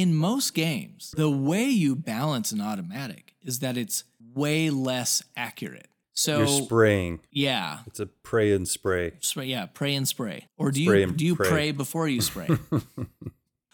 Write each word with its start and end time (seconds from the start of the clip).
in 0.00 0.14
most 0.14 0.52
games, 0.54 1.12
the 1.16 1.30
way 1.30 1.64
you 1.64 1.96
balance 1.96 2.52
an 2.52 2.60
automatic 2.60 3.34
is 3.42 3.60
that 3.60 3.76
it's 3.76 4.04
way 4.34 4.70
less 4.70 5.22
accurate. 5.36 5.88
So 6.12 6.38
You're 6.38 6.46
spraying. 6.64 7.20
yeah, 7.30 7.80
It's 7.86 8.00
a 8.00 8.06
pray 8.06 8.52
and 8.52 8.66
spray. 8.66 9.12
spray, 9.20 9.46
yeah, 9.46 9.66
pray 9.66 9.94
and 9.94 10.06
spray. 10.08 10.48
Or 10.56 10.70
do 10.70 10.82
Spray 10.82 11.00
you 11.00 11.12
do 11.12 11.24
you 11.26 11.36
pray. 11.36 11.48
pray 11.48 11.70
before 11.72 12.08
you 12.08 12.20
spray? 12.20 12.48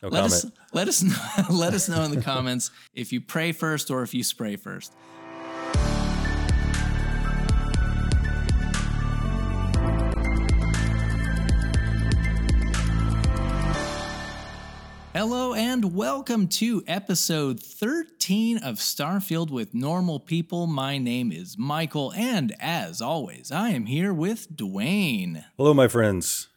No 0.04 0.08
let 0.08 0.22
comment. 0.22 0.32
us 0.32 0.46
let 0.72 0.88
us 0.88 1.02
know, 1.04 1.44
let 1.56 1.74
us 1.74 1.88
know 1.88 2.02
in 2.02 2.10
the 2.10 2.20
comments 2.20 2.72
if 2.92 3.12
you 3.12 3.20
pray 3.20 3.52
first 3.52 3.88
or 3.88 4.02
if 4.02 4.12
you 4.12 4.24
spray 4.24 4.56
first. 4.56 4.92
And 15.72 15.94
welcome 15.94 16.48
to 16.48 16.82
episode 16.86 17.58
13 17.58 18.58
of 18.58 18.76
Starfield 18.76 19.48
with 19.48 19.72
Normal 19.72 20.20
People. 20.20 20.66
My 20.66 20.98
name 20.98 21.32
is 21.32 21.56
Michael, 21.56 22.12
and 22.14 22.54
as 22.60 23.00
always, 23.00 23.50
I 23.50 23.70
am 23.70 23.86
here 23.86 24.12
with 24.12 24.54
Duane. 24.54 25.46
Hello, 25.56 25.72
my 25.72 25.88
friends. 25.88 26.48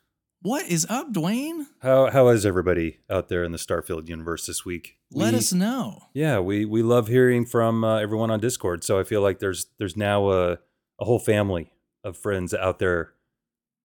What 0.42 0.66
is 0.66 0.86
up, 0.90 1.14
Duane? 1.14 1.68
How 1.80 2.12
how 2.12 2.28
is 2.28 2.46
everybody 2.46 2.98
out 3.10 3.30
there 3.30 3.46
in 3.46 3.54
the 3.54 3.58
Starfield 3.58 4.10
universe 4.10 4.48
this 4.48 4.66
week? 4.66 4.98
Let 5.14 5.32
We- 5.32 5.38
us 5.40 5.54
know. 5.54 6.00
Yeah, 6.14 6.40
we 6.40 6.66
we 6.66 6.84
love 6.84 7.08
hearing 7.08 7.46
from 7.46 7.86
uh, 7.86 8.00
everyone 8.00 8.32
on 8.32 8.42
Discord. 8.42 8.84
So 8.84 9.00
I 9.00 9.06
feel 9.06 9.22
like 9.22 9.40
there's 9.40 9.68
there's 9.80 9.96
now 9.96 10.30
a 10.30 10.52
a 11.00 11.06
whole 11.06 11.20
family 11.20 11.72
of 12.04 12.18
friends 12.18 12.54
out 12.54 12.80
there 12.80 13.14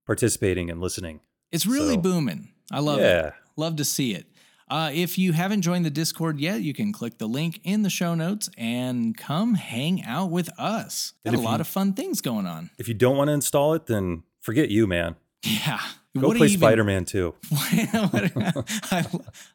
participating 0.06 0.70
and 0.70 0.80
listening. 0.80 1.20
It's 1.52 1.66
really 1.66 1.94
So- 1.94 2.00
booming. 2.00 2.48
I 2.72 2.80
love 2.80 2.98
it. 2.98 3.02
yeah, 3.02 3.30
Love 3.56 3.76
to 3.76 3.84
see 3.84 4.12
it. 4.14 4.26
Uh, 4.70 4.90
if 4.94 5.18
you 5.18 5.32
haven't 5.32 5.62
joined 5.62 5.84
the 5.84 5.90
Discord 5.90 6.38
yet, 6.38 6.62
you 6.62 6.72
can 6.72 6.92
click 6.92 7.18
the 7.18 7.26
link 7.26 7.60
in 7.64 7.82
the 7.82 7.90
show 7.90 8.14
notes 8.14 8.48
and 8.56 9.16
come 9.18 9.54
hang 9.54 10.04
out 10.04 10.30
with 10.30 10.48
us. 10.58 11.12
Got 11.24 11.34
a 11.34 11.40
lot 11.40 11.54
you- 11.56 11.60
of 11.62 11.66
fun 11.68 11.92
things 11.94 12.20
going 12.20 12.46
on. 12.46 12.70
if 12.78 12.86
you 12.86 12.94
don't 12.94 13.16
want 13.16 13.28
to 13.28 13.32
install 13.32 13.74
it, 13.74 13.86
then 13.86 14.22
forget 14.40 14.70
you, 14.70 14.86
man. 14.86 15.16
Yeah. 15.44 15.80
Go 16.18 16.28
What 16.28 16.36
play 16.36 16.46
even- 16.48 16.58
Spider 16.60 16.84
Man 16.84 17.04
too. 17.04 17.34
I, 17.52 19.06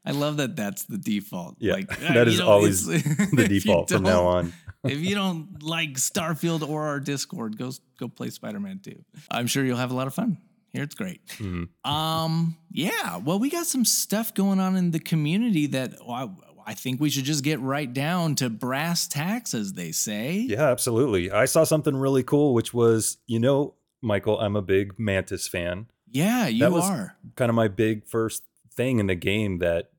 I 0.06 0.12
love 0.12 0.38
that 0.38 0.56
that's 0.56 0.84
the 0.84 0.98
default. 0.98 1.56
Yeah, 1.60 1.74
Like, 1.74 1.88
that 2.00 2.28
you 2.28 2.34
is 2.34 2.40
know, 2.40 2.48
always 2.48 2.86
The 2.86 3.46
default 3.50 3.90
from 3.90 4.04
now 4.04 4.26
on. 4.26 4.54
if 4.84 5.00
you 5.00 5.16
don't 5.16 5.62
like 5.64 5.94
Starfield 5.94 6.68
or 6.68 6.88
our 6.88 7.00
Discord, 7.00 7.58
go 7.58 7.72
go 8.00 8.08
play 8.08 8.30
Spider 8.30 8.60
Man 8.60 8.80
2. 8.84 8.96
I'm 9.32 9.48
sure 9.48 9.64
you'll 9.66 9.78
have 9.78 9.92
a 9.92 9.96
lot 9.96 10.08
of 10.08 10.14
fun. 10.14 10.38
It's 10.84 10.96
great. 10.96 11.26
Mhm. 11.38 11.70
Um, 11.84 12.58
yeah. 12.72 13.18
Well, 13.18 13.40
we 13.40 13.50
got 13.50 13.66
some 13.66 13.86
stuff 13.86 14.34
going 14.34 14.60
on 14.60 14.76
in 14.76 14.92
the 14.92 15.00
community 15.00 15.68
that 15.68 15.94
well, 16.06 16.36
I, 16.66 16.72
I 16.72 16.74
think 16.74 17.00
we 17.00 17.10
should 17.10 17.26
just 17.26 17.44
get 17.44 17.60
right 17.60 17.92
down 17.92 18.36
to 18.36 18.50
brass 18.50 19.08
tacks, 19.08 19.54
as 19.54 19.74
they 19.74 19.92
say. 19.92 20.46
Yeah, 20.50 20.70
absolutely. 20.70 21.32
I 21.32 21.46
saw 21.46 21.64
something 21.64 21.96
really 21.96 22.24
cool, 22.24 22.54
which 22.54 22.74
was 22.74 23.18
you 23.28 23.40
know, 23.40 23.76
Michael, 24.02 24.40
I'm 24.40 24.56
a 24.56 24.62
big 24.62 24.98
Mantis 25.00 25.48
fan. 25.48 25.88
Yeah, 26.12 26.48
you 26.48 26.60
That 26.62 26.72
was- 26.72 26.84
are. 26.86 27.18
kind 27.36 27.50
of 27.50 27.56
my 27.56 27.68
big 27.68 28.06
first 28.08 28.44
thing 28.74 29.00
in 29.00 29.08
the 29.08 29.16
game 29.16 29.60
that 29.60 29.92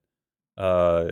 uh 0.59 1.09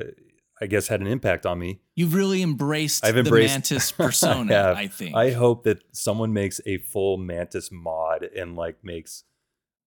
I 0.60 0.66
guess 0.66 0.86
had 0.88 1.00
an 1.00 1.08
impact 1.08 1.46
on 1.46 1.58
me. 1.58 1.80
You've 1.96 2.14
really 2.14 2.40
embraced, 2.40 3.04
I've 3.04 3.14
the 3.14 3.20
embraced- 3.20 3.52
Mantis 3.52 3.90
persona. 4.02 4.54
have. 4.54 4.76
I, 4.76 4.86
think. 4.86 5.14
I 5.16 5.32
hope 5.32 5.64
that 5.64 5.82
someone 5.92 6.32
makes 6.32 6.60
a 6.64 6.78
full 6.78 7.16
Mantis 7.18 7.70
mod 7.72 8.22
and 8.36 8.54
like 8.56 8.76
makes 8.84 9.24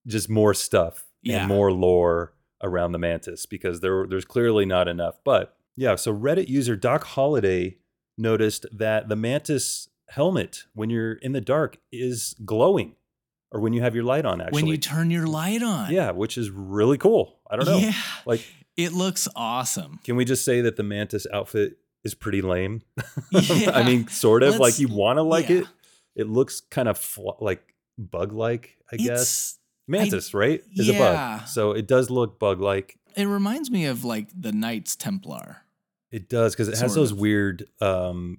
just 0.06 0.28
more 0.28 0.54
stuff 0.54 1.06
Yeah. 1.22 1.40
and 1.40 1.48
more 1.48 1.72
lore 1.72 2.34
around 2.62 2.92
the 2.92 2.98
Mantis 2.98 3.46
because 3.46 3.80
there 3.80 4.06
there's 4.08 4.24
clearly 4.24 4.64
not 4.66 4.88
enough. 4.88 5.18
But 5.24 5.56
yeah, 5.76 5.94
so 5.94 6.14
Reddit 6.14 6.48
user 6.48 6.76
Doc 6.76 7.04
Holiday 7.04 7.78
noticed 8.16 8.66
that 8.72 9.08
the 9.08 9.16
Mantis 9.16 9.88
helmet 10.08 10.64
when 10.74 10.90
you're 10.90 11.12
in 11.14 11.32
the 11.32 11.40
dark 11.40 11.78
is 11.92 12.34
glowing 12.44 12.94
or 13.52 13.60
when 13.60 13.72
you 13.72 13.80
have 13.82 13.94
your 13.94 14.04
light 14.04 14.24
on 14.24 14.40
actually. 14.40 14.62
when 14.62 14.66
you 14.70 14.76
turn 14.76 15.10
your 15.10 15.26
light 15.26 15.62
on. 15.62 15.92
yeah, 15.92 16.10
which 16.10 16.36
is 16.38 16.50
really 16.50 16.98
cool. 16.98 17.38
I 17.50 17.56
don't 17.56 17.66
know. 17.66 17.78
Yeah. 17.78 17.92
Like 18.26 18.44
It 18.76 18.92
looks 18.92 19.28
awesome. 19.36 20.00
Can 20.04 20.16
we 20.16 20.24
just 20.24 20.44
say 20.44 20.60
that 20.62 20.76
the 20.76 20.82
Mantis 20.82 21.26
outfit 21.32 21.78
is 22.04 22.14
pretty 22.14 22.42
lame? 22.42 22.82
Yeah. 23.30 23.70
I 23.72 23.84
mean, 23.84 24.08
sort 24.08 24.42
of. 24.42 24.58
Let's- 24.58 24.60
like 24.60 24.78
you 24.80 24.88
want 24.94 25.18
to 25.18 25.22
like 25.22 25.48
yeah. 25.48 25.58
it. 25.58 25.66
It 26.16 26.28
looks 26.28 26.60
kind 26.60 26.88
of 26.88 26.98
fl- 26.98 27.30
like 27.40 27.62
bug-like, 27.98 28.76
I 28.92 28.96
guess. 28.96 29.57
Mantis, 29.88 30.34
right? 30.34 30.62
Is 30.74 30.88
a 30.88 30.92
yeah. 30.92 31.38
bug, 31.38 31.48
so 31.48 31.72
it 31.72 31.86
does 31.88 32.10
look 32.10 32.38
bug-like. 32.38 32.98
it 33.16 33.26
reminds 33.26 33.70
me 33.70 33.86
of 33.86 34.04
like 34.04 34.28
the 34.38 34.52
Knights 34.52 34.94
Templar. 34.96 35.58
It 36.10 36.28
does 36.28 36.54
because 36.54 36.68
it 36.68 36.78
has 36.78 36.94
those 36.94 37.12
of. 37.12 37.18
weird 37.20 37.64
um, 37.80 38.38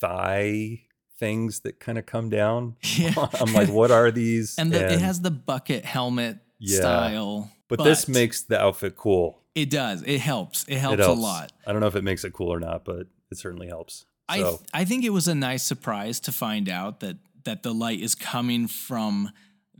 thigh 0.00 0.82
things 1.18 1.60
that 1.60 1.80
kind 1.80 1.98
of 1.98 2.06
come 2.06 2.30
down. 2.30 2.76
Yeah. 2.96 3.12
I'm 3.40 3.52
like, 3.52 3.68
what 3.68 3.90
are 3.90 4.10
these? 4.10 4.56
and 4.58 4.72
the, 4.72 4.92
it 4.92 5.00
has 5.00 5.20
the 5.20 5.30
bucket 5.30 5.84
helmet 5.84 6.38
Yeah. 6.58 6.78
style. 6.80 7.50
but, 7.68 7.82
this 7.82 8.08
makes 8.08 8.42
the 8.42 8.60
outfit 8.60 8.96
cool. 8.96 9.42
it 9.54 9.70
does. 9.70 10.02
It 10.02 10.20
helps. 10.20 10.64
It 10.68 10.78
helps, 10.78 10.94
it 10.94 11.00
helps 11.00 11.18
a 11.18 11.20
lot. 11.20 11.52
I 11.66 11.72
don't 11.72 11.80
know 11.80 11.86
if 11.88 11.96
it 11.96 12.04
makes 12.04 12.24
it 12.24 12.32
cool 12.32 12.52
or 12.52 12.60
not, 12.60 12.84
but 12.84 13.06
it 13.30 13.38
certainly 13.38 13.66
helps. 13.68 14.04
I 14.28 14.38
th- 14.42 14.60
I 14.74 14.84
think 14.84 15.04
it 15.04 15.10
was 15.10 15.26
a 15.26 15.34
nice 15.34 15.62
surprise 15.62 16.20
to 16.20 16.32
find 16.32 16.68
out 16.68 17.00
that 17.00 17.16
that 17.44 17.62
the 17.62 17.72
light 17.72 18.00
is 18.00 18.14
coming 18.14 18.66
from 18.68 19.30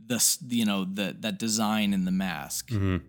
the 0.09 0.37
you 0.49 0.65
know 0.65 0.83
the 0.85 1.15
that 1.21 1.39
design 1.39 1.93
in 1.93 2.03
the 2.03 2.11
mask. 2.11 2.69
Mhm. 2.69 3.03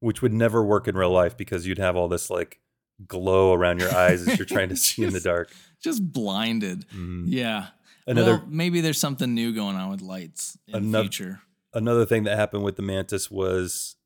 Which 0.00 0.20
would 0.20 0.32
never 0.32 0.62
work 0.64 0.88
in 0.88 0.96
real 0.96 1.10
life 1.12 1.36
because 1.36 1.66
you'd 1.66 1.78
have 1.78 1.94
all 1.96 2.08
this 2.08 2.28
like 2.28 2.60
glow 3.06 3.52
around 3.54 3.80
your 3.80 3.94
eyes 3.94 4.26
as 4.26 4.36
you're 4.38 4.44
trying 4.46 4.68
to 4.70 4.76
see 4.84 5.04
in 5.04 5.12
the 5.12 5.20
dark. 5.20 5.52
Just 5.82 6.12
blinded. 6.12 6.86
Mhm. 6.88 7.24
Yeah. 7.28 7.68
Another 8.06 8.36
well, 8.38 8.46
maybe 8.48 8.80
there's 8.82 8.98
something 8.98 9.32
new 9.34 9.54
going 9.54 9.76
on 9.76 9.90
with 9.90 10.02
lights 10.02 10.58
in 10.66 10.72
the 10.72 10.78
Another- 10.78 11.02
future. 11.04 11.40
another 11.72 12.04
thing 12.04 12.24
that 12.24 12.36
happened 12.36 12.64
with 12.64 12.76
the 12.76 12.82
mantis 12.82 13.30
was 13.30 13.96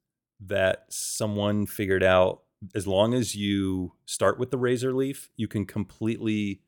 that 0.41 0.85
someone 0.89 1.67
figured 1.67 2.05
out 2.05 2.43
as 2.75 2.87
long 2.87 3.13
as 3.15 3.35
you 3.35 3.93
start 4.07 4.39
with 4.39 4.51
the 4.53 4.59
Razorleaf, 4.59 5.29
you 5.37 5.49
can 5.49 5.65
completely 5.67 6.63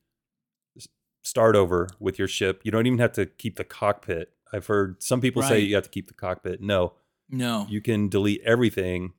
start 1.23 1.55
over 1.55 1.89
with 1.99 2.19
your 2.19 2.29
ship. 2.29 2.61
You 2.65 2.71
don't 2.73 2.87
even 2.87 2.99
have 2.99 3.13
to 3.13 3.27
keep 3.27 3.57
the 3.57 3.65
cockpit. 3.65 4.33
I've 4.53 4.67
heard 4.67 5.03
some 5.03 5.21
people 5.21 5.43
say 5.43 5.61
you 5.61 5.75
have 5.75 5.85
to 5.85 5.91
keep 5.91 6.09
the 6.09 6.15
cockpit. 6.15 6.61
No, 6.61 6.95
No. 7.29 7.67
you 7.69 7.81
can 7.81 8.09
delete 8.09 8.41
everything. 8.43 9.13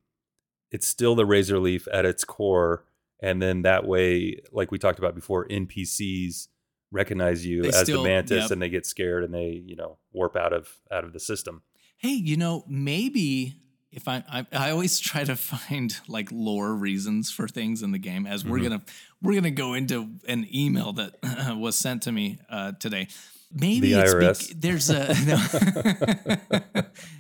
It's 0.72 0.88
still 0.88 1.16
the 1.16 1.26
Razorleaf 1.26 1.88
at 1.92 2.06
its 2.06 2.24
core. 2.24 2.86
And 3.22 3.42
then 3.42 3.62
that 3.64 3.86
way, 3.86 4.40
like 4.52 4.72
we 4.72 4.80
talked 4.80 5.00
about 5.00 5.16
before, 5.16 5.46
NPCs 5.48 6.48
recognize 6.92 7.46
you 7.46 7.62
They 7.62 7.70
as 7.70 7.80
still- 7.84 8.04
the 8.04 8.10
mantis 8.10 8.44
yep. 8.44 8.52
and 8.52 8.62
they 8.62 8.70
get 8.70 8.86
scared 8.86 9.24
and 9.24 9.34
they, 9.34 9.64
you 9.66 9.76
know, 9.76 9.98
warp 10.12 10.36
out 10.36 10.54
of 10.54 10.80
out 10.92 11.04
of 11.04 11.14
the 11.14 11.20
system. 11.20 11.62
hey, 11.98 12.10
you 12.10 12.36
know, 12.36 12.64
maybe 12.68 13.54
if 13.92 14.08
I, 14.08 14.24
I 14.28 14.46
I 14.52 14.72
always 14.72 15.00
try 15.10 15.24
to 15.24 15.36
find 15.36 15.96
like 16.08 16.30
lore 16.32 16.74
reasons 16.74 17.30
for 17.32 17.48
things 17.48 17.84
in 17.84 17.92
the 17.92 18.00
game 18.00 18.26
as 18.26 18.44
we're 18.44 18.58
Mhm. 18.58 18.64
gonna 18.64 18.82
we're 19.22 19.36
gonna 19.36 19.52
go 19.52 19.74
into 19.76 20.10
an 20.28 20.48
email 20.54 20.94
that 20.94 21.16
was 21.60 21.76
sent 21.76 22.02
to 22.04 22.12
me 22.12 22.40
uh, 22.50 22.72
today. 22.74 23.08
Maybe 23.54 23.94
The 23.94 24.00
it's 24.02 24.14
IRS. 24.14 24.62
there's 24.62 24.90
a 24.90 25.08
no. 25.26 26.72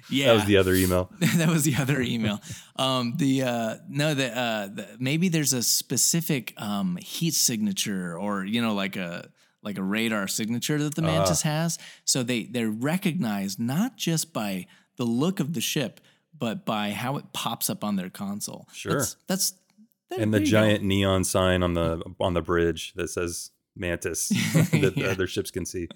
yeah 0.09 0.27
That 0.27 0.35
was 0.35 0.45
the 0.45 0.57
other 0.57 0.73
email. 0.73 1.11
that 1.19 1.47
was 1.49 1.63
the 1.63 1.75
other 1.75 2.01
email. 2.01 2.39
Um, 2.75 3.13
the 3.17 3.43
uh, 3.43 3.75
no, 3.89 4.13
the, 4.13 4.37
uh, 4.37 4.67
the 4.67 4.87
maybe 4.99 5.29
there's 5.29 5.53
a 5.53 5.63
specific 5.63 6.53
um, 6.57 6.97
heat 6.97 7.33
signature, 7.33 8.17
or 8.17 8.45
you 8.45 8.61
know, 8.61 8.73
like 8.73 8.95
a 8.95 9.29
like 9.63 9.77
a 9.77 9.83
radar 9.83 10.27
signature 10.27 10.77
that 10.79 10.95
the 10.95 11.01
Ah. 11.03 11.05
Mantis 11.05 11.41
has. 11.43 11.77
So 12.05 12.23
they 12.23 12.43
they're 12.43 12.69
recognized 12.69 13.59
not 13.59 13.97
just 13.97 14.33
by 14.33 14.67
the 14.97 15.05
look 15.05 15.39
of 15.39 15.53
the 15.53 15.61
ship, 15.61 15.99
but 16.37 16.65
by 16.65 16.91
how 16.91 17.17
it 17.17 17.25
pops 17.33 17.69
up 17.69 17.83
on 17.83 17.95
their 17.95 18.09
console. 18.09 18.67
Sure. 18.73 18.99
that's, 18.99 19.15
that's 19.27 19.53
that- 20.09 20.19
and 20.19 20.33
the 20.33 20.39
you 20.39 20.45
go. 20.45 20.51
giant 20.51 20.83
neon 20.83 21.23
sign 21.23 21.63
on 21.63 21.73
the 21.73 22.01
on 22.19 22.33
the 22.33 22.41
bridge 22.41 22.93
that 22.95 23.09
says 23.09 23.51
Mantis 23.77 24.29
that 24.29 24.69
Yeah. 24.73 24.89
the 24.89 25.09
other 25.11 25.27
ships 25.27 25.51
can 25.51 25.65
see. 25.65 25.87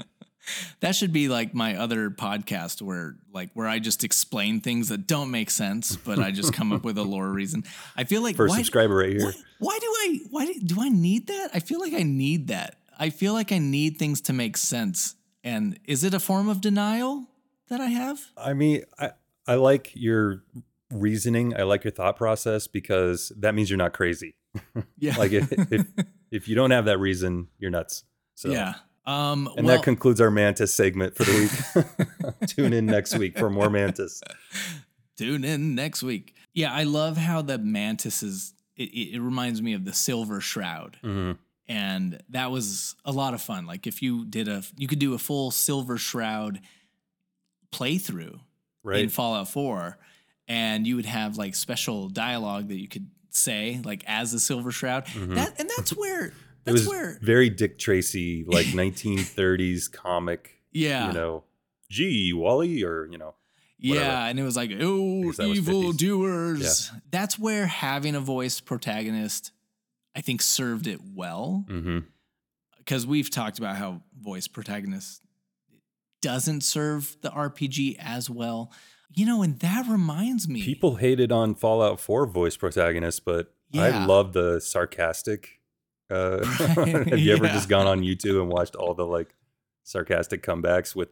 That 0.81 0.95
should 0.95 1.11
be 1.11 1.27
like 1.29 1.53
my 1.55 1.75
other 1.75 2.09
podcast 2.11 2.81
where 2.81 3.15
like 3.33 3.49
where 3.53 3.67
I 3.67 3.79
just 3.79 4.03
explain 4.03 4.61
things 4.61 4.89
that 4.89 5.07
don't 5.07 5.31
make 5.31 5.49
sense, 5.49 5.95
but 5.95 6.19
I 6.19 6.31
just 6.31 6.53
come 6.53 6.71
up 6.71 6.83
with 6.83 6.97
a 6.97 7.03
lore 7.13 7.29
reason. 7.29 7.63
I 7.95 8.03
feel 8.03 8.21
like 8.21 8.35
First 8.35 8.51
why- 8.51 8.57
subscriber 8.57 8.95
right 8.95 9.09
here. 9.11 9.25
Why, 9.25 9.33
why 9.59 9.79
do 9.79 9.87
I 9.87 10.19
why 10.29 10.45
do, 10.45 10.53
do 10.59 10.75
I 10.81 10.89
need 10.89 11.27
that? 11.27 11.49
I 11.53 11.59
feel 11.59 11.79
like 11.79 11.93
I 11.93 12.03
need 12.03 12.47
that. 12.47 12.77
I 12.97 13.09
feel 13.09 13.33
like 13.33 13.51
I 13.51 13.57
need 13.57 13.97
things 13.97 14.21
to 14.21 14.33
make 14.33 14.57
sense. 14.57 15.15
And 15.43 15.79
is 15.85 16.03
it 16.03 16.13
a 16.13 16.19
form 16.19 16.47
of 16.49 16.61
denial 16.61 17.27
that 17.69 17.81
I 17.81 17.87
have? 17.87 18.19
I 18.37 18.53
mean, 18.53 18.83
I 18.99 19.11
I 19.47 19.55
like 19.55 19.91
your 19.95 20.43
reasoning. 20.91 21.55
I 21.55 21.63
like 21.63 21.83
your 21.83 21.91
thought 21.91 22.17
process 22.17 22.67
because 22.67 23.31
that 23.37 23.55
means 23.55 23.69
you're 23.69 23.77
not 23.77 23.93
crazy. 23.93 24.35
Yeah. 24.97 25.15
Like 25.17 25.31
if 25.31 25.51
if, 25.71 25.87
if 26.31 26.47
you 26.47 26.55
don't 26.55 26.71
have 26.71 26.85
that 26.85 26.99
reason, 26.99 27.47
you're 27.57 27.71
nuts. 27.71 28.03
So 28.35 28.49
yeah. 28.49 28.75
Um 29.05 29.49
And 29.55 29.65
well, 29.67 29.77
that 29.77 29.83
concludes 29.83 30.19
our 30.19 30.31
Mantis 30.31 30.73
segment 30.73 31.15
for 31.15 31.23
the 31.23 31.85
week. 32.41 32.47
Tune 32.47 32.73
in 32.73 32.85
next 32.85 33.17
week 33.17 33.37
for 33.37 33.49
more 33.49 33.69
Mantis. 33.69 34.21
tune 35.17 35.43
in 35.43 35.75
next 35.75 36.03
week. 36.03 36.35
Yeah, 36.53 36.73
I 36.73 36.83
love 36.83 37.17
how 37.17 37.41
the 37.41 37.57
mantis 37.57 38.23
is 38.23 38.53
it, 38.75 38.89
it 39.15 39.21
reminds 39.21 39.61
me 39.61 39.73
of 39.73 39.85
the 39.85 39.93
Silver 39.93 40.41
Shroud, 40.41 40.97
hmm 41.01 41.33
and 41.67 42.21
that 42.29 42.51
was 42.51 42.95
a 43.05 43.11
lot 43.11 43.33
of 43.33 43.41
fun. 43.41 43.65
Like 43.65 43.87
if 43.87 44.03
you 44.03 44.23
did 44.25 44.47
a, 44.47 44.61
you 44.77 44.87
could 44.87 44.99
do 44.99 45.15
a 45.15 45.17
full 45.17 45.49
Silver 45.49 45.97
Shroud 45.97 46.59
playthrough 47.71 48.39
in 48.93 49.09
Fallout 49.09 49.47
4, 49.49 49.97
and 50.47 50.85
you 50.85 50.95
would 50.95 51.07
have 51.07 51.37
like 51.37 51.55
special 51.55 52.07
dialogue 52.07 52.67
that 52.67 52.79
you 52.79 52.87
could 52.87 53.09
say 53.31 53.81
like 53.83 54.03
as 54.05 54.31
the 54.31 54.39
Silver 54.39 54.71
Shroud. 54.71 55.07
That 55.07 55.59
and 55.59 55.69
that's 55.75 55.89
where 55.91 56.33
It 56.65 56.71
was 56.71 56.87
where 56.87 57.17
very 57.21 57.49
Dick 57.49 57.77
Tracy, 57.77 58.43
like 58.47 58.65
1930s 58.67 59.91
comic. 59.91 60.61
yeah 60.71 61.07
You 61.07 61.13
know, 61.13 61.43
gee, 61.89 62.33
Wally, 62.33 62.83
or 62.83 63.05
you 63.05 63.17
know, 63.17 63.35
whatever. 63.79 64.05
yeah, 64.05 64.25
and 64.25 64.39
it 64.39 64.43
was 64.43 64.55
like 64.55 64.71
oh 64.79 65.21
Because 65.21 65.37
that 65.37 65.47
was 65.47 65.57
evil 65.59 65.93
50s. 65.93 65.97
doers. 65.97 66.91
That's 67.11 67.37
where 67.37 67.67
having 67.67 68.15
a 68.15 68.19
voice 68.19 68.59
protagonist, 68.59 69.51
I 70.15 70.21
think, 70.21 70.41
served 70.41 70.87
it 70.87 70.99
well 71.13 71.65
mm-hmm. 71.69 71.99
because 72.77 73.05
we've 73.05 73.29
talked 73.29 73.59
about 73.59 73.75
how 73.75 74.01
voice 74.19 74.47
protagonist 74.47 75.21
doesn't 76.21 76.61
serve 76.61 77.15
the 77.21 77.29
RPG 77.29 77.97
as 77.99 78.29
well. 78.29 78.71
You 79.13 79.25
know, 79.25 79.43
and 79.43 79.59
that 79.59 79.87
reminds 79.87 80.49
me. 80.49 80.61
people 80.63 80.95
hated 80.95 81.31
on 81.31 81.55
Fallout 81.55 82.01
4 82.01 82.25
voice 82.25 82.57
protagonists, 82.57 83.19
but 83.19 83.53
I 83.73 84.05
love 84.05 84.33
the 84.33 84.59
sarcastic. 84.59 85.59
Uh, 86.09 86.43
have 86.45 87.17
you 87.19 87.33
ever 87.33 87.45
yeah. 87.45 87.53
just 87.53 87.67
gone 87.69 87.87
on 87.87 88.01
YouTube 88.01 88.39
and 88.41 88.49
watched 88.49 88.75
all 88.75 88.93
the 88.93 89.05
like 89.05 89.33
sarcastic 89.83 90.43
comebacks 90.43 90.95
with 90.95 91.09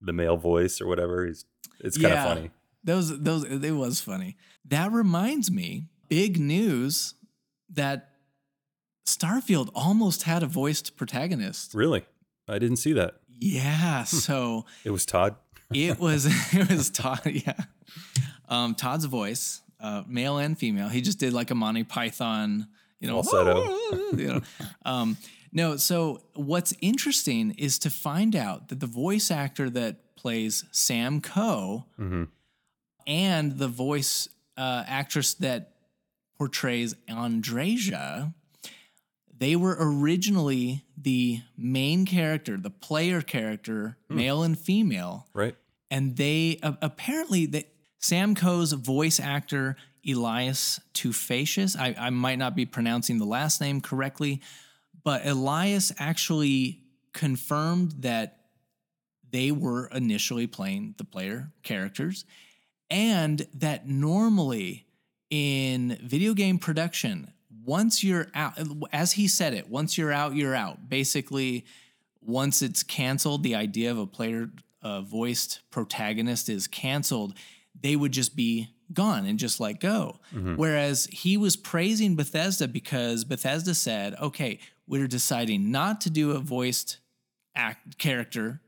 the 0.00 0.12
male 0.12 0.36
voice 0.36 0.80
or 0.80 0.86
whatever? 0.86 1.26
It's, 1.26 1.44
it's 1.80 1.96
kind 1.98 2.12
of 2.14 2.18
Yeah. 2.18 2.24
funny. 2.34 2.50
those 2.84 3.20
those 3.20 3.44
it 3.44 3.72
was 3.72 4.00
funny. 4.00 4.36
That 4.66 4.92
reminds 4.92 5.50
me, 5.50 5.88
big 6.08 6.38
news 6.38 7.14
that 7.70 8.10
Starfield 9.06 9.70
almost 9.74 10.22
had 10.22 10.42
a 10.42 10.46
voiced 10.46 10.96
protagonist. 10.96 11.74
Really, 11.74 12.04
I 12.48 12.58
didn't 12.58 12.76
see 12.78 12.92
that. 12.94 13.16
Yeah, 13.28 14.04
so 14.04 14.64
It 14.84 14.90
was 14.90 15.04
Todd. 15.04 15.36
it 15.72 15.98
was 15.98 16.26
it 16.54 16.70
was 16.70 16.88
Todd. 16.90 17.20
Yeah, 17.26 17.54
um, 18.48 18.74
Todd's 18.74 19.04
voice, 19.04 19.60
uh, 19.80 20.02
male 20.06 20.38
and 20.38 20.56
female. 20.58 20.88
He 20.88 21.00
just 21.02 21.18
did 21.18 21.32
like 21.34 21.50
a 21.50 21.54
Monty 21.54 21.84
Python, 21.84 22.68
you 23.04 23.10
know, 23.10 23.22
Falsetto. 23.22 23.62
you 24.16 24.26
know. 24.28 24.40
Um, 24.86 25.16
no, 25.52 25.76
so 25.76 26.20
what's 26.34 26.74
interesting 26.80 27.52
is 27.58 27.78
to 27.80 27.90
find 27.90 28.34
out 28.36 28.68
that 28.68 28.80
the 28.80 28.86
voice 28.86 29.30
actor 29.30 29.70
that 29.70 30.14
plays 30.16 30.64
Sam 30.72 31.20
Coe 31.20 31.84
hmm 31.96 32.24
and 33.06 33.58
the 33.58 33.68
voice 33.68 34.28
uh, 34.56 34.82
actress 34.86 35.34
that 35.34 35.74
portrays 36.38 36.94
Andreja, 37.08 38.32
they 39.36 39.56
were 39.56 39.76
originally 39.78 40.84
the 40.96 41.40
main 41.56 42.06
character, 42.06 42.56
the 42.56 42.70
player 42.70 43.20
character, 43.20 43.98
male 44.08 44.42
and 44.42 44.58
female, 44.58 45.26
Right. 45.34 45.54
and 45.90 46.16
they 46.16 46.58
uh, 46.62 46.72
apparently 46.80 47.44
that 47.46 47.68
Sam 47.98 48.34
Coe's 48.34 48.72
voice 48.72 49.20
actor 49.20 49.76
Elias 50.06 50.80
Toufexis, 50.92 51.78
I, 51.78 51.94
I 51.98 52.10
might 52.10 52.38
not 52.38 52.54
be 52.54 52.66
pronouncing 52.66 53.18
the 53.18 53.24
last 53.24 53.60
name 53.60 53.80
correctly, 53.80 54.40
but 55.02 55.26
Elias 55.26 55.92
actually 55.98 56.80
confirmed 57.12 57.94
that 58.00 58.38
they 59.30 59.50
were 59.50 59.88
initially 59.88 60.46
playing 60.46 60.94
the 60.98 61.04
player 61.04 61.50
characters 61.62 62.24
and 62.90 63.46
that 63.54 63.88
normally 63.88 64.86
in 65.30 65.98
video 66.02 66.34
game 66.34 66.58
production 66.58 67.32
once 67.64 68.04
you're 68.04 68.28
out 68.34 68.58
as 68.92 69.12
he 69.12 69.26
said 69.26 69.54
it 69.54 69.68
once 69.68 69.96
you're 69.96 70.12
out 70.12 70.34
you're 70.34 70.54
out. 70.54 70.88
Basically 70.88 71.64
once 72.20 72.62
it's 72.62 72.82
canceled 72.82 73.42
the 73.42 73.54
idea 73.54 73.90
of 73.90 73.98
a 73.98 74.06
player 74.06 74.50
uh, 74.82 75.00
voiced 75.00 75.60
protagonist 75.70 76.48
is 76.48 76.66
canceled 76.66 77.34
they 77.80 77.96
would 77.96 78.12
just 78.12 78.36
be 78.36 78.68
gone 78.92 79.24
and 79.26 79.38
just 79.38 79.60
let 79.60 79.80
go 79.80 80.18
whereas 80.56 81.06
he 81.06 81.36
was 81.36 81.56
praising 81.56 82.14
bethesda 82.16 82.68
because 82.68 83.24
bethesda 83.24 83.74
said 83.74 84.14
okay 84.20 84.58
we're 84.86 85.06
deciding 85.08 85.70
not 85.70 86.00
to 86.00 86.10
do 86.10 86.32
a 86.32 86.38
voiced 86.38 86.98
act 87.56 87.96
character 87.98 88.60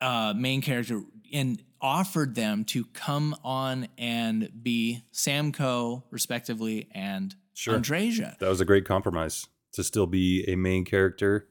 uh, 0.00 0.32
main 0.36 0.60
character 0.60 1.00
and 1.32 1.60
offered 1.80 2.34
them 2.34 2.64
to 2.64 2.84
come 2.86 3.34
on 3.44 3.86
and 3.98 4.48
be 4.62 5.02
Sam 5.12 5.52
Coe, 5.52 6.02
respectively, 6.10 6.88
and 6.92 7.34
Sure. 7.54 7.78
Andreja. 7.78 8.36
That 8.38 8.48
was 8.48 8.60
a 8.60 8.64
great 8.64 8.84
compromise 8.84 9.46
to 9.72 9.82
still 9.84 10.06
be 10.06 10.44
a 10.48 10.54
main 10.56 10.84
character, 10.84 11.48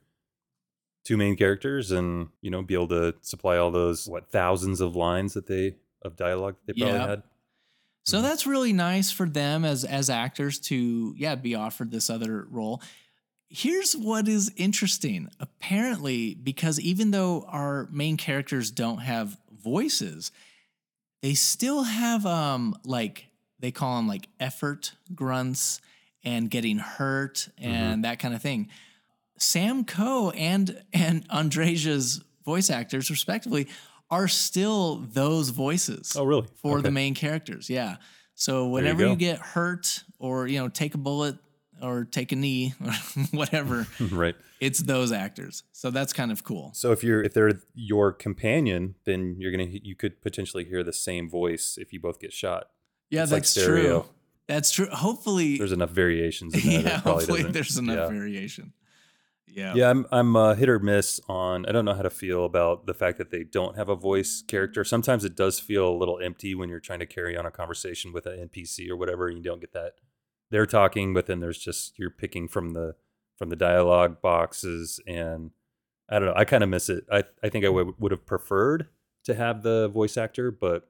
two 1.03 1.17
main 1.17 1.35
characters, 1.35 1.91
and 1.91 2.29
you 2.41 2.49
know 2.49 2.61
be 2.61 2.73
able 2.73 2.87
to 2.89 3.15
supply 3.21 3.57
all 3.57 3.71
those 3.71 4.07
what 4.07 4.29
thousands 4.31 4.79
of 4.81 4.95
lines 4.95 5.33
that 5.33 5.47
they 5.47 5.75
of 6.01 6.15
dialogue 6.15 6.55
that 6.65 6.75
they 6.75 6.81
probably 6.81 6.99
Yeah. 6.99 7.07
had. 7.07 7.23
So 8.07 8.21
that's 8.21 8.47
really 8.47 8.71
nice 8.71 9.11
for 9.11 9.27
them 9.27 9.65
as 9.65 9.83
as 9.83 10.09
actors 10.09 10.59
to 10.59 11.13
yeah 11.17 11.35
be 11.35 11.55
offered 11.55 11.91
this 11.91 12.09
other 12.09 12.47
role. 12.49 12.81
Here's 13.49 13.97
what 13.97 14.29
is 14.29 14.49
interesting. 14.55 15.27
Apparently, 15.41 16.33
because 16.33 16.79
even 16.79 17.11
though 17.11 17.45
our 17.49 17.89
main 17.91 18.15
characters 18.15 18.71
don't 18.71 18.99
have 18.99 19.37
voices, 19.61 20.31
they 21.21 21.33
still 21.33 21.83
have 21.83 22.25
um 22.25 22.77
like 22.85 23.27
they 23.59 23.71
call 23.71 23.97
them 23.97 24.07
like 24.07 24.29
effort 24.39 24.93
grunts 25.13 25.81
and 26.23 26.49
getting 26.49 26.77
hurt 26.77 27.49
and 27.57 28.05
that 28.05 28.19
kind 28.19 28.33
of 28.33 28.41
thing. 28.41 28.69
Sam 29.37 29.83
Coe 29.83 30.29
and 30.29 30.81
and 30.93 31.27
Andreja's 31.29 32.23
voice 32.45 32.69
actors, 32.69 33.11
respectively, 33.11 33.67
are 34.09 34.27
still 34.27 34.97
those 35.11 35.49
voices 35.49 36.13
Oh, 36.15 36.23
really? 36.23 36.47
for 36.55 36.81
the 36.81 36.91
main 36.91 37.13
characters. 37.13 37.69
Yeah. 37.69 37.97
So 38.35 38.67
whenever 38.67 39.01
you, 39.03 39.09
go. 39.09 39.15
get 39.15 39.39
hurt 39.39 40.03
or 40.19 40.47
you 40.47 40.59
know 40.59 40.69
take 40.69 40.93
a 40.95 40.97
bullet 40.97 41.37
or 41.81 42.05
take 42.05 42.31
a 42.31 42.35
knee 42.35 42.73
or 42.83 42.91
whatever, 43.31 43.87
right. 44.11 44.35
it's 44.59 44.79
those 44.79 45.11
actors. 45.11 45.63
So 45.71 45.89
that's 45.91 46.13
kind 46.13 46.31
of 46.31 46.43
cool. 46.43 46.71
So 46.73 46.91
if 46.91 47.03
you're 47.03 47.21
if 47.23 47.33
they're 47.33 47.59
your 47.73 48.11
companion, 48.13 48.95
then 49.05 49.35
you're 49.39 49.51
gonna 49.51 49.65
you 49.69 49.95
could 49.95 50.21
potentially 50.21 50.63
hear 50.65 50.83
the 50.83 50.93
same 50.93 51.29
voice 51.29 51.77
if 51.79 51.91
you 51.93 51.99
both 51.99 52.19
get 52.19 52.31
shot. 52.33 52.69
Yeah, 53.09 53.23
It's 53.23 53.31
like 53.31 53.41
that's 53.43 53.49
stereo. 53.51 54.01
true. 54.01 54.09
That's 54.47 54.71
true. 54.71 54.87
Hopefully, 54.91 55.57
There's 55.57 55.71
enough 55.73 55.89
variations. 55.89 56.53
In 56.53 56.61
that 56.83 56.83
yeah. 56.83 57.01
probably 57.01 57.11
Hopefully, 57.25 57.37
doesn't- 57.39 57.51
there's 57.53 57.77
enough 57.77 57.97
yeah. 57.97 58.07
variation. 58.17 58.73
Yeah. 59.47 59.73
Yeah, 59.75 59.89
I'm 59.89 60.05
I'm 60.11 60.35
uh, 60.35 60.53
hit 60.55 60.69
or 60.69 60.79
miss 60.79 61.19
on. 61.27 61.65
I 61.65 61.71
don't 61.71 61.85
know 61.85 61.93
how 61.93 62.01
to 62.01 62.09
feel 62.09 62.45
about 62.45 62.85
the 62.85 62.93
fact 62.93 63.17
that 63.17 63.31
they 63.31 63.43
don't 63.43 63.75
have 63.77 63.89
a 63.89 63.95
voice 63.95 64.43
character. 64.47 64.83
Sometimes 64.83 65.25
it 65.25 65.35
does 65.35 65.59
feel 65.59 65.87
a 65.87 65.97
little 65.97 66.19
empty 66.19 66.53
when 66.53 66.69
you're 66.69 66.79
trying 66.79 66.99
to 66.99 67.05
carry 67.05 67.37
on 67.37 67.45
a 67.45 67.51
conversation 67.51 68.13
with 68.13 68.25
an 68.25 68.49
NPC 68.49 68.89
or 68.89 68.95
whatever, 68.95 69.27
and 69.27 69.37
you 69.37 69.43
don't 69.43 69.61
get 69.61 69.73
that. 69.73 69.93
They're 70.51 70.65
talking, 70.65 71.13
but 71.13 71.25
then 71.25 71.39
there's 71.39 71.57
just 71.57 71.97
you're 71.97 72.09
picking 72.09 72.47
from 72.47 72.71
the 72.71 72.95
from 73.37 73.49
the 73.49 73.55
dialogue 73.55 74.21
boxes, 74.21 74.99
and 75.07 75.51
I 76.09 76.19
don't 76.19 76.27
know. 76.27 76.35
I 76.35 76.45
kind 76.45 76.63
of 76.63 76.69
miss 76.69 76.89
it. 76.89 77.05
I 77.11 77.23
I 77.43 77.49
think 77.49 77.65
I 77.65 77.69
would 77.69 77.99
would 77.99 78.11
have 78.11 78.25
preferred 78.25 78.87
to 79.25 79.35
have 79.35 79.63
the 79.63 79.87
voice 79.87 80.17
actor, 80.17 80.51
but 80.51 80.87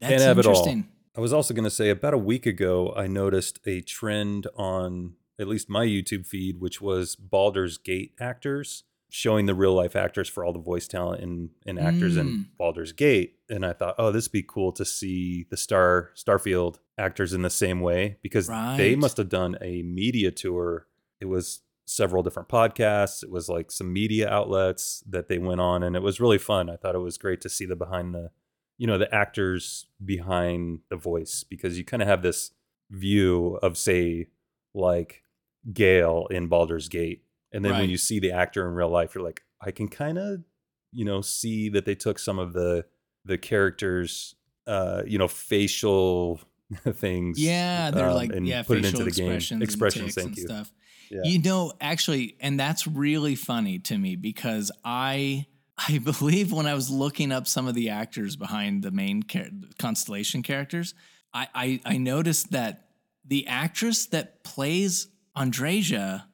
That's 0.00 0.22
have 0.22 0.38
it 0.38 0.46
all. 0.46 0.52
interesting. 0.52 0.88
I 1.16 1.20
was 1.20 1.32
also 1.32 1.52
going 1.52 1.64
to 1.64 1.70
say 1.70 1.90
about 1.90 2.14
a 2.14 2.18
week 2.18 2.46
ago, 2.46 2.94
I 2.96 3.08
noticed 3.08 3.58
a 3.66 3.80
trend 3.80 4.46
on 4.56 5.14
at 5.38 5.48
least 5.48 5.68
my 5.70 5.84
YouTube 5.86 6.26
feed, 6.26 6.60
which 6.60 6.80
was 6.80 7.16
Baldur's 7.16 7.78
Gate 7.78 8.12
actors 8.20 8.84
showing 9.10 9.46
the 9.46 9.54
real 9.54 9.72
life 9.72 9.96
actors 9.96 10.28
for 10.28 10.44
all 10.44 10.52
the 10.52 10.58
voice 10.58 10.86
talent 10.86 11.22
and, 11.22 11.48
and 11.66 11.78
actors 11.78 12.16
in 12.18 12.26
Mm. 12.28 12.44
Baldur's 12.58 12.92
Gate. 12.92 13.38
And 13.48 13.64
I 13.64 13.72
thought, 13.72 13.94
oh, 13.98 14.12
this 14.12 14.26
would 14.28 14.32
be 14.32 14.42
cool 14.46 14.70
to 14.72 14.84
see 14.84 15.46
the 15.48 15.56
Star 15.56 16.10
Starfield 16.14 16.76
actors 16.98 17.32
in 17.32 17.40
the 17.40 17.48
same 17.48 17.80
way 17.80 18.18
because 18.22 18.48
they 18.76 18.94
must 18.96 19.16
have 19.16 19.30
done 19.30 19.56
a 19.62 19.82
media 19.82 20.30
tour. 20.30 20.86
It 21.20 21.24
was 21.24 21.60
several 21.86 22.22
different 22.22 22.50
podcasts. 22.50 23.22
It 23.22 23.30
was 23.30 23.48
like 23.48 23.70
some 23.70 23.90
media 23.94 24.28
outlets 24.28 25.02
that 25.08 25.28
they 25.28 25.38
went 25.38 25.62
on, 25.62 25.82
and 25.82 25.96
it 25.96 26.02
was 26.02 26.20
really 26.20 26.36
fun. 26.36 26.68
I 26.68 26.76
thought 26.76 26.94
it 26.94 26.98
was 26.98 27.16
great 27.16 27.40
to 27.40 27.48
see 27.48 27.64
the 27.64 27.76
behind 27.76 28.14
the 28.14 28.30
you 28.76 28.86
know 28.86 28.98
the 28.98 29.12
actors 29.14 29.86
behind 30.04 30.80
the 30.90 30.96
voice 30.96 31.44
because 31.48 31.78
you 31.78 31.84
kind 31.84 32.02
of 32.02 32.08
have 32.08 32.20
this 32.22 32.50
view 32.90 33.58
of 33.62 33.78
say 33.78 34.26
like 34.74 35.22
Gale 35.72 36.26
in 36.30 36.48
Baldur's 36.48 36.88
Gate 36.88 37.22
and 37.52 37.64
then 37.64 37.72
Right. 37.72 37.80
when 37.82 37.90
you 37.90 37.96
see 37.98 38.18
the 38.18 38.32
actor 38.32 38.66
in 38.66 38.74
real 38.74 38.88
life 38.88 39.14
you're 39.14 39.24
like 39.24 39.42
I 39.60 39.70
can 39.70 39.88
kind 39.88 40.18
of 40.18 40.42
you 40.92 41.04
know 41.04 41.20
see 41.20 41.68
that 41.70 41.84
they 41.84 41.94
took 41.94 42.18
some 42.18 42.38
of 42.38 42.52
the 42.52 42.84
the 43.24 43.38
characters 43.38 44.34
uh 44.66 45.02
you 45.06 45.18
know 45.18 45.28
facial 45.28 46.40
things 46.92 47.38
Yeah, 47.40 47.90
they're 47.90 48.08
um, 48.10 48.14
like 48.14 48.30
and 48.32 48.46
yeah, 48.46 48.62
put 48.62 48.78
it 48.78 48.84
facial 48.84 49.00
into 49.00 49.10
the 49.10 49.16
game 49.22 49.32
expressions, 49.32 49.62
expressions 49.62 50.16
and, 50.16 50.26
thank 50.26 50.36
you 50.36 50.42
stuff. 50.44 50.72
Yeah. 51.10 51.20
You 51.24 51.40
know, 51.40 51.72
actually, 51.80 52.36
and 52.40 52.60
that's 52.60 52.86
really 52.86 53.34
funny 53.34 53.78
to 53.78 53.96
me 53.96 54.16
because 54.16 54.70
I 54.84 55.46
I 55.78 55.96
believe 56.04 56.52
when 56.52 56.66
I 56.66 56.74
was 56.74 56.90
looking 56.90 57.32
up 57.32 57.46
some 57.46 57.66
of 57.66 57.74
the 57.74 57.88
actors 57.88 58.36
behind 58.36 58.82
the 58.82 58.90
main 58.90 59.22
char- 59.22 59.48
constellation 59.78 60.42
characters, 60.42 60.94
I, 61.32 61.48
I 61.54 61.80
I 61.86 61.96
noticed 61.96 62.50
that 62.52 62.88
the 63.24 63.46
actress 63.46 64.04
that 64.06 64.44
plays 64.44 65.08
Andreja, 65.38 66.24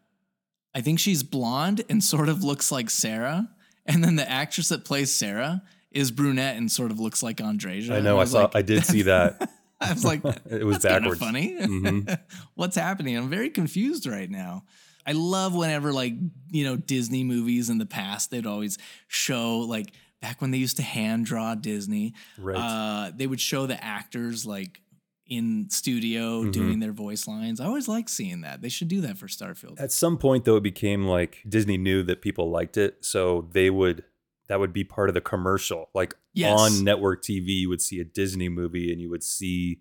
I 0.75 0.81
think 0.81 0.99
she's 0.99 1.23
blonde 1.23 1.83
and 1.89 2.03
sort 2.03 2.29
of 2.29 2.43
looks 2.43 2.73
like 2.73 2.91
Sarah. 2.91 3.49
And 3.87 4.03
then 4.03 4.17
the 4.17 4.29
actress 4.29 4.69
that 4.71 4.85
plays 4.85 5.13
Sarah 5.15 5.63
is 5.91 6.11
brunette 6.11 6.57
and 6.57 6.71
sort 6.73 6.91
of 6.91 6.99
looks 6.99 7.23
like 7.23 7.37
Andreja. 7.37 7.91
I 7.93 8.01
know. 8.01 8.17
I, 8.17 8.21
was 8.21 8.31
saw. 8.33 8.43
like- 8.43 8.57
I 8.57 8.63
did 8.63 8.85
see 8.85 9.03
that. 9.03 9.51
I 9.81 9.93
was 9.93 10.05
like, 10.05 10.23
it 10.51 10.65
was 10.65 10.79
backwards. 10.79 11.21
funny. 11.21 11.55
Mhm. 11.61 12.19
What's 12.55 12.77
happening? 12.77 13.17
I'm 13.19 13.29
very 13.29 13.51
confused 13.51 14.07
right 14.07 14.31
now. 14.31 14.65
I 15.07 15.13
love 15.13 15.55
whenever 15.55 15.93
like 15.93 16.15
you 16.51 16.65
know 16.65 16.77
Disney 16.77 17.25
movies 17.25 17.69
in 17.69 17.77
the 17.77 17.85
past 17.85 18.31
they'd 18.31 18.47
always 18.47 18.79
show 19.09 19.59
like 19.59 19.93
back 20.23 20.41
when 20.41 20.51
they 20.53 20.57
used 20.59 20.77
to 20.79 20.83
hand 20.83 21.27
draw 21.27 21.55
Disney. 21.55 22.15
Right. 22.39 22.57
Uh, 22.57 23.13
they 23.15 23.27
would 23.27 23.41
show 23.41 23.67
the 23.67 23.83
actors 23.85 24.47
like 24.47 24.81
in 25.27 25.69
studio 25.71 26.45
Mhm. 26.45 26.53
doing 26.53 26.79
their 26.81 26.93
voice 26.93 27.27
lines. 27.27 27.59
I 27.61 27.65
always 27.67 27.89
like 27.89 28.09
seeing 28.09 28.43
that. 28.43 28.61
They 28.61 28.69
should 28.69 28.89
do 28.89 29.01
that 29.03 29.17
for 29.17 29.27
Starfield. 29.27 29.81
At 29.81 29.91
some 29.93 30.19
point, 30.19 30.45
though, 30.45 30.57
it 30.57 30.63
became 30.63 31.07
like 31.07 31.43
Disney 31.49 31.79
knew 31.79 32.03
that 32.03 32.21
people 32.23 32.51
liked 32.51 32.77
it, 32.77 33.05
so 33.05 33.49
they 33.53 33.71
would. 33.71 34.05
That 34.49 34.61
would 34.61 34.75
be 34.75 34.85
part 34.85 35.09
of 35.09 35.15
the 35.15 35.23
commercial. 35.23 35.89
Like 35.95 36.15
Yes. 36.35 36.61
on 36.61 36.85
network 36.85 37.23
TV, 37.23 37.53
you 37.61 37.69
would 37.71 37.81
see 37.81 37.99
a 38.01 38.05
Disney 38.05 38.51
movie, 38.51 38.93
and 38.93 39.01
you 39.01 39.09
would 39.09 39.23
see 39.23 39.81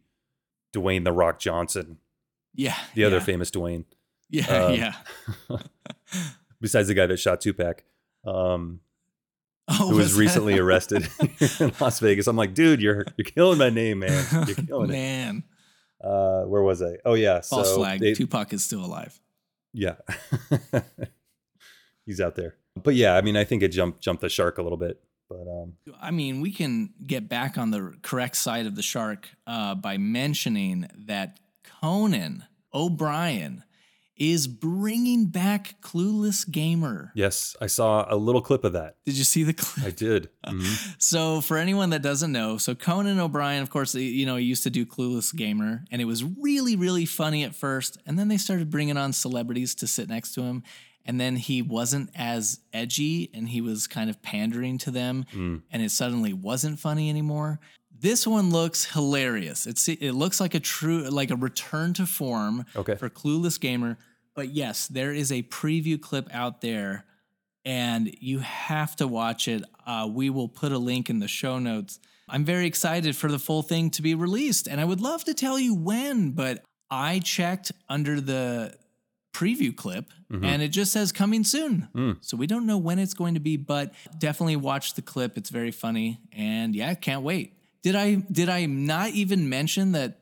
Dwayne 0.74 1.04
the 1.04 1.12
Rock 1.12 1.40
Johnson, 1.40 1.98
yeah, 2.56 2.78
the 2.96 3.04
other 3.04 3.18
yeah, 3.18 3.24
famous 3.24 3.52
Dwayne, 3.52 3.84
yeah, 4.30 4.48
uh, 4.66 4.70
yeah. 4.72 4.94
besides 6.62 6.88
the 6.88 6.94
guy 6.94 7.06
that 7.06 7.18
shot 7.18 7.42
Tupac. 7.42 7.84
Um, 8.26 8.80
Oh, 9.70 9.90
who 9.92 9.96
was 9.96 10.14
recently 10.16 10.60
arrested 10.60 11.08
in 11.60 11.72
Las 11.80 12.00
Vegas. 12.00 12.28
I'm 12.28 12.36
like, 12.36 12.54
dude, 12.54 12.82
you're 12.82 13.06
you're 13.16 13.24
killing 13.26 13.58
my 13.58 13.70
name, 13.70 14.00
man. 14.00 14.26
You're 14.46 14.56
killing 14.68 14.90
it. 14.90 14.94
Man, 14.94 15.44
Uh, 16.04 16.42
where 16.44 16.62
was 16.62 16.82
I? 16.82 16.98
Oh 17.06 17.14
yeah, 17.14 17.40
false 17.42 17.70
so 17.70 17.78
flag. 17.78 18.00
they- 18.02 18.14
Tupac 18.14 18.52
is 18.52 18.64
still 18.64 18.84
alive. 18.84 19.18
yeah, 19.72 19.96
he's 22.06 22.20
out 22.22 22.36
there. 22.36 22.56
But 22.82 22.96
yeah, 22.96 23.16
I 23.16 23.22
mean, 23.22 23.38
I 23.38 23.44
think 23.44 23.64
it 23.64 23.70
jumped 23.70 24.02
jumped 24.02 24.22
the 24.22 24.30
shark 24.30 24.58
a 24.58 24.62
little 24.64 24.78
bit. 24.78 25.02
But 25.30 25.48
um, 25.48 25.74
I 26.02 26.12
mean, 26.12 26.42
we 26.42 26.52
can 26.52 26.94
get 27.06 27.30
back 27.30 27.58
on 27.58 27.72
the 27.72 27.94
correct 28.02 28.36
side 28.36 28.66
of 28.66 28.76
the 28.76 28.82
shark 28.82 29.30
uh, 29.48 29.76
by 29.76 29.98
mentioning 29.98 30.88
that 31.08 31.40
Conan 31.82 32.44
O'Brien 32.74 33.64
is 34.32 34.48
bringing 34.48 35.26
back 35.28 35.76
Clueless 35.82 36.50
Gamer. 36.50 37.12
yes, 37.16 37.56
I 37.60 37.68
saw 37.68 38.06
a 38.08 38.16
little 38.16 38.42
clip 38.42 38.64
of 38.64 38.74
that. 38.74 38.96
Did 39.06 39.18
you 39.18 39.24
see 39.24 39.44
the 39.44 39.54
clip? 39.54 39.86
I 39.86 39.92
did. 39.92 40.30
Mhm. 40.48 40.96
So, 41.02 41.42
for 41.42 41.58
anyone 41.58 41.90
that 41.92 42.02
doesn't 42.02 42.32
know, 42.32 42.58
so 42.58 42.76
Conan 42.76 43.20
O'Brien, 43.20 43.62
of 43.64 43.70
course, 43.70 43.96
you 43.96 44.26
know, 44.26 44.36
he 44.36 44.46
used 44.46 44.64
to 44.64 44.70
do 44.70 44.86
Clueless 44.86 45.34
Gamer, 45.36 45.84
and 45.92 46.02
it 46.02 46.06
was 46.06 46.24
really, 46.24 46.76
really 46.76 47.06
funny 47.06 47.44
at 47.44 47.56
first. 47.56 47.98
And 48.06 48.20
then 48.20 48.28
they 48.28 48.38
started 48.38 48.70
bringing 48.70 48.98
on 48.98 49.14
celebrities 49.14 49.74
to 49.76 49.88
sit 49.88 50.10
next 50.10 50.34
to 50.36 50.42
him. 50.44 50.64
And 51.06 51.20
then 51.20 51.36
he 51.36 51.62
wasn't 51.62 52.10
as 52.16 52.60
edgy 52.72 53.30
and 53.34 53.50
he 53.50 53.60
was 53.60 53.88
kind 53.88 54.10
of 54.10 54.22
pandering 54.22 54.78
to 54.80 54.92
them, 54.92 55.26
Mm. 55.34 55.62
and 55.72 55.82
it 55.84 55.92
suddenly 55.92 56.32
wasn't 56.34 56.80
funny 56.80 57.10
anymore. 57.10 57.60
This 58.00 58.26
one 58.28 58.50
looks 58.52 58.86
hilarious. 58.86 59.66
It's 59.66 59.88
it 59.88 60.12
looks 60.14 60.40
like 60.42 60.54
a 60.56 60.60
true 60.60 61.04
like 61.10 61.32
a 61.32 61.36
return 61.38 61.94
to 61.96 62.06
form 62.06 62.66
Okay. 62.76 62.96
for 62.96 63.10
Clueless 63.10 63.60
Gamer. 63.60 63.98
But 64.36 64.50
yes, 64.54 64.88
there 64.88 65.12
is 65.14 65.32
a 65.32 65.44
preview 65.44 66.00
clip 66.02 66.28
out 66.34 66.62
there, 66.62 67.06
and 67.66 68.14
you 68.20 68.40
have 68.40 68.96
to 68.98 69.08
watch 69.08 69.48
it. 69.48 69.64
Uh, 69.86 70.10
we 70.12 70.30
will 70.30 70.48
put 70.50 70.72
a 70.72 70.78
link 70.78 71.10
in 71.10 71.20
the 71.20 71.28
show 71.28 71.60
notes. 71.60 72.00
I'm 72.28 72.46
very 72.46 72.66
excited 72.66 73.16
for 73.16 73.30
the 73.32 73.40
full 73.40 73.62
thing 73.62 73.90
to 73.92 74.02
be 74.02 74.16
released, 74.16 74.68
and 74.68 74.80
I 74.82 74.86
would 74.86 75.02
love 75.02 75.24
to 75.26 75.34
tell 75.34 75.60
you 75.60 75.76
when, 75.76 76.32
but 76.32 76.64
I 76.90 77.20
checked 77.20 77.72
under 77.90 78.20
the 78.22 78.76
preview 79.34 79.76
clip 79.76 80.12
Mhm. 80.32 80.46
and 80.46 80.62
it 80.62 80.68
just 80.68 80.92
says 80.92 81.12
coming 81.12 81.44
soon. 81.44 81.88
Mm. 81.96 82.18
So 82.22 82.38
we 82.38 82.46
don't 82.46 82.68
know 82.68 82.78
when 82.78 83.00
it's 83.00 83.16
going 83.16 83.34
to 83.34 83.40
be, 83.40 83.58
but 83.58 83.92
definitely 84.20 84.58
watch 84.58 84.94
the 84.94 85.02
clip. 85.02 85.38
It's 85.40 85.50
very 85.50 85.72
funny 85.72 86.20
and 86.32 86.76
yeah, 86.76 86.94
can't 86.94 87.24
wait. 87.24 87.54
Did 87.82 87.96
I 87.96 88.16
did 88.32 88.48
I 88.48 88.66
not 88.68 89.10
even 89.10 89.50
mention 89.50 89.92
that 89.94 90.20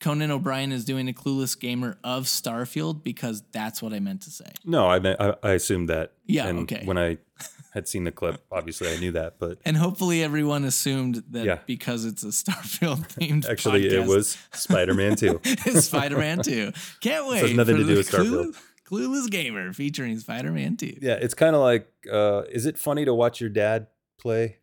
Conan 0.00 0.30
O'Brien 0.30 0.72
is 0.72 0.84
doing 0.84 1.08
a 1.08 1.12
clueless 1.12 1.58
gamer 1.58 1.98
of 2.02 2.24
Starfield 2.24 3.02
because 3.02 3.42
that's 3.52 3.82
what 3.82 3.92
I 3.92 4.00
meant 4.00 4.22
to 4.22 4.30
say. 4.30 4.46
No, 4.64 4.86
I, 4.86 4.98
meant, 4.98 5.20
I 5.20 5.34
I 5.42 5.52
assumed 5.52 5.88
that. 5.90 6.12
Yeah, 6.26 6.46
And 6.46 6.60
okay. 6.60 6.82
When 6.84 6.96
I 6.98 7.18
had 7.74 7.86
seen 7.86 8.04
the 8.04 8.10
clip, 8.12 8.42
obviously 8.50 8.90
I 8.90 8.96
knew 8.96 9.12
that, 9.12 9.38
but 9.38 9.58
And 9.64 9.76
hopefully 9.76 10.22
everyone 10.22 10.64
assumed 10.64 11.22
that 11.30 11.44
Yeah. 11.44 11.58
because 11.66 12.04
it's 12.06 12.24
a 12.24 12.28
Starfield 12.28 13.06
themed 13.14 13.48
actually 13.48 13.86
it 13.88 14.06
was 14.06 14.38
Spider-Man 14.52 15.16
2. 15.16 15.40
Spider-Man 15.80 16.38
2. 16.42 16.72
Can't 17.00 17.26
wait. 17.28 17.42
has 17.42 17.52
nothing 17.54 17.76
to 17.76 17.84
do 17.84 17.96
with 17.96 18.10
Starfield. 18.10 18.54
Clueless, 18.88 19.06
Clueless 19.26 19.30
Gamer 19.30 19.72
featuring 19.74 20.18
Spider-Man 20.18 20.76
2. 20.78 20.98
Yeah, 21.02 21.14
it's 21.14 21.34
kind 21.34 21.54
of 21.54 21.60
like, 21.62 21.86
uh, 22.10 22.42
is 22.50 22.64
it 22.66 22.78
funny 22.78 23.04
to 23.04 23.12
watch 23.14 23.40
your 23.40 23.50
dad 23.50 23.86
play? 24.18 24.56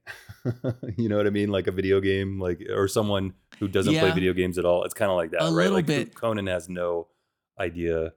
you 0.98 1.10
know 1.10 1.18
what 1.18 1.28
I 1.28 1.30
mean? 1.30 1.50
Like 1.50 1.68
a 1.68 1.72
video 1.72 2.00
game, 2.02 2.40
like 2.40 2.62
or 2.74 2.88
someone 2.88 3.34
who 3.60 3.68
doesn't 3.68 3.94
play 3.96 4.12
video 4.12 4.34
games 4.34 4.58
at 4.58 4.66
all. 4.66 4.84
It's 4.84 4.94
kind 4.94 5.10
of 5.12 5.18
like 5.18 5.32
that, 5.32 5.42
A 5.44 5.52
right? 5.52 5.72
like 5.72 5.86
bit. 5.86 6.14
Conan 6.16 6.48
has 6.48 6.68
no 6.70 7.08
idea 7.60 8.14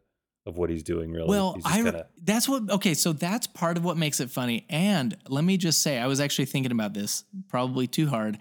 of 0.46 0.56
what 0.56 0.70
he's 0.70 0.82
doing, 0.82 1.12
really. 1.12 1.28
Well, 1.28 1.56
I 1.64 1.76
kinda, 1.82 2.06
that's 2.22 2.48
what 2.48 2.70
okay, 2.70 2.94
so 2.94 3.12
that's 3.12 3.46
part 3.46 3.76
of 3.76 3.84
what 3.84 3.96
makes 3.96 4.20
it 4.20 4.30
funny. 4.30 4.66
And 4.70 5.16
let 5.28 5.44
me 5.44 5.56
just 5.56 5.82
say, 5.82 5.98
I 5.98 6.06
was 6.06 6.20
actually 6.20 6.46
thinking 6.46 6.72
about 6.72 6.94
this, 6.94 7.24
probably 7.48 7.86
too 7.86 8.06
hard. 8.08 8.38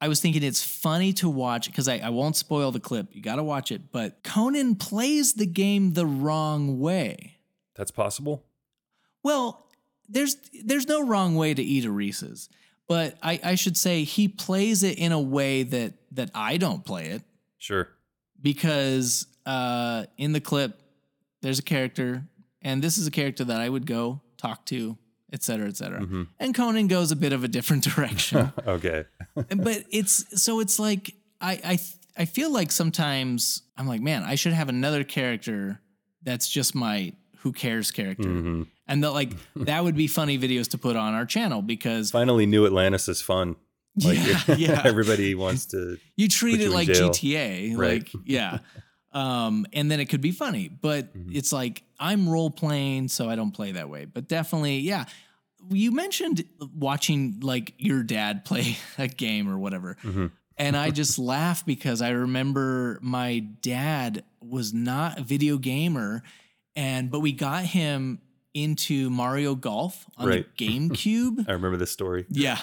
I 0.00 0.08
was 0.08 0.20
thinking 0.20 0.42
it's 0.42 0.62
funny 0.64 1.12
to 1.14 1.28
watch 1.28 1.66
because 1.66 1.86
I, 1.88 1.98
I 1.98 2.08
won't 2.10 2.34
spoil 2.36 2.72
the 2.72 2.80
clip. 2.80 3.08
You 3.12 3.22
got 3.22 3.36
to 3.36 3.44
watch 3.44 3.70
it. 3.70 3.92
But 3.92 4.24
Conan 4.24 4.74
plays 4.74 5.34
the 5.34 5.46
game 5.46 5.92
the 5.92 6.06
wrong 6.06 6.80
way. 6.80 7.36
that's 7.76 7.92
possible. 7.92 8.44
Well, 9.22 9.64
there's 10.08 10.36
there's 10.64 10.88
no 10.88 11.06
wrong 11.06 11.34
way 11.36 11.54
to 11.54 11.62
eat 11.62 11.84
a 11.84 11.90
Reese's, 11.90 12.48
but 12.88 13.16
I, 13.22 13.40
I 13.42 13.54
should 13.54 13.76
say 13.76 14.04
he 14.04 14.28
plays 14.28 14.82
it 14.82 14.98
in 14.98 15.12
a 15.12 15.20
way 15.20 15.62
that 15.62 15.94
that 16.12 16.30
I 16.34 16.56
don't 16.58 16.84
play 16.84 17.06
it 17.08 17.22
Sure. 17.58 17.88
because 18.40 19.26
uh, 19.46 20.04
in 20.18 20.32
the 20.32 20.40
clip 20.40 20.78
there's 21.40 21.58
a 21.58 21.62
character, 21.62 22.22
and 22.60 22.82
this 22.82 22.98
is 22.98 23.06
a 23.06 23.10
character 23.10 23.44
that 23.44 23.60
I 23.60 23.68
would 23.68 23.86
go 23.86 24.20
talk 24.36 24.64
to, 24.66 24.96
et 25.32 25.42
cetera, 25.42 25.66
et 25.68 25.76
cetera. 25.76 26.00
Mhm. 26.00 26.28
And 26.38 26.54
Conan 26.54 26.86
goes 26.86 27.10
a 27.10 27.16
bit 27.16 27.32
of 27.32 27.42
a 27.44 27.48
different 27.48 27.82
direction, 27.94 28.52
okay. 28.66 29.04
but 29.34 29.84
it's 29.90 30.40
so 30.42 30.60
it's 30.60 30.78
like 30.78 31.14
I 31.40 31.60
I 31.64 31.78
I 32.16 32.24
feel 32.26 32.52
like 32.52 32.70
sometimes 32.70 33.62
I'm 33.76 33.86
like, 33.88 34.00
man, 34.02 34.22
I 34.22 34.34
should 34.34 34.52
have 34.52 34.68
another 34.68 35.02
character 35.02 35.80
that's 36.22 36.48
just 36.48 36.74
my 36.74 37.12
who 37.42 37.52
cares 37.52 37.90
character, 37.90 38.28
Mhm. 38.28 38.66
and 38.88 39.02
that 39.04 39.12
like 39.12 39.32
that 39.56 39.82
would 39.84 39.96
be 39.96 40.06
funny 40.06 40.38
videos 40.38 40.68
to 40.70 40.78
put 40.78 40.96
on 40.96 41.14
our 41.14 41.26
channel 41.26 41.62
because 41.62 42.10
Finally, 42.10 42.46
New 42.46 42.66
Atlantis 42.66 43.08
is 43.08 43.20
fun. 43.22 43.56
Like, 44.02 44.16
yeah, 44.26 44.54
yeah, 44.56 44.82
everybody 44.86 45.34
wants 45.34 45.66
to. 45.66 45.98
you 46.16 46.26
treat 46.28 46.60
it 46.60 46.64
you 46.64 46.70
like 46.70 46.88
jail. 46.88 47.10
GTA, 47.10 47.76
Right. 47.76 48.02
like 48.02 48.12
yeah. 48.24 48.58
Um, 49.12 49.66
and 49.74 49.90
then 49.90 50.00
it 50.00 50.06
could 50.06 50.22
be 50.22 50.32
funny, 50.32 50.68
but 50.68 51.14
Mhm. 51.14 51.34
it's 51.36 51.52
like 51.52 51.82
I'm 52.00 52.26
role 52.28 52.50
playing, 52.50 53.08
so 53.08 53.28
I 53.28 53.36
don't 53.36 53.50
play 53.52 53.72
that 53.72 53.90
way. 53.90 54.06
But 54.06 54.28
definitely, 54.28 54.78
yeah. 54.78 55.04
You 55.70 55.92
mentioned 55.92 56.44
watching 56.74 57.40
like 57.42 57.74
your 57.78 58.02
dad 58.02 58.44
play 58.46 58.78
a 58.98 59.08
game 59.08 59.48
or 59.48 59.58
whatever. 59.58 59.96
Mhm. 60.02 60.30
And 60.56 60.76
I 60.76 60.90
just 60.90 61.18
laugh 61.18 61.64
because 61.66 62.00
I 62.02 62.10
remember 62.10 62.98
my 63.02 63.40
dad 63.40 64.24
was 64.40 64.72
not 64.72 65.18
a 65.18 65.22
video 65.22 65.58
gamer, 65.58 66.22
and 66.76 67.10
but 67.10 67.20
we 67.20 67.32
got 67.32 67.64
him 67.64 68.20
into 68.54 69.08
Mario 69.10 69.54
Golf 69.54 70.04
on 70.18 70.28
Right. 70.28 70.46
the 70.58 70.68
GameCube. 70.68 71.48
I 71.48 71.52
remember 71.52 71.76
this 71.78 71.90
story. 71.90 72.26
Yeah. 72.28 72.58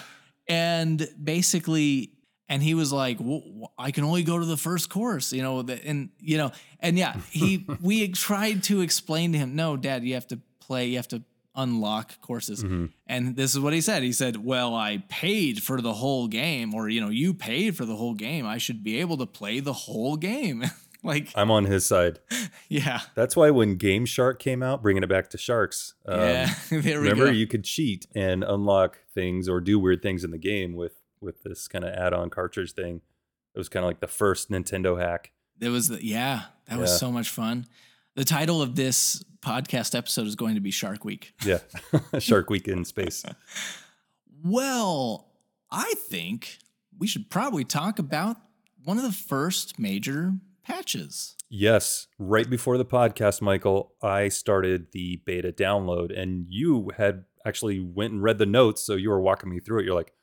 And 0.47 1.07
basically, 1.21 2.13
and 2.47 2.61
he 2.63 2.73
was 2.73 2.91
like, 2.91 3.17
well, 3.19 3.71
I 3.77 3.91
can 3.91 4.03
only 4.03 4.23
go 4.23 4.39
to 4.39 4.45
the 4.45 4.57
first 4.57 4.89
course, 4.89 5.31
you 5.33 5.41
know, 5.43 5.59
and, 5.59 6.09
you 6.19 6.37
know, 6.37 6.51
and 6.79 6.97
yeah, 6.97 7.15
he, 7.31 7.65
we 7.81 8.07
tried 8.09 8.63
to 8.63 8.81
explain 8.81 9.31
to 9.33 9.37
him, 9.37 9.55
no, 9.55 9.77
dad, 9.77 10.03
you 10.03 10.15
have 10.15 10.27
to 10.27 10.39
play, 10.59 10.87
you 10.87 10.95
have 10.97 11.07
to 11.09 11.23
unlock 11.55 12.19
courses. 12.21 12.63
Mhm. 12.63 12.91
And 13.07 13.35
this 13.35 13.53
is 13.53 13.59
what 13.59 13.73
he 13.73 13.81
said. 13.81 14.01
He 14.03 14.11
said, 14.13 14.37
well, 14.43 14.73
I 14.75 15.03
paid 15.09 15.61
for 15.61 15.81
the 15.81 15.93
whole 15.93 16.27
game, 16.27 16.73
or, 16.73 16.89
you 16.89 17.01
know, 17.01 17.09
you 17.09 17.33
paid 17.33 17.75
for 17.75 17.85
the 17.85 17.95
whole 17.95 18.13
game. 18.15 18.45
I 18.45 18.57
should 18.59 18.83
be 18.83 18.97
able 18.99 19.17
to 19.17 19.25
play 19.25 19.59
the 19.59 19.73
whole 19.73 20.17
game. 20.17 20.63
like, 21.03 21.31
I'm 21.35 21.51
on 21.51 21.65
his 21.65 21.85
side. 21.85 22.19
yeah. 22.69 23.01
That's 23.15 23.35
why 23.35 23.49
when 23.51 23.75
Game 23.75 24.05
Shark 24.05 24.39
came 24.39 24.61
out, 24.61 24.81
bringing 24.81 25.03
it 25.03 25.09
back 25.09 25.29
to 25.29 25.37
sharks. 25.37 25.93
um, 26.05 26.19
yeah. 26.19 26.53
there 26.69 26.99
we 27.01 27.07
remember 27.07 27.25
go. 27.27 27.31
you 27.31 27.47
could 27.47 27.63
cheat 27.63 28.07
and 28.15 28.43
unlock 28.43 28.99
things 29.13 29.47
or 29.47 29.61
do 29.61 29.79
weird 29.79 30.01
things 30.01 30.23
in 30.23 30.31
the 30.31 30.37
game 30.37 30.73
with 30.75 30.93
with 31.21 31.43
this 31.43 31.67
kind 31.67 31.83
of 31.83 31.93
add-on 31.93 32.29
cartridge 32.29 32.71
thing 32.71 33.01
it 33.53 33.57
was 33.57 33.67
kind 33.67 33.83
of 33.83 33.89
like 33.89 33.99
the 33.99 34.07
first 34.07 34.49
nintendo 34.49 34.97
hack 34.97 35.31
There 35.57 35.71
was 35.71 35.89
the 35.89 36.05
yeah, 36.05 36.43
that 36.67 36.79
was 36.79 36.97
so 36.97 37.11
much 37.11 37.29
fun. 37.29 37.65
The 38.15 38.23
title 38.23 38.61
of 38.61 38.75
this 38.75 39.23
podcast 39.41 39.95
episode 39.97 40.27
is 40.27 40.35
going 40.35 40.55
to 40.55 40.61
be 40.61 40.71
Shark 40.71 41.03
Week. 41.03 41.33
yeah 41.45 41.59
shark 42.19 42.49
week 42.49 42.67
in 42.67 42.85
space 42.85 43.25
Well, 44.43 45.27
I 45.71 45.93
think 45.97 46.59
we 46.97 47.07
should 47.07 47.29
probably 47.29 47.63
talk 47.65 47.99
about 47.99 48.37
one 48.83 48.97
of 48.97 49.03
the 49.03 49.11
first 49.11 49.77
major 49.79 50.33
patches. 50.69 51.35
Yes, 51.49 52.07
right 52.19 52.49
before 52.49 52.77
the 52.77 52.85
podcast, 52.85 53.41
Michael, 53.41 53.93
I 54.01 54.29
started 54.29 54.87
the 54.91 55.21
beta 55.25 55.51
download, 55.51 56.17
and 56.17 56.45
you 56.47 56.91
had 56.97 57.25
actually 57.45 57.79
went 57.79 58.13
and 58.13 58.21
read 58.23 58.37
the 58.37 58.45
notes, 58.45 58.83
so 58.83 58.93
you 58.95 59.09
were 59.09 59.19
walking 59.19 59.49
me 59.49 59.59
through 59.59 59.79
it. 59.79 59.85
You're 59.85 59.95
like, 59.95 60.13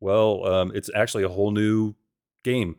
"Well, 0.00 0.44
um, 0.46 0.72
it's 0.74 0.90
actually 0.94 1.22
a 1.24 1.28
whole 1.28 1.52
new 1.52 1.94
game, 2.42 2.76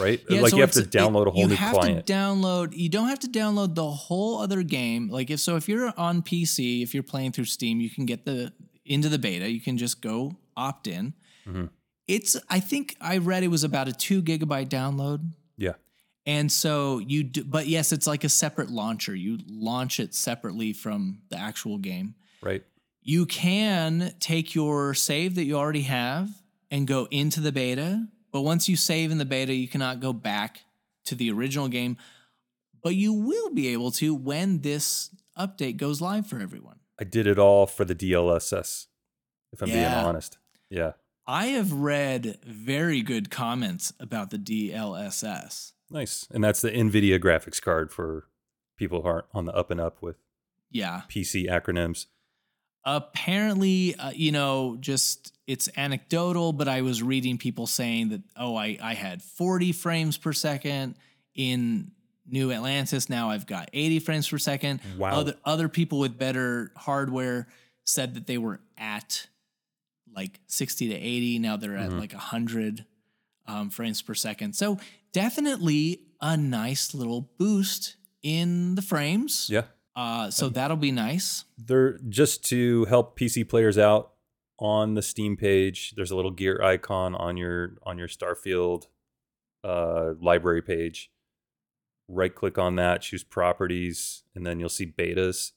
right? 0.00 0.20
Yeah, 0.28 0.40
like 0.40 0.50
so 0.50 0.56
you 0.56 0.62
have 0.62 0.72
to 0.72 0.80
it's- 0.80 0.92
it- 0.94 0.98
download 0.98 1.26
a 1.28 1.30
whole 1.30 1.42
you 1.42 1.48
new 1.48 1.54
have 1.54 1.74
client." 1.74 2.06
to 2.06 2.12
download. 2.12 2.76
You 2.76 2.88
don't 2.88 3.08
have 3.08 3.20
to 3.20 3.28
download 3.28 3.74
the 3.76 3.88
whole 3.90 4.40
other 4.40 4.62
game. 4.64 5.08
Like 5.08 5.30
if 5.30 5.38
so, 5.40 5.54
if 5.56 5.68
you're 5.68 5.92
on 5.96 6.22
PC, 6.22 6.82
if 6.82 6.92
you're 6.92 7.02
playing 7.04 7.32
through 7.32 7.44
Steam, 7.44 7.80
you 7.80 7.88
can 7.90 8.04
get 8.06 8.24
the 8.24 8.52
into 8.84 9.08
the 9.08 9.18
beta. 9.18 9.48
You 9.48 9.60
can 9.60 9.78
just 9.78 10.00
go 10.02 10.36
opt 10.56 10.88
in. 10.88 11.14
Mhm. 11.46 11.70
It's. 12.08 12.36
I 12.50 12.58
think 12.58 12.96
I 13.00 13.18
read 13.18 13.44
it 13.44 13.48
was 13.48 13.62
about 13.62 13.86
a 13.86 13.92
two 13.92 14.22
gigabyte 14.22 14.68
download. 14.68 15.30
And 16.26 16.50
so 16.52 16.98
you 16.98 17.24
do, 17.24 17.42
but 17.44 17.66
yes, 17.66 17.92
it's 17.92 18.06
like 18.06 18.22
a 18.24 18.28
separate 18.28 18.70
launcher. 18.70 19.14
You 19.14 19.38
launch 19.48 19.98
it 19.98 20.14
separately 20.14 20.72
from 20.72 21.22
the 21.30 21.36
actual 21.38 21.78
game. 21.78 22.14
right? 22.42 22.62
You 23.02 23.26
can 23.26 24.14
take 24.20 24.54
your 24.54 24.94
save 24.94 25.34
that 25.34 25.44
you 25.44 25.56
already 25.56 25.82
have 25.82 26.30
and 26.70 26.86
go 26.86 27.08
into 27.10 27.40
the 27.40 27.50
beta. 27.50 28.06
But 28.30 28.42
once 28.42 28.68
you 28.68 28.76
save 28.76 29.10
in 29.10 29.18
the 29.18 29.24
beta, 29.24 29.52
you 29.52 29.66
cannot 29.66 29.98
go 30.00 30.12
back 30.12 30.60
to 31.06 31.16
the 31.16 31.30
original 31.32 31.66
game. 31.68 31.96
But 32.82 32.94
you 32.94 33.12
will 33.12 33.50
be 33.52 33.68
able 33.68 33.90
to 33.92 34.14
when 34.14 34.60
this 34.60 35.10
update 35.38 35.76
goes 35.76 36.00
live 36.00 36.26
for 36.28 36.38
everyone. 36.38 36.78
I 37.00 37.04
did 37.04 37.26
it 37.26 37.38
all 37.38 37.66
for 37.66 37.84
the 37.84 37.94
DLSS, 37.94 38.86
if 39.52 39.60
I'm 39.62 39.68
Yeah. 39.68 39.74
being 39.74 40.06
honest. 40.06 40.38
Yeah, 40.70 40.92
I 41.26 41.46
have 41.46 41.72
read 41.72 42.38
very 42.44 43.02
good 43.02 43.30
comments 43.30 43.92
about 43.98 44.30
the 44.30 44.38
DLSS. 44.38 45.72
Nice. 45.92 46.26
And 46.30 46.42
that's 46.42 46.60
the 46.62 46.70
NVIDIA 46.70 47.20
graphics 47.20 47.60
card 47.60 47.92
for 47.92 48.26
people 48.76 49.02
who 49.02 49.08
aren't 49.08 49.26
on 49.32 49.44
the 49.44 49.52
up 49.54 49.70
and 49.70 49.80
up 49.80 50.00
with 50.02 50.16
Yeah. 50.70 51.02
PC 51.08 51.48
acronyms. 51.48 52.06
apparently 52.84 53.94
uh, 53.96 54.10
you 54.14 54.32
know 54.32 54.76
just 54.80 55.32
it's 55.46 55.68
anecdotal 55.76 56.52
but 56.52 56.66
i 56.68 56.82
was 56.82 57.00
reading 57.02 57.38
people 57.38 57.66
saying 57.66 58.08
that 58.08 58.22
oh 58.36 58.56
I, 58.56 58.76
I 58.82 58.94
had 58.94 59.22
40 59.22 59.70
frames 59.72 60.18
per 60.18 60.32
second 60.32 60.96
in 61.36 61.92
new 62.28 62.50
atlantis 62.50 63.08
now 63.08 63.30
i've 63.30 63.46
got 63.46 63.68
80 63.72 64.00
frames 64.00 64.28
per 64.28 64.38
second 64.38 64.80
Wow. 64.98 65.12
other 65.20 65.34
other 65.44 65.68
people 65.68 66.00
with 66.00 66.18
better 66.18 66.72
hardware 66.76 67.46
said 67.84 68.14
that 68.14 68.26
they 68.26 68.38
were 68.38 68.60
at 68.76 69.28
like 70.14 70.40
60 70.48 70.88
to 70.88 70.94
80 70.94 71.38
now 71.38 71.56
they're 71.56 71.76
at 71.76 71.90
Mhm. 71.90 72.00
like 72.00 72.12
100 72.12 72.84
um, 73.46 73.70
frames 73.70 74.00
per 74.02 74.14
second 74.14 74.54
so 74.54 74.78
definitely 75.12 76.00
a 76.20 76.36
nice 76.36 76.94
little 76.94 77.30
boost 77.38 77.96
in 78.22 78.74
the 78.76 78.82
frames 78.82 79.48
Yeah. 79.50 79.62
uh, 79.96 80.30
so 80.30 80.48
that'll 80.48 80.76
be 80.76 80.92
nice 80.92 81.44
They're 81.58 81.98
just 82.08 82.44
to 82.46 82.84
help 82.86 83.18
PC 83.18 83.48
players 83.48 83.76
out 83.78 84.10
on 84.58 84.94
the 84.94 85.02
Steam 85.02 85.36
page. 85.36 85.92
There's 85.96 86.12
a 86.12 86.16
little 86.16 86.30
gear 86.30 86.62
icon 86.62 87.16
on 87.16 87.36
your 87.36 87.78
on 87.82 87.98
your 87.98 88.06
Starfield 88.06 88.84
uh, 89.64 90.12
library 90.20 90.62
page. 90.62 91.10
Right 92.08 92.32
click 92.32 92.58
on 92.58 92.76
that, 92.76 93.02
choose 93.02 93.24
properties, 93.24 94.22
and 94.36 94.46
then 94.46 94.60
you'll 94.60 94.68
see 94.68 94.86
betas. 94.86 95.52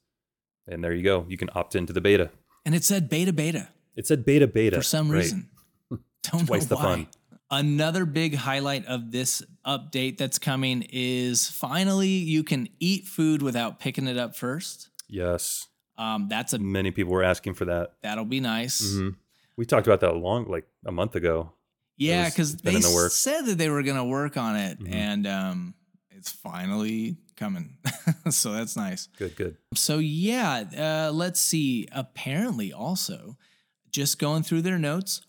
And 0.67 0.83
there 0.83 0.93
you 0.93 1.03
go. 1.03 1.25
You 1.29 1.37
can 1.37 1.49
opt 1.53 1.75
into 1.75 1.93
the 1.93 2.01
beta. 2.01 2.31
and 2.65 2.73
it 2.73 2.83
said 2.83 3.09
beta 3.09 3.31
beta 3.33 3.67
It 3.95 4.07
said 4.07 4.25
beta 4.25 4.47
beta 4.47 4.77
for 4.77 4.81
some 4.83 5.09
reason. 5.09 5.49
Don't 6.31 6.47
Twice 6.47 6.63
know 6.63 6.67
the 6.69 6.75
why. 6.77 6.81
fun. 6.81 7.07
Another 7.51 8.05
big 8.05 8.35
highlight 8.35 8.85
of 8.87 9.11
this 9.11 9.43
update 9.65 10.17
that's 10.17 10.39
coming 10.39 10.85
is 10.89 11.47
finally 11.49 12.07
you 12.09 12.43
can 12.43 12.67
eat 12.79 13.05
food 13.05 13.41
without 13.41 13.79
picking 13.79 14.07
it 14.07 14.17
up 14.17 14.35
first. 14.35 14.89
Yes. 15.07 15.67
Um, 15.97 16.27
that's 16.27 16.53
a 16.53 16.59
Many 16.59 16.91
people 16.91 17.13
were 17.13 17.23
asking 17.23 17.53
for 17.53 17.65
that. 17.65 17.93
that'll 18.01 18.25
be 18.25 18.39
nice. 18.39 18.81
Mm-hmm. 18.81 19.09
We 19.57 19.65
talked 19.65 19.87
about 19.87 19.99
that 20.01 20.15
long, 20.17 20.45
like 20.49 20.65
a 20.85 20.91
month 20.91 21.15
ago. 21.15 21.51
Yeah, 21.97 22.27
because 22.29 22.57
they 22.57 22.73
the 22.73 22.81
said 23.09 23.43
that 23.45 23.57
they 23.57 23.69
were 23.69 23.83
going 23.83 23.95
to 23.95 24.03
work 24.03 24.35
on 24.35 24.57
it, 24.57 24.79
Mhm. 24.81 24.93
and 24.93 25.27
um, 25.27 25.73
it's 26.11 26.29
finally 26.29 27.15
coming. 27.37 27.77
so 28.29 28.51
that's 28.51 28.75
nice. 28.75 29.07
Good, 29.17 29.37
good. 29.37 29.55
So 29.75 29.99
yeah, 29.99 30.63
uh, 31.07 31.11
let's 31.13 31.39
see. 31.39 31.87
Apparently, 31.93 32.73
also, 32.73 33.37
just 33.91 34.19
going 34.19 34.43
through 34.43 34.63
their 34.63 34.77
notes, 34.77 35.21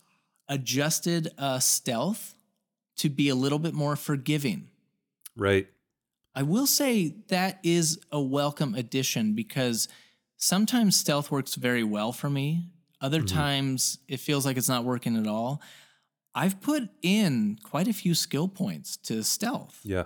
adjusted 0.49 1.29
uh, 1.37 1.59
stealth 1.59 2.35
to 2.97 3.09
be 3.09 3.29
a 3.29 3.35
little 3.35 3.59
bit 3.59 3.73
more 3.73 3.95
forgiving. 3.95 4.69
Right. 5.35 5.67
I 6.33 6.43
will 6.43 6.67
say 6.67 7.15
that 7.29 7.59
is 7.63 7.99
a 8.11 8.21
welcome 8.21 8.75
addition 8.75 9.33
because 9.33 9.87
sometimes 10.37 10.95
stealth 10.95 11.31
works 11.31 11.55
very 11.55 11.83
well 11.83 12.11
for 12.11 12.29
me. 12.29 12.69
Other 13.01 13.21
Mhm. 13.21 13.27
times 13.27 13.99
it 14.07 14.19
feels 14.19 14.45
like 14.45 14.57
it's 14.57 14.69
not 14.69 14.83
working 14.83 15.15
at 15.17 15.27
all. 15.27 15.61
I've 16.33 16.61
put 16.61 16.89
in 17.01 17.57
quite 17.63 17.87
a 17.87 17.93
few 17.93 18.13
skill 18.13 18.47
points 18.47 18.97
to 18.97 19.23
stealth. 19.23 19.79
Yeah. 19.83 20.05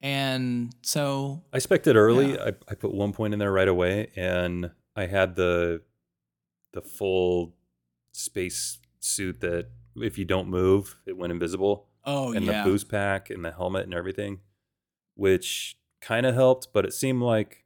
And 0.00 0.74
so, 0.82 1.44
I 1.52 1.58
spec'd 1.58 1.86
it 1.86 1.96
early. 1.96 2.32
Yeah. 2.32 2.44
I, 2.44 2.52
I 2.68 2.74
put 2.74 2.92
one 2.92 3.12
point 3.12 3.32
in 3.34 3.38
there 3.38 3.52
right 3.52 3.68
away, 3.68 4.10
and 4.16 4.70
I 4.96 5.06
had 5.06 5.36
the 5.36 5.82
the 6.72 6.82
full 6.82 7.54
space 8.12 8.78
suit 9.04 9.40
that 9.40 9.68
if 9.96 10.18
you 10.18 10.24
don't 10.24 10.48
move, 10.48 10.98
it 11.06 11.16
went 11.16 11.32
invisible, 11.32 11.88
oh, 12.04 12.32
and 12.32 12.44
yeah. 12.46 12.62
the 12.62 12.70
boost 12.70 12.88
pack 12.88 13.30
and 13.30 13.44
the 13.44 13.52
helmet 13.52 13.84
and 13.84 13.94
everything, 13.94 14.40
which 15.14 15.76
kind 16.00 16.26
of 16.26 16.34
helped, 16.34 16.68
but 16.72 16.84
it 16.84 16.92
seemed 16.92 17.22
like 17.22 17.64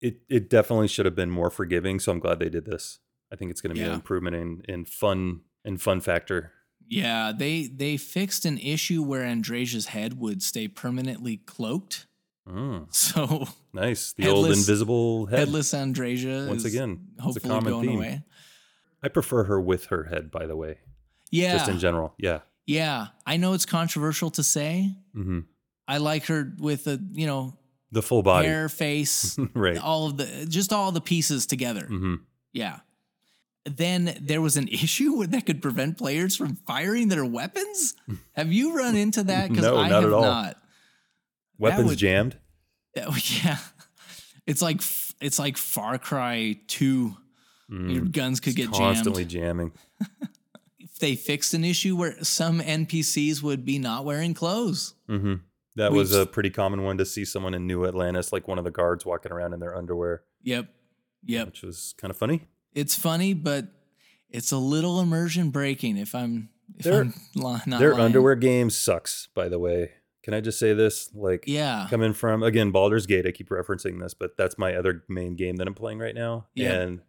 it 0.00 0.20
it 0.28 0.50
definitely 0.50 0.88
should 0.88 1.06
have 1.06 1.14
been 1.14 1.30
more 1.30 1.50
forgiving. 1.50 1.98
So 1.98 2.12
I'm 2.12 2.18
glad 2.18 2.38
they 2.38 2.48
did 2.48 2.66
this. 2.66 2.98
I 3.32 3.36
think 3.36 3.50
it's 3.50 3.60
going 3.60 3.74
to 3.74 3.80
be 3.80 3.86
an 3.86 3.94
improvement 3.94 4.36
in 4.36 4.62
in 4.68 4.84
fun 4.84 5.40
and 5.64 5.80
fun 5.80 6.00
factor. 6.00 6.52
Yeah, 6.86 7.32
they 7.36 7.66
they 7.66 7.96
fixed 7.96 8.44
an 8.44 8.58
issue 8.58 9.02
where 9.02 9.22
Andreja's 9.22 9.86
head 9.86 10.18
would 10.18 10.42
stay 10.42 10.68
permanently 10.68 11.38
cloaked. 11.38 12.06
Mm, 12.46 12.86
So 12.94 13.46
nice, 13.72 14.12
the 14.12 14.28
old 14.28 14.50
invisible 14.50 15.26
head. 15.26 15.38
headless 15.38 15.72
Andresia 15.72 16.46
Once 16.46 16.66
again, 16.66 17.08
hopefully 17.18 17.48
common 17.48 17.72
going 17.72 17.88
theme. 17.88 17.96
away. 17.96 18.22
I 19.04 19.08
prefer 19.08 19.44
her 19.44 19.60
with 19.60 19.86
her 19.86 20.04
head, 20.04 20.30
by 20.30 20.46
the 20.46 20.56
way. 20.56 20.78
Yeah, 21.30 21.52
Just 21.58 21.68
in 21.68 21.78
general. 21.78 22.14
Yeah. 22.18 22.40
yeah. 22.66 23.08
I 23.26 23.36
know 23.36 23.52
it's 23.52 23.66
controversial 23.66 24.30
to 24.32 24.42
say. 24.42 24.90
hmm 25.12 25.40
I 25.86 25.98
like 25.98 26.24
her 26.26 26.50
with 26.58 26.84
the 26.84 26.98
you 27.12 27.26
know 27.26 27.58
The 27.92 28.00
full 28.02 28.22
body. 28.22 28.46
hair, 28.48 28.68
face, 28.84 29.36
right. 29.54 29.76
all 29.76 30.06
of 30.06 30.16
the 30.16 30.46
just 30.48 30.72
all 30.72 30.90
the 30.92 31.00
pieces 31.02 31.44
together. 31.46 31.84
hmm 31.86 32.14
Yeah. 32.52 32.78
Then 33.66 34.16
there 34.20 34.40
was 34.40 34.56
an 34.56 34.68
issue 34.82 35.26
that 35.26 35.44
could 35.46 35.60
prevent 35.60 35.98
players 35.98 36.36
from 36.36 36.56
firing 36.66 37.08
their 37.08 37.24
weapons. 37.24 37.94
Have 38.32 38.52
you 38.52 38.76
run 38.76 38.94
into 38.96 39.22
that? 39.24 39.48
Because 39.50 39.64
No, 39.70 39.76
I 39.76 39.88
not 39.88 40.02
have 40.02 40.12
at 40.12 40.12
all. 40.14 40.22
not. 40.22 40.56
Weapons 41.58 41.88
would- 41.90 41.98
jammed. 41.98 42.36
That- 42.94 43.44
yeah, 43.44 43.58
it's 44.46 44.62
like 44.62 44.80
it's 45.20 45.38
like 45.38 45.56
Far 45.58 45.98
Cry 45.98 46.56
Two. 46.68 47.16
Your 47.68 48.02
Mm, 48.02 48.12
guns 48.12 48.40
could 48.40 48.54
get 48.56 48.70
constantly 48.70 49.24
jammed. 49.24 49.72
jamming. 49.72 49.72
If 50.78 50.98
they 51.00 51.16
fixed 51.16 51.54
an 51.54 51.64
issue 51.64 51.96
where 51.96 52.22
some 52.22 52.60
NPCs 52.60 53.42
would 53.42 53.64
be 53.64 53.78
not 53.80 54.04
wearing 54.04 54.32
clothes. 54.32 54.94
hmm 55.08 55.34
That 55.76 55.90
We've 55.90 55.98
was 55.98 56.14
a 56.14 56.24
pretty 56.24 56.50
common 56.50 56.82
one 56.84 56.98
to 56.98 57.04
see 57.04 57.24
someone 57.24 57.52
in 57.52 57.66
New 57.66 57.84
Atlantis, 57.84 58.32
like 58.32 58.46
one 58.46 58.58
of 58.58 58.64
the 58.64 58.70
guards 58.70 59.04
walking 59.04 59.32
around 59.32 59.54
in 59.54 59.60
their 59.60 59.74
underwear, 59.76 60.22
Yep, 60.44 60.68
yep. 61.24 61.46
which 61.46 61.62
was 61.62 61.94
kind 61.98 62.10
of 62.12 62.16
funny. 62.16 62.46
It's 62.74 62.94
funny, 62.94 63.34
but 63.34 63.66
it's 64.30 64.52
a 64.52 64.56
little 64.56 65.00
immersion 65.00 65.50
breaking. 65.50 65.96
If 65.96 66.14
I'm 66.14 66.50
if 66.78 66.84
Their- 66.84 67.00
I'm 67.00 67.14
li- 67.34 67.60
not 67.66 67.80
Their 67.80 67.92
lying. 67.94 68.04
underwear 68.04 68.36
game 68.36 68.70
sucks, 68.70 69.28
by 69.34 69.48
the 69.48 69.58
way. 69.58 69.90
Can 70.22 70.32
I 70.32 70.40
just 70.40 70.58
say 70.60 70.74
this? 70.74 71.10
Like, 71.12 71.44
Yeah, 71.46 71.86
coming 71.90 72.12
from 72.12 72.42
again 72.44 72.70
Baldur's 72.70 73.06
Gate, 73.06 73.26
I 73.26 73.32
keep 73.32 73.48
referencing 73.48 74.00
this, 74.00 74.14
but 74.14 74.36
that's 74.38 74.56
my 74.58 74.74
other 74.76 75.02
main 75.08 75.34
game 75.34 75.56
that 75.56 75.66
I'm 75.66 75.74
playing 75.74 75.98
right 75.98 76.14
now, 76.14 76.46
Yeah. 76.54 76.72
and 76.80 77.00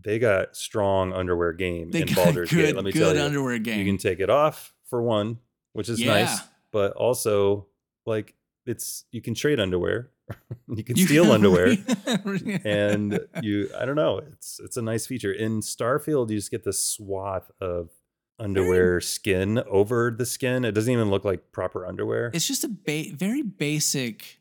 they 0.00 0.18
got 0.18 0.56
strong 0.56 1.12
underwear 1.12 1.52
game 1.52 1.90
they 1.90 2.02
in 2.02 2.14
Baldur's 2.14 2.50
good, 2.50 2.66
Gate. 2.66 2.74
Let 2.76 2.84
me 2.84 2.92
tell 2.92 3.14
you, 3.14 3.20
underwear 3.22 3.58
game. 3.58 3.78
you 3.78 3.84
can 3.84 3.98
take 3.98 4.20
it 4.20 4.30
off 4.30 4.72
for 4.88 5.02
one, 5.02 5.38
which 5.72 5.88
is 5.88 6.00
Yeah. 6.00 6.08
nice, 6.14 6.38
but 6.72 6.92
also 6.92 7.66
like 8.06 8.34
it's 8.66 9.04
you 9.12 9.20
can 9.20 9.34
trade 9.34 9.58
underwear, 9.60 10.10
you 10.74 10.82
can 10.84 10.96
steal 10.96 11.30
underwear, 11.32 11.76
and 12.64 13.20
you 13.42 13.68
I 13.78 13.84
don't 13.84 13.96
know, 13.96 14.18
it's 14.18 14.60
it's 14.60 14.76
a 14.76 14.82
nice 14.82 15.06
feature. 15.06 15.32
In 15.32 15.60
Starfield, 15.60 16.30
you 16.30 16.36
just 16.36 16.50
get 16.50 16.64
this 16.64 16.82
swath 16.82 17.50
of 17.60 17.90
underwear 18.38 19.00
skin 19.00 19.62
over 19.68 20.10
the 20.16 20.26
skin. 20.26 20.64
It 20.64 20.72
doesn't 20.72 20.92
even 20.92 21.10
look 21.10 21.24
like 21.24 21.52
proper 21.52 21.86
underwear. 21.86 22.30
it's 22.34 22.46
just 22.48 22.64
a 22.64 22.68
ba- 22.68 23.14
very 23.14 23.42
basic 23.42 24.40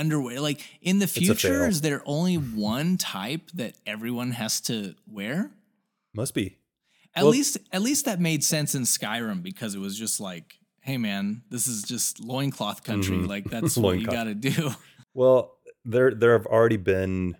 underwear. 0.00 0.40
Like 0.40 0.60
in 0.80 0.98
the 0.98 1.06
future, 1.06 1.68
is 1.68 1.80
there 1.82 2.02
only 2.06 2.36
one 2.36 2.96
type 2.96 3.50
that 3.54 3.74
everyone 3.86 4.32
has 4.32 4.60
to 4.62 4.94
wear? 5.06 5.50
Must 6.14 6.34
be. 6.34 6.56
At 7.14 7.22
Well- 7.24 7.32
least, 7.32 7.58
at 7.72 7.82
least 7.82 8.04
that 8.06 8.20
made 8.20 8.42
sense 8.44 8.74
in 8.74 8.82
Skyrim 8.82 9.42
because 9.42 9.74
it 9.74 9.80
was 9.80 9.96
just 9.98 10.20
like 10.20 10.56
hey 10.82 10.96
man, 10.96 11.42
this 11.50 11.66
is 11.68 11.82
just 11.82 12.20
loincloth 12.20 12.82
country. 12.82 13.16
Mhm. 13.18 13.28
Like 13.28 13.44
that's 13.50 13.76
what 13.76 14.00
you 14.00 14.06
got 14.06 14.24
to 14.24 14.34
do. 14.34 14.70
Well, 15.12 15.58
there 15.84 16.14
there 16.14 16.32
have 16.38 16.46
already 16.46 16.76
been 16.76 17.36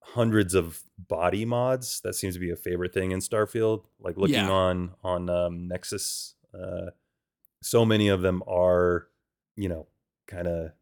hundreds 0.00 0.54
of 0.54 0.80
body 0.98 1.44
mods. 1.44 2.00
That 2.02 2.14
seems 2.14 2.34
to 2.34 2.40
be 2.40 2.50
a 2.50 2.56
favorite 2.56 2.92
thing 2.94 3.12
in 3.12 3.20
Starfield. 3.20 3.84
Like 4.00 4.16
looking 4.16 4.34
Yeah. 4.36 4.50
on 4.50 4.94
on 5.04 5.28
um, 5.30 5.68
Nexus, 5.68 6.34
uh, 6.58 6.90
so 7.62 7.84
many 7.84 8.08
of 8.08 8.22
them 8.22 8.42
are, 8.48 9.08
you 9.56 9.68
know, 9.68 9.86
kind 10.26 10.46
of. 10.48 10.72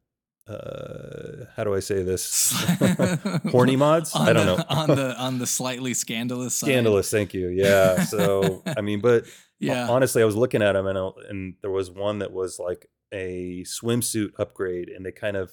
Uh, 0.50 1.46
how 1.56 1.64
do 1.64 1.74
I 1.74 1.80
say 1.80 2.02
this? 2.02 2.52
Horny 3.50 3.76
mods? 3.76 4.12
I 4.14 4.32
don't 4.32 4.46
the, 4.46 4.56
know. 4.56 4.64
on 4.68 4.88
the 4.88 5.16
on 5.18 5.38
the 5.38 5.46
slightly 5.46 5.94
scandalous 5.94 6.54
side. 6.54 6.66
Scandalous, 6.68 7.10
thank 7.10 7.34
you. 7.34 7.48
Yeah. 7.48 8.04
So 8.04 8.62
I 8.76 8.80
mean, 8.80 9.00
but 9.00 9.26
Yeah. 9.58 9.88
honestly, 9.88 10.22
I 10.22 10.24
was 10.24 10.36
looking 10.36 10.62
at 10.62 10.72
them 10.72 10.86
and 10.86 10.98
I- 10.98 11.10
and 11.28 11.54
there 11.62 11.70
was 11.70 11.90
one 11.90 12.18
that 12.18 12.32
was 12.32 12.58
like 12.58 12.86
a 13.12 13.62
swimsuit 13.66 14.32
upgrade, 14.38 14.88
and 14.88 15.04
they 15.04 15.12
kind 15.12 15.36
of 15.36 15.50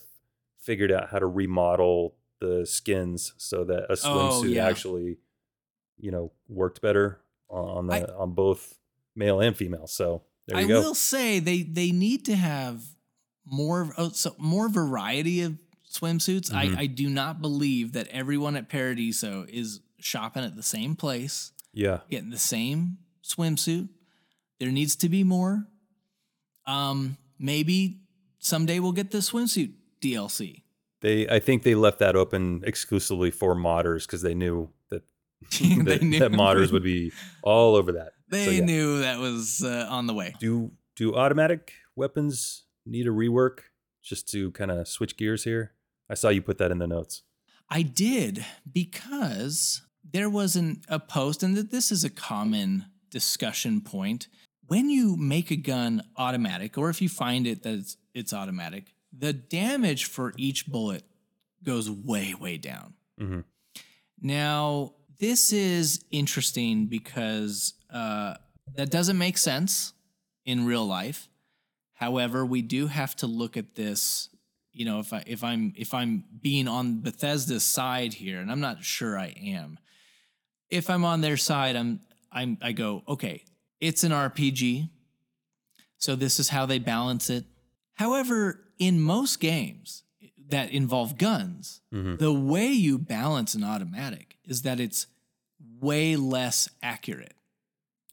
figured 0.59 0.91
out 0.91 1.09
how 1.09 1.19
to 1.19 1.25
remodel 1.27 2.15
the 2.39 2.65
skins 2.65 3.33
so 3.37 3.63
that 3.65 3.83
a 3.89 3.97
Oh, 4.05 4.41
swimsuit 4.43 4.53
yeah. 4.53 4.67
actually, 4.67 5.17
you 5.97 6.11
know, 6.11 6.31
worked 6.47 6.81
better 6.81 7.21
on 7.49 7.87
the 7.87 7.93
I- 8.11 8.15
on 8.15 8.31
both 8.33 8.77
male 9.15 9.39
and 9.39 9.55
female. 9.55 9.87
So 9.87 10.23
there 10.47 10.59
you 10.59 10.65
I 10.65 10.67
go. 10.67 10.77
I 10.77 10.83
will 10.85 10.95
say 10.95 11.39
they 11.39 11.63
they 11.63 11.91
need 11.91 12.25
to 12.25 12.35
have 12.35 12.83
more 13.49 13.93
oh, 13.97 14.09
so 14.09 14.35
more 14.37 14.69
variety 14.69 15.41
of 15.41 15.57
swimsuits. 15.91 16.51
Mhm. 16.51 16.75
I 16.77 16.81
I 16.81 16.85
do 16.87 17.09
not 17.09 17.41
believe 17.41 17.93
that 17.93 18.07
everyone 18.09 18.55
at 18.55 18.69
Paradiso 18.69 19.45
is 19.49 19.81
shopping 19.99 20.43
at 20.43 20.55
the 20.55 20.63
same 20.63 20.95
place, 20.95 21.51
yeah, 21.73 22.01
getting 22.09 22.29
the 22.29 22.37
same 22.37 22.97
swimsuit. 23.23 23.89
There 24.59 24.71
needs 24.71 24.95
to 24.97 25.09
be 25.09 25.23
more. 25.23 25.67
Um, 26.65 27.17
maybe 27.39 28.01
someday 28.39 28.79
we'll 28.79 28.91
get 28.91 29.11
the 29.11 29.19
swimsuit 29.19 29.73
DLC. 30.01 30.63
they. 31.01 31.27
I 31.29 31.39
think 31.39 31.63
they 31.63 31.75
left 31.75 31.99
that 31.99 32.15
open 32.15 32.63
exclusively 32.65 33.31
for 33.31 33.55
modders 33.55 34.05
because 34.05 34.21
they 34.21 34.33
knew 34.35 34.69
that 34.89 35.03
They 35.59 35.75
that, 35.85 36.01
knew- 36.01 36.19
that 36.19 36.31
modders 36.31 36.71
would 36.71 36.83
be 36.83 37.11
all 37.43 37.75
over 37.75 37.93
that. 37.93 38.13
They 38.29 38.45
So, 38.45 38.51
yeah. 38.51 38.65
knew 38.65 38.99
that 39.01 39.19
was 39.19 39.63
uh, 39.63 39.87
on 39.89 40.07
the 40.07 40.13
way. 40.13 40.35
do 40.39 40.71
do 40.97 41.15
automatic 41.15 41.73
weapons 41.95 42.63
need 42.87 43.07
a 43.07 43.11
rework 43.11 43.59
just 44.01 44.27
to 44.29 44.51
kind 44.51 44.71
of 44.71 44.87
switch 44.87 45.17
gears 45.17 45.43
here 45.43 45.73
i 46.09 46.13
saw 46.13 46.29
you 46.29 46.41
put 46.41 46.57
that 46.57 46.71
in 46.71 46.79
the 46.79 46.87
notes 46.87 47.23
I 47.69 47.81
did 47.81 48.45
because 48.71 49.81
there 50.09 50.29
was 50.29 50.55
an, 50.55 50.81
a 50.87 50.99
post, 50.99 51.43
and 51.43 51.57
that 51.57 51.71
this 51.71 51.91
is 51.91 52.03
a 52.03 52.09
common 52.09 52.85
discussion 53.09 53.81
point. 53.81 54.27
When 54.67 54.89
you 54.89 55.17
make 55.17 55.51
a 55.51 55.55
gun 55.57 56.03
automatic, 56.15 56.77
or 56.77 56.89
if 56.89 57.01
you 57.01 57.09
find 57.09 57.45
it 57.45 57.63
that 57.63 57.73
it's, 57.73 57.97
it's 58.13 58.33
automatic, 58.33 58.93
the 59.11 59.33
damage 59.33 60.05
for 60.05 60.33
each 60.37 60.67
bullet 60.67 61.03
goes 61.63 61.89
way, 61.89 62.33
way 62.33 62.57
down. 62.57 62.93
Mhm. 63.19 63.43
Now, 64.21 64.93
this 65.19 65.51
is 65.51 66.03
interesting 66.11 66.85
because 66.87 67.73
uh, 67.89 68.35
that 68.75 68.89
doesn't 68.91 69.17
make 69.17 69.37
sense 69.37 69.93
in 70.45 70.65
real 70.65 70.85
life. 70.85 71.27
However, 71.97 72.45
we 72.45 72.61
do 72.61 72.87
have 72.87 73.15
to 73.17 73.27
look 73.27 73.57
at 73.57 73.75
this. 73.75 74.29
You 74.71 74.85
know, 74.85 74.99
if 74.99 75.11
I 75.13 75.23
if 75.25 75.43
I'm 75.43 75.73
if 75.75 75.93
I'm 75.93 76.23
being 76.41 76.67
on 76.67 77.01
Bethesda's 77.01 77.63
side 77.63 78.13
here, 78.13 78.39
and 78.39 78.51
I'm 78.51 78.59
not 78.59 78.83
sure 78.83 79.17
I 79.17 79.33
am. 79.37 79.79
If 80.69 80.89
I'm 80.89 81.03
on 81.03 81.21
their 81.21 81.37
side, 81.37 81.75
I'm 81.75 82.01
I'm 82.31 82.57
I 82.61 82.71
go 82.73 83.03
okay. 83.07 83.43
It's 83.79 84.03
an 84.03 84.11
RPG, 84.11 84.89
so 85.97 86.15
this 86.15 86.39
is 86.39 86.49
how 86.49 86.65
they 86.65 86.79
balance 86.79 87.29
it. 87.29 87.45
However, 87.95 88.63
in 88.77 88.99
most 89.01 89.39
games 89.39 90.03
that 90.49 90.69
involve 90.71 91.17
guns, 91.17 91.81
Mhm. 91.91 92.19
the 92.19 92.31
way 92.33 92.67
you 92.71 92.97
balance 92.99 93.55
an 93.55 93.63
automatic 93.63 94.37
is 94.45 94.61
that 94.61 94.79
it's 94.79 95.07
way 95.79 96.15
less 96.15 96.69
accurate. 96.83 97.33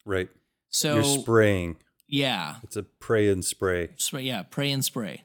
right 0.06 0.28
So 0.70 0.94
you're 0.96 1.20
spraying 1.22 1.76
yeah, 2.06 2.56
it's 2.62 2.76
a 2.76 2.82
pray 2.82 3.28
and 3.28 3.44
spray 3.44 3.90
spray, 3.96 4.22
yeah, 4.22 4.42
pray 4.42 4.70
and 4.70 4.84
spray. 4.84 5.22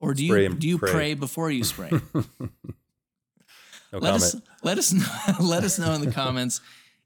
Or 0.00 0.14
do 0.14 0.24
Spray 0.26 0.44
you 0.44 0.54
do 0.54 0.66
you 0.68 0.78
pray. 0.78 0.90
pray 0.92 1.14
before 1.14 1.50
you 1.50 1.62
spray? 1.64 1.90
no 2.14 3.98
let 3.98 4.02
comment 4.02 4.22
us 4.22 4.36
let 4.62 4.78
us 4.78 4.92
know, 4.92 5.34
let 5.40 5.64
us 5.64 5.78
know 5.78 5.92
in 5.92 6.00
the 6.00 6.10
comments 6.12 6.60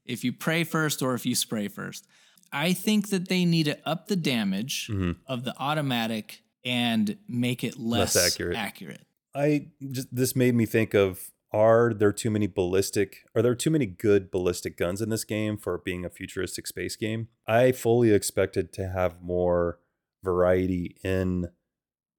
if 0.05 0.23
you 0.23 0.31
pray 0.31 0.63
first 0.63 1.01
or 1.01 1.13
if 1.13 1.25
you 1.25 1.35
spray 1.35 1.67
first. 1.67 2.07
I 2.53 2.73
think 2.73 3.09
that 3.09 3.27
they 3.27 3.43
need 3.43 3.65
to 3.65 3.77
up 3.89 4.07
the 4.07 4.15
damage 4.15 4.87
Mhm. 4.87 5.17
of 5.27 5.43
the 5.43 5.53
automatic 5.57 6.41
and 6.63 7.17
make 7.27 7.63
it 7.63 7.77
less, 7.77 8.15
Less 8.15 8.33
accurate. 8.33 8.55
accurate. 8.57 9.01
i 9.35 9.67
just 9.91 10.07
this 10.15 10.35
made 10.35 10.55
me 10.55 10.65
think 10.65 10.93
of 10.93 11.31
are 11.55 11.93
there 11.93 12.11
too 12.11 12.29
many 12.29 12.47
ballistic 12.47 13.23
are 13.33 13.41
there 13.41 13.55
too 13.55 13.69
many 13.69 13.85
good 13.85 14.29
ballistic 14.29 14.75
guns 14.77 15.01
in 15.01 15.09
this 15.09 15.23
game 15.23 15.55
for 15.57 15.77
being 15.77 16.03
a 16.03 16.09
futuristic 16.09 16.67
space 16.67 16.95
game 16.97 17.27
i 17.47 17.71
fully 17.71 18.11
expected 18.11 18.73
to 18.73 18.89
have 18.89 19.21
more 19.21 19.79
variety 20.23 20.97
in 21.03 21.47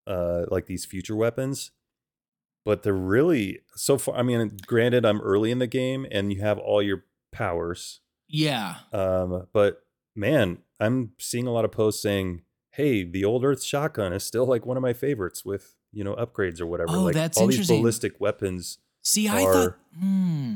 uh 0.08 0.44
like 0.50 0.68
these 0.68 0.86
future 0.86 1.16
weapons 1.16 1.72
but 2.64 2.84
they're 2.84 2.94
really 2.94 3.60
so 3.76 3.98
far 3.98 4.16
i 4.16 4.22
mean 4.22 4.56
granted 4.66 5.06
i'm 5.06 5.20
early 5.22 5.52
in 5.52 5.60
the 5.60 5.68
game 5.68 6.06
and 6.12 6.32
you 6.32 6.40
have 6.42 6.58
all 6.60 6.82
your 6.82 7.04
powers 7.32 8.00
Yeah. 8.28 8.76
um 8.94 9.48
but 9.52 9.82
man 10.16 10.60
i'm 10.80 11.12
seeing 11.20 11.48
a 11.48 11.52
lot 11.52 11.66
of 11.66 11.72
posts 11.72 12.02
saying 12.02 12.44
hey 12.72 13.04
the 13.04 13.26
old 13.26 13.44
earth 13.44 13.64
shotgun 13.64 14.14
is 14.14 14.24
still 14.24 14.46
like 14.46 14.66
one 14.66 14.78
of 14.78 14.84
my 14.84 14.94
favorites 14.94 15.44
with 15.44 15.76
you 15.92 16.04
know 16.04 16.16
upgrades 16.16 16.62
or 16.62 16.66
whatever 16.68 16.92
Oh, 16.96 17.04
like 17.06 17.16
that's 17.16 17.38
all 17.38 17.48
these 17.48 17.68
ballistic 17.68 18.20
weapons 18.20 18.78
See, 19.06 19.30
I 19.30 19.44
thought 19.44 19.76
hmm. 19.98 20.56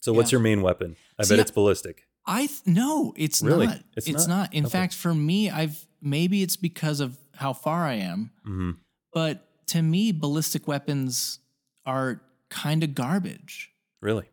so 0.00 0.12
what's 0.12 0.30
your 0.30 0.40
main 0.42 0.60
weapon 0.62 0.94
i 1.18 1.24
See, 1.24 1.32
bet 1.34 1.40
it's 1.40 1.50
ballistic 1.50 2.04
I 2.30 2.44
th- 2.46 2.60
no, 2.66 3.14
it's 3.16 3.40
Really? 3.42 3.68
not. 3.68 3.80
It's 3.96 4.06
It's, 4.06 4.26
not? 4.26 4.36
not. 4.42 4.54
In 4.54 4.66
Okay. 4.66 4.72
fact, 4.72 4.92
for 4.92 5.14
me, 5.14 5.48
I've 5.48 5.86
maybe 6.02 6.42
it's 6.42 6.56
because 6.56 7.00
of 7.00 7.16
how 7.34 7.54
far 7.54 7.86
I 7.86 7.94
am, 7.94 8.30
hmm 8.44 8.72
but 9.14 9.44
to 9.68 9.80
me, 9.82 10.12
ballistic 10.12 10.68
weapons 10.68 11.38
are 11.86 12.20
kind 12.50 12.84
of 12.84 12.94
garbage. 12.94 13.70
really 14.02 14.26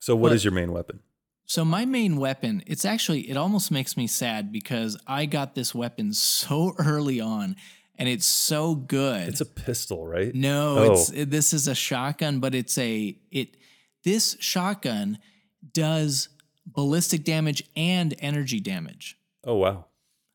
so 0.00 0.14
what 0.16 0.30
But- 0.30 0.36
is 0.36 0.44
your 0.44 0.52
main 0.52 0.72
weapon 0.72 1.00
So 1.46 1.64
my 1.64 1.84
main 1.84 2.16
weapon, 2.16 2.62
it's 2.66 2.84
actually 2.84 3.30
it 3.30 3.36
almost 3.36 3.70
makes 3.70 3.96
me 3.96 4.06
sad 4.08 4.50
because 4.50 4.96
I 5.06 5.26
got 5.26 5.54
this 5.54 5.72
weapon 5.74 6.12
so 6.14 6.74
early 6.78 7.20
on 7.20 7.54
and 7.98 8.08
it's 8.08 8.26
so 8.26 8.74
good. 8.74 9.28
it's 9.28 9.40
a 9.40 9.46
pistol 9.46 10.06
right 10.06 10.34
No, 10.34 10.78
Oh. 10.78 10.92
it's 10.92 11.10
it, 11.10 11.30
this 11.30 11.52
is 11.52 11.68
a 11.68 11.74
shotgun, 11.74 12.40
but 12.40 12.54
it's 12.54 12.76
a 12.78 13.16
it 13.30 13.56
this 14.04 14.36
shotgun 14.40 15.18
does 15.72 16.28
ballistic 16.66 17.24
damage 17.24 17.62
and 17.76 18.14
energy 18.18 18.60
damage. 18.60 19.16
oh 19.44 19.56
wow 19.56 19.86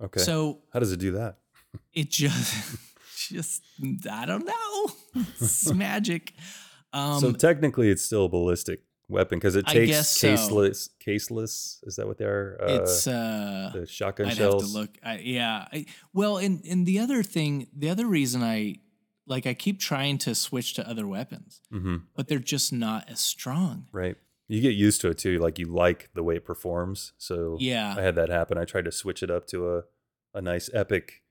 okay 0.02 0.22
So 0.22 0.60
how 0.74 0.80
does 0.80 0.92
it 0.92 1.00
do 1.00 1.12
that 1.14 1.38
it 1.94 2.10
just 2.10 2.78
just 3.30 3.62
I 4.10 4.26
don't 4.26 4.46
know. 4.46 4.92
It's 5.42 5.72
magic. 5.74 6.34
Um 6.94 7.20
so 7.20 7.32
technically 7.32 7.90
it's 7.90 8.02
still 8.04 8.28
ballistic 8.30 8.82
weapon 9.12 9.38
because 9.38 9.56
it 9.56 9.68
takes 9.68 10.08
so. 10.08 10.30
caseless 10.34 10.90
caseless 11.06 11.78
is 11.84 11.96
that 11.98 12.08
what 12.08 12.18
they 12.18 12.26
are 12.26 12.58
uh, 12.62 12.82
it's 12.82 13.06
uh 13.08 13.70
the 13.74 13.86
shotgun 13.86 14.28
I'd 14.28 14.38
shells 14.38 14.64
have 14.64 14.72
to 14.72 14.78
look. 14.80 14.98
I, 15.04 15.18
yeah. 15.20 15.68
I, 15.72 15.86
well, 16.14 16.38
and 16.38 16.64
and 16.66 16.86
the 16.86 17.00
other 17.00 17.22
thing, 17.24 17.68
the 17.76 17.90
other 17.90 18.06
reason 18.08 18.42
I 18.42 18.78
like, 19.28 19.46
I 19.46 19.54
keep 19.54 19.80
trying 19.80 20.18
to 20.20 20.34
switch 20.34 20.74
to 20.76 20.90
other 20.90 21.06
weapons, 21.08 21.62
hmm 21.70 21.98
but 22.16 22.28
they're 22.28 22.40
just 22.40 22.74
not 22.74 23.10
as 23.10 23.20
strong. 23.20 23.88
Right. 23.92 24.16
You 24.48 24.60
get 24.62 24.74
used 24.76 25.00
to 25.02 25.10
it 25.10 25.18
too. 25.18 25.38
Like 25.40 25.60
you 25.60 25.66
like 25.68 26.10
the 26.14 26.24
way 26.24 26.36
it 26.36 26.44
performs. 26.46 27.14
So 27.18 27.56
Yeah. 27.60 27.96
I 27.98 28.02
had 28.02 28.16
that 28.16 28.30
happen. 28.30 28.58
I 28.58 28.66
tried 28.66 28.84
to 28.86 28.92
switch 28.92 29.24
it 29.24 29.32
up 29.32 29.46
to 29.48 29.76
a, 29.78 29.84
a 30.34 30.42
nice 30.42 30.70
epic, 30.74 31.22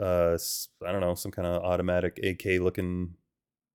uh, 0.00 0.38
I 0.86 0.92
don't 0.92 1.00
know, 1.02 1.14
some 1.14 1.30
kind 1.32 1.46
of 1.46 1.62
automatic 1.62 2.18
AK 2.24 2.60
looking 2.62 3.14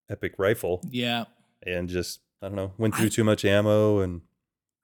epic 0.10 0.34
rifle 0.39 0.82
Yeah. 0.89 1.25
and 1.63 1.88
just, 1.88 2.21
I 2.41 2.47
don't 2.47 2.56
know, 2.56 2.73
went 2.78 2.95
through 2.95 3.08
I- 3.08 3.10
too 3.10 3.23
much 3.23 3.45
ammo 3.45 4.00
and 4.00 4.21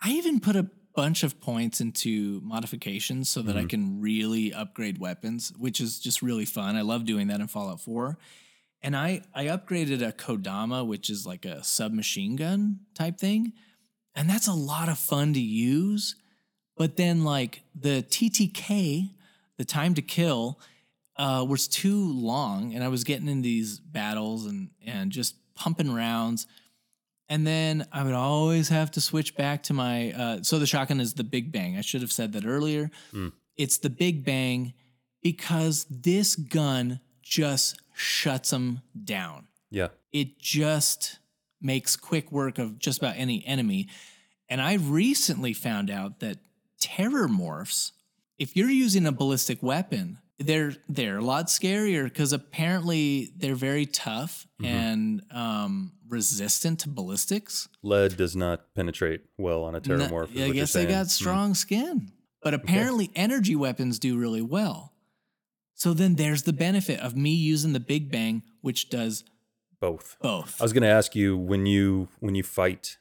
I 0.02 0.12
even 0.12 0.40
put 0.40 0.56
a 0.56 0.70
bunch 0.96 1.24
of 1.24 1.40
points 1.40 1.80
into 1.82 2.40
modifications 2.44 3.30
so 3.30 3.42
that 3.42 3.58
I 3.58 3.64
Mhm. 3.64 3.70
can 3.70 4.02
really 4.02 4.54
upgrade 4.54 4.98
weapons, 5.00 5.52
which 5.58 5.80
is 5.80 6.00
just 6.00 6.22
really 6.22 6.46
fun. 6.46 6.76
I 6.76 6.82
love 6.82 7.06
doing 7.06 7.28
that 7.28 7.40
in 7.42 7.48
Fallout 7.48 7.82
4. 7.82 8.18
And 8.82 8.96
I 8.96 9.22
I 9.34 9.46
upgraded 9.46 10.06
a 10.08 10.12
Kodama, 10.12 10.86
which 10.86 11.10
is 11.10 11.26
like 11.26 11.46
a 11.46 11.64
submachine 11.64 12.36
gun 12.36 12.82
type 12.94 13.18
thing. 13.18 13.54
And 14.14 14.30
that's 14.30 14.48
a 14.48 14.54
lot 14.54 14.90
of 14.90 14.98
fun 15.00 15.34
to 15.34 15.40
use. 15.42 16.16
But 16.76 16.98
then 16.98 17.24
like 17.24 17.64
the 17.74 18.04
TTK, 18.04 19.12
the 19.58 19.66
time 19.66 19.94
to 19.96 20.02
kill, 20.02 20.60
uh, 21.16 21.46
was 21.48 21.68
too 21.68 22.12
long, 22.12 22.74
and 22.74 22.84
I 22.84 22.88
was 22.90 23.04
getting 23.04 23.28
in 23.30 23.42
these 23.42 23.80
battles 23.80 24.46
and 24.46 24.72
and 24.84 25.12
just 25.12 25.36
pumping 25.56 25.92
rounds. 25.94 26.46
And 27.30 27.48
then 27.48 27.88
I 27.92 28.04
would 28.04 28.14
always 28.14 28.70
have 28.70 28.92
to 28.92 29.02
switch 29.02 29.36
back 29.36 29.64
to 29.64 29.74
my. 29.74 30.12
Uh, 30.12 30.44
so 30.44 30.60
the 30.60 30.68
shotgun 30.68 31.00
is 31.00 31.14
the 31.14 31.24
Big 31.24 31.52
Bang. 31.52 31.78
I 31.78 31.82
should 31.82 32.02
have 32.02 32.12
said 32.12 32.34
that 32.34 32.46
earlier. 32.46 32.92
Mm. 33.14 33.32
It's 33.56 33.78
the 33.78 33.90
Big 33.90 34.24
Bang. 34.26 34.74
because 35.24 35.86
this 35.90 36.36
gun 36.36 37.00
just 37.22 37.80
shuts 37.94 38.50
them 38.52 38.82
down. 39.04 39.48
Yeah. 39.72 39.88
It 40.12 40.38
just 40.40 41.20
makes 41.62 41.96
quick 41.96 42.32
work 42.32 42.60
of 42.60 42.78
just 42.78 43.00
about 43.00 43.16
any 43.18 43.44
enemy. 43.48 43.88
And 44.50 44.62
I 44.62 44.74
recently 44.76 45.54
found 45.54 45.90
out 45.90 46.20
that 46.20 46.40
Terrormorphs, 46.80 47.94
if 48.38 48.56
you're 48.56 48.70
using 48.70 49.06
a 49.08 49.12
ballistic 49.12 49.64
weapon, 49.64 50.20
they're 50.40 50.74
they're 50.90 51.18
a 51.18 51.24
lot 51.24 51.48
scarier 51.48 52.04
because 52.06 52.34
apparently 52.34 53.32
they're 53.38 53.56
very 53.56 53.86
tough 53.86 54.48
and 54.64 55.22
um, 55.32 55.92
resistant 56.08 56.80
to 56.80 56.90
ballistics. 56.90 57.68
Lead 57.84 58.16
does 58.18 58.36
not 58.36 58.74
penetrate 58.76 59.22
well 59.38 59.64
on 59.64 59.76
a 59.76 59.82
Terrormorph. 59.82 60.34
is 60.34 60.42
I 60.50 60.54
guess 60.54 60.74
they 60.74 60.86
got 60.86 61.08
Mm. 61.08 61.10
strong 61.10 61.54
skin, 61.54 62.12
but 62.42 62.54
apparently 62.54 63.12
energy 63.16 63.56
weapons 63.56 64.00
do 64.00 64.18
really 64.18 64.42
well. 64.42 64.94
So 65.76 65.94
then 65.94 66.16
there's 66.16 66.44
the 66.44 66.54
benefit 66.54 67.00
of 67.00 67.16
me 67.18 67.32
using 67.32 67.74
the 67.74 67.80
Big 67.80 68.10
Bang, 68.12 68.44
which 68.62 68.90
does 68.90 69.24
Both. 69.82 70.16
both. 70.22 70.62
I 70.62 70.64
was 70.64 70.72
going 70.72 70.84
to 70.84 70.88
ask 70.90 71.16
you 71.16 71.38
when 71.38 71.66
you 71.66 72.08
when 72.20 72.36
you 72.36 72.44
fight 72.44 72.98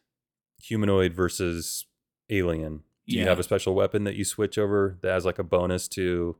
humanoid 0.60 1.12
versus 1.14 1.86
alien, 2.30 2.82
do 3.08 3.16
you 3.18 3.24
have 3.26 3.38
a 3.38 3.42
special 3.42 3.74
weapon 3.74 4.04
that 4.04 4.16
you 4.16 4.24
switch 4.24 4.58
over 4.58 4.98
that 5.02 5.12
has 5.12 5.24
like 5.24 5.38
a 5.38 5.44
bonus 5.44 5.86
to 5.88 6.36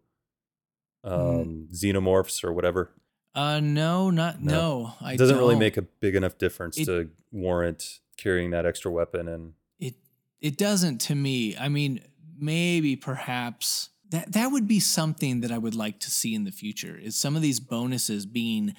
um, 1.04 1.68
Mm. 1.68 1.68
xenomorphs 1.72 2.44
or 2.44 2.52
whatever? 2.52 2.92
Uh, 3.34 3.60
no, 3.60 4.10
not 4.10 4.42
No. 4.42 4.52
no. 4.52 4.94
I 5.00 5.14
It 5.14 5.16
doesn't 5.18 5.38
really 5.38 5.56
make 5.56 5.76
a 5.76 5.82
big 5.82 6.14
enough 6.14 6.38
difference 6.38 6.76
It- 6.78 6.84
to 6.86 7.10
warrant 7.30 8.00
carrying 8.18 8.50
that 8.50 8.66
extra 8.66 8.90
weapon 8.90 9.26
and 9.28 9.54
it. 9.78 9.94
It 10.40 10.56
doesn't 10.58 10.98
to 11.02 11.14
me. 11.14 11.56
I 11.56 11.68
mean, 11.68 12.00
maybe 12.38 12.94
perhaps 12.96 13.88
that 14.10 14.32
that 14.32 14.48
would 14.52 14.68
be 14.68 14.78
something 14.80 15.40
that 15.40 15.50
I 15.50 15.56
would 15.58 15.74
like 15.74 15.98
to 16.00 16.10
see 16.10 16.34
in 16.34 16.44
the 16.44 16.52
future. 16.52 16.96
Is 16.96 17.16
some 17.16 17.34
of 17.36 17.42
these 17.42 17.58
bonuses 17.60 18.26
being 18.26 18.74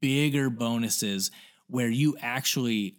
bigger 0.00 0.50
bonuses 0.50 1.30
where 1.68 1.88
you 1.88 2.16
actually 2.20 2.96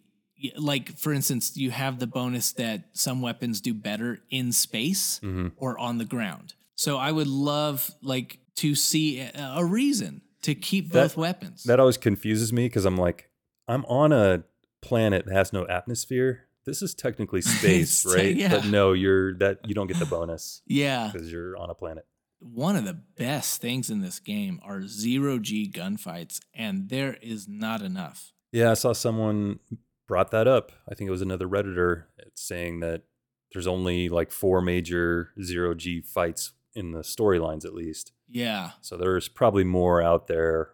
like 0.57 0.97
for 0.97 1.11
instance 1.13 1.55
you 1.57 1.71
have 1.71 1.99
the 1.99 2.07
bonus 2.07 2.51
that 2.53 2.89
some 2.93 3.21
weapons 3.21 3.59
do 3.61 3.73
better 3.73 4.19
in 4.29 4.51
space 4.51 5.19
Mhm. 5.23 5.53
or 5.57 5.77
on 5.79 5.97
the 5.97 6.05
ground 6.05 6.53
so 6.75 6.97
i 6.97 7.11
would 7.11 7.27
love 7.27 7.89
like 8.01 8.37
to 8.57 8.75
see 8.75 9.19
a, 9.19 9.63
reason 9.65 10.21
to 10.43 10.55
keep 10.55 10.91
That- 10.91 11.03
both 11.03 11.17
weapons 11.17 11.63
that 11.63 11.79
always 11.79 11.97
confuses 11.97 12.53
me 12.53 12.65
because 12.67 12.85
I'm 12.85 12.97
like, 12.97 13.29
I'm 13.67 13.83
on 13.85 14.11
a 14.11 14.43
planet 14.81 15.25
that 15.25 15.33
has 15.33 15.51
no 15.53 15.65
atmosphere. 15.67 16.41
This 16.65 16.81
is 16.81 16.93
technically 16.95 17.41
space, 17.57 18.05
right? 18.05 18.35
yeah. 18.35 18.49
But 18.49 18.65
no, 18.67 18.93
you're 18.93 19.37
that 19.39 19.59
you 19.67 19.73
don't 19.75 19.87
get 19.87 19.99
the 19.99 20.05
bonus 20.05 20.61
yeah 20.67 21.09
because 21.11 21.31
you're 21.31 21.57
on 21.57 21.69
a 21.69 21.75
planet. 21.75 22.05
one 22.39 22.75
of 22.75 22.85
the 22.85 22.93
best 22.93 23.61
things 23.61 23.89
in 23.89 24.01
this 24.01 24.19
game 24.19 24.59
are 24.63 24.85
zero 24.87 25.39
g 25.39 25.69
gunfights 25.71 26.39
and 26.53 26.89
there 26.89 27.17
is 27.21 27.47
not 27.47 27.81
enough 27.81 28.33
Yeah, 28.51 28.71
I 28.71 28.75
saw 28.75 28.93
someone 28.93 29.59
brought 30.07 30.29
that 30.31 30.47
up. 30.47 30.71
I 30.89 30.93
think 30.93 31.07
it 31.07 31.11
was 31.11 31.21
another 31.23 31.47
redditor 31.47 32.03
saying 32.35 32.79
that 32.81 33.03
there's 33.51 33.65
only 33.67 34.09
like 34.09 34.31
four 34.31 34.61
major 34.61 35.29
zero 35.41 35.73
G 35.73 36.01
fights 36.01 36.53
in 36.75 36.91
the 36.91 36.99
storylines, 37.01 37.65
at 37.65 37.73
least. 37.73 38.11
Yeah 38.27 38.71
So 38.81 38.97
there's 38.97 39.27
probably 39.27 39.63
more 39.63 40.01
out 40.01 40.27
there 40.27 40.71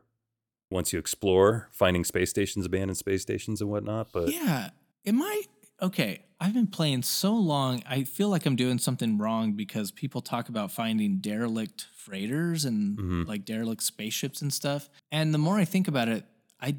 once 0.69 0.93
you 0.93 0.99
explore, 0.99 1.67
finding 1.71 2.05
space 2.05 2.29
stations, 2.29 2.65
abandoned 2.65 2.97
space 2.97 3.21
stations, 3.21 3.59
and 3.61 3.69
whatnot. 3.69 4.07
But 4.13 4.29
Yeah. 4.31 4.69
Am 5.05 5.21
I 5.21 5.41
okay? 5.81 6.23
I've 6.39 6.53
been 6.53 6.67
playing 6.67 7.03
so 7.03 7.33
long. 7.35 7.83
I 7.87 8.03
feel 8.03 8.29
like 8.29 8.45
I'm 8.45 8.55
doing 8.55 8.79
something 8.79 9.17
wrong 9.17 9.53
because 9.53 9.91
people 9.91 10.21
talk 10.21 10.47
about 10.49 10.71
finding 10.71 11.17
derelict 11.17 11.87
freighters 11.93 12.63
and 12.65 12.97
Mhm. 12.97 13.27
like 13.27 13.43
derelict 13.45 13.83
spaceships 13.83 14.41
and 14.41 14.51
stuff. 14.53 14.89
And 15.11 15.33
the 15.33 15.37
more 15.37 15.57
I 15.57 15.65
think 15.65 15.87
about 15.89 16.07
it, 16.07 16.25
I 16.59 16.77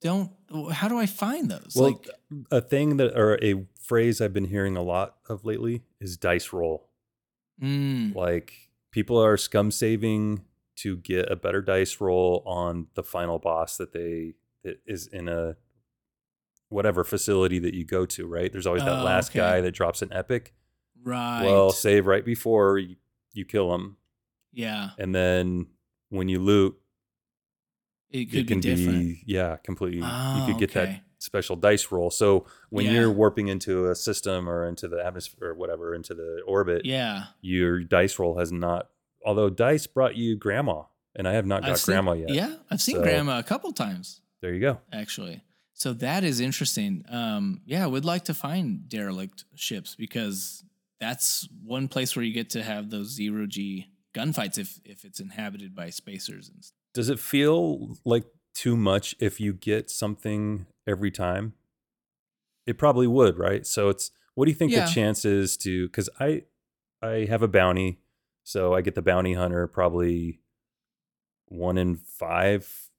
don't. 0.00 0.30
How 0.72 0.88
do 0.88 0.96
I 0.98 1.06
find 1.06 1.50
those? 1.50 1.72
well, 1.74 1.90
like, 1.90 2.08
a 2.52 2.60
thing 2.60 2.98
that 2.98 3.16
or 3.18 3.38
a 3.42 3.66
phrase 3.80 4.20
I've 4.20 4.32
been 4.32 4.44
hearing 4.46 4.76
a 4.76 4.82
lot 4.82 5.16
of 5.28 5.44
lately 5.44 5.82
is 6.00 6.16
dice 6.16 6.52
roll. 6.52 6.88
mm, 7.60 8.14
Like 8.14 8.70
people 8.94 9.20
are 9.20 9.36
scum 9.36 9.72
saving 9.72 10.44
to 10.76 10.96
get 10.98 11.28
a 11.30 11.34
better 11.34 11.60
dice 11.60 12.00
roll 12.00 12.44
on 12.46 12.86
the 12.94 13.02
final 13.02 13.40
boss 13.40 13.76
that 13.76 13.92
they 13.92 14.34
that 14.62 14.80
is 14.86 15.08
in 15.08 15.28
a 15.28 15.56
whatever 16.68 17.02
facility 17.02 17.58
that 17.58 17.74
you 17.74 17.84
go 17.84 18.06
to, 18.06 18.24
right? 18.26 18.50
There's 18.52 18.66
always 18.66 18.84
that 18.84 19.00
Oh, 19.00 19.04
last 19.04 19.30
okay. 19.30 19.40
guy 19.40 19.60
that 19.60 19.72
drops 19.72 20.00
an 20.00 20.12
epic. 20.12 20.54
right. 21.02 21.42
Well, 21.44 21.70
save 21.70 22.06
right 22.06 22.24
before 22.24 22.78
you, 22.78 22.96
you 23.32 23.44
kill 23.44 23.74
him. 23.74 23.96
yeah, 24.52 24.90
And 24.96 25.12
then 25.14 25.66
when 26.10 26.28
you 26.28 26.38
loot, 26.38 26.76
it 28.10 28.26
could 28.30 28.38
it 28.40 28.46
can 28.46 28.60
be 28.60 28.74
be 28.86 29.22
yeah, 29.26 29.56
completely 29.56 29.98
you 29.98 30.04
Oh, 30.06 30.42
could 30.46 30.58
get 30.58 30.70
okay. 30.70 30.86
that 30.86 31.02
special 31.18 31.56
dice 31.56 31.90
roll. 31.90 32.10
So 32.10 32.46
when 32.70 32.86
Yeah. 32.86 32.92
you're 32.92 33.12
warping 33.12 33.48
into 33.48 33.88
a 33.90 33.94
system 33.94 34.48
or 34.48 34.66
into 34.66 34.88
the 34.88 35.04
atmosphere 35.04 35.50
or 35.50 35.54
whatever, 35.54 35.94
into 35.94 36.14
the 36.14 36.40
orbit, 36.46 36.84
yeah, 36.84 37.26
your 37.40 37.80
dice 37.84 38.18
roll 38.18 38.38
has 38.38 38.50
not 38.52 38.88
although 39.26 39.48
dice 39.48 39.86
brought 39.86 40.16
you 40.16 40.36
grandma 40.36 40.82
and 41.16 41.26
i 41.26 41.32
have 41.32 41.46
not 41.46 41.62
got 41.62 41.70
I've 41.70 41.78
seen- 41.80 41.92
grandma 41.94 42.12
yet 42.12 42.28
Yeah, 42.30 42.56
I've 42.70 42.82
seen 42.82 42.96
So- 42.96 43.02
Grandma 43.02 43.38
a 43.38 43.42
couple 43.42 43.72
times. 43.72 44.20
there 44.42 44.52
you 44.52 44.60
go 44.60 44.80
actually. 44.92 45.42
So 45.76 45.92
that 45.94 46.22
is 46.22 46.38
interesting. 46.40 47.04
Um, 47.08 47.60
yeah, 47.66 47.84
would 47.86 48.04
like 48.04 48.24
to 48.26 48.34
find 48.34 48.88
derelict 48.88 49.44
ships 49.56 49.96
because 49.96 50.62
that's 51.00 51.48
one 51.64 51.88
place 51.88 52.14
where 52.14 52.24
you 52.24 52.32
get 52.32 52.50
to 52.50 52.62
have 52.62 52.90
those 52.90 53.08
zero 53.10 53.46
G 53.46 53.88
gunfights 54.14 54.58
if 54.58 54.78
if 54.84 55.04
it's 55.04 55.18
inhabited 55.20 55.74
by 55.74 55.90
spacers 55.90 56.48
and 56.48 56.62
stuff. 56.64 56.76
does 56.92 57.08
it 57.08 57.18
feel 57.18 57.96
like 58.04 58.24
too 58.54 58.76
much 58.76 59.16
if 59.18 59.40
you 59.40 59.52
get 59.52 59.90
something 59.90 60.66
every 60.86 61.10
time 61.10 61.54
it 62.66 62.78
probably 62.78 63.06
would 63.06 63.38
right 63.38 63.66
so 63.66 63.88
it's 63.88 64.10
what 64.34 64.44
do 64.46 64.50
you 64.50 64.56
think 64.56 64.72
Yeah. 64.72 64.84
the 64.86 64.90
chance 64.92 65.24
is 65.24 65.56
to 65.58 65.86
because 65.86 66.08
i 66.20 66.42
i 67.02 67.26
have 67.28 67.42
a 67.42 67.48
bounty 67.48 68.00
so 68.42 68.74
i 68.74 68.80
get 68.80 68.94
the 68.94 69.02
bounty 69.02 69.34
hunter 69.34 69.66
probably 69.66 70.40
one 71.46 71.78
in 71.78 71.96
five 71.96 72.90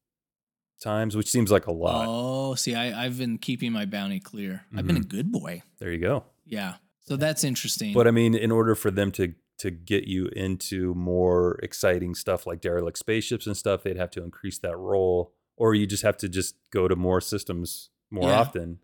times 0.82 1.16
which 1.16 1.30
seems 1.30 1.52
like 1.52 1.68
a 1.68 1.72
lot 1.72 2.06
Oh, 2.08 2.54
see, 2.56 2.76
I, 2.76 3.06
I've 3.06 3.18
been 3.18 3.38
keeping 3.38 3.72
my 3.72 3.86
bounty 3.86 4.20
clear. 4.20 4.66
I've 4.76 4.86
been 4.86 4.98
a 4.98 5.00
Mhm. 5.02 5.08
good 5.08 5.32
boy. 5.32 5.64
there 5.80 5.92
you 5.92 6.00
go 6.00 6.26
Yeah. 6.46 6.76
So 7.02 7.16
that's 7.18 7.44
interesting. 7.44 7.94
But 7.94 8.08
I 8.08 8.12
mean, 8.12 8.34
in 8.36 8.52
order 8.52 8.76
for 8.76 8.92
them 8.92 9.12
to 9.14 9.34
to 9.60 9.72
get 9.72 10.06
you 10.06 10.28
into 10.36 10.94
more 10.96 11.58
exciting 11.64 12.14
stuff 12.14 12.46
like 12.46 12.60
derelict 12.62 12.98
spaceships 12.98 13.48
and 13.48 13.56
stuff, 13.56 13.84
they'd 13.84 13.96
have 13.98 14.12
to 14.12 14.24
increase 14.24 14.58
that 14.60 14.76
roll, 14.78 15.34
or 15.58 15.74
you 15.76 15.86
just 15.88 16.04
have 16.04 16.18
to 16.18 16.30
just 16.30 16.56
go 16.72 16.88
to 16.88 16.96
more 16.96 17.22
systems 17.22 17.90
more 18.12 18.30
Yeah. 18.30 18.40
often. 18.40 18.80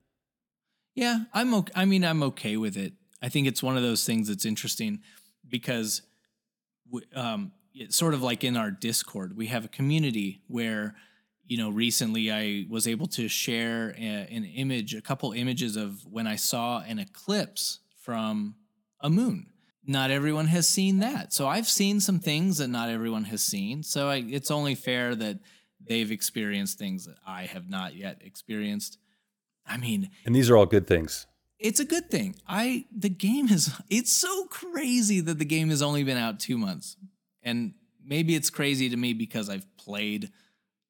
Yeah, 0.96 1.20
I'm 1.34 1.54
okay. 1.54 1.72
I 1.76 1.86
mean, 1.86 2.04
I'm 2.04 2.22
okay 2.24 2.58
with 2.58 2.76
it. 2.78 2.94
I 3.22 3.30
think 3.30 3.48
it's 3.48 3.64
one 3.64 3.78
of 3.78 3.84
those 3.84 4.06
things 4.06 4.28
that's 4.28 4.46
interesting 4.46 5.02
because, 5.48 6.02
um, 7.16 7.52
it's 7.74 7.96
sort 7.96 8.14
of 8.14 8.22
like 8.22 8.44
in 8.44 8.58
our 8.58 8.70
Discord, 8.72 9.38
we 9.38 9.48
have 9.48 9.64
a 9.64 9.70
community 9.70 10.42
where, 10.48 10.96
you 11.46 11.58
know, 11.58 11.70
recently 11.70 12.30
I 12.32 12.66
was 12.70 12.86
able 12.88 13.08
to 13.08 13.30
share 13.30 13.92
a, 13.98 14.02
an 14.30 14.44
image, 14.44 14.94
a 14.94 15.02
couple 15.02 15.32
images 15.32 15.78
of 15.78 16.06
when 16.06 16.28
I 16.28 16.36
saw 16.36 16.82
an 16.82 17.00
eclipse 17.00 17.80
from 17.96 18.56
a 19.00 19.10
moon. 19.10 19.48
Not 19.86 20.12
everyone 20.12 20.48
has 20.48 20.68
seen 20.68 21.00
that, 21.00 21.32
so 21.34 21.48
I've 21.48 21.68
seen 21.68 22.00
some 22.02 22.20
things 22.20 22.58
that 22.58 22.68
not 22.68 22.90
everyone 22.90 23.24
has 23.26 23.42
seen. 23.44 23.84
So 23.84 24.10
I, 24.10 24.18
it's 24.18 24.52
only 24.52 24.76
fair 24.76 25.16
that 25.16 25.40
they've 25.88 26.12
experienced 26.12 26.78
things 26.80 27.06
that 27.06 27.18
I 27.26 27.44
have 27.44 27.70
not 27.70 27.96
yet 27.96 28.22
experienced. 28.24 28.98
I 29.66 29.78
mean, 29.78 30.10
And 30.26 30.36
these 30.36 30.50
are 30.50 30.58
all 30.58 30.66
good 30.66 30.88
things. 30.88 31.28
it's 31.60 31.80
a 31.80 31.86
good 31.86 32.10
thing. 32.10 32.36
I 32.48 32.86
the 32.96 33.10
game 33.10 33.48
is 33.50 33.72
it's 33.90 34.12
so 34.12 34.46
crazy 34.46 35.20
that 35.22 35.38
the 35.40 35.46
game 35.46 35.70
has 35.70 35.82
only 35.82 36.04
been 36.04 36.18
out 36.18 36.40
2 36.40 36.58
months. 36.58 36.98
And 37.44 37.74
maybe 38.04 38.36
it's 38.36 38.50
crazy 38.50 38.90
to 38.90 38.98
me 38.98 39.14
because 39.14 39.50
I've 39.50 39.66
played 39.78 40.32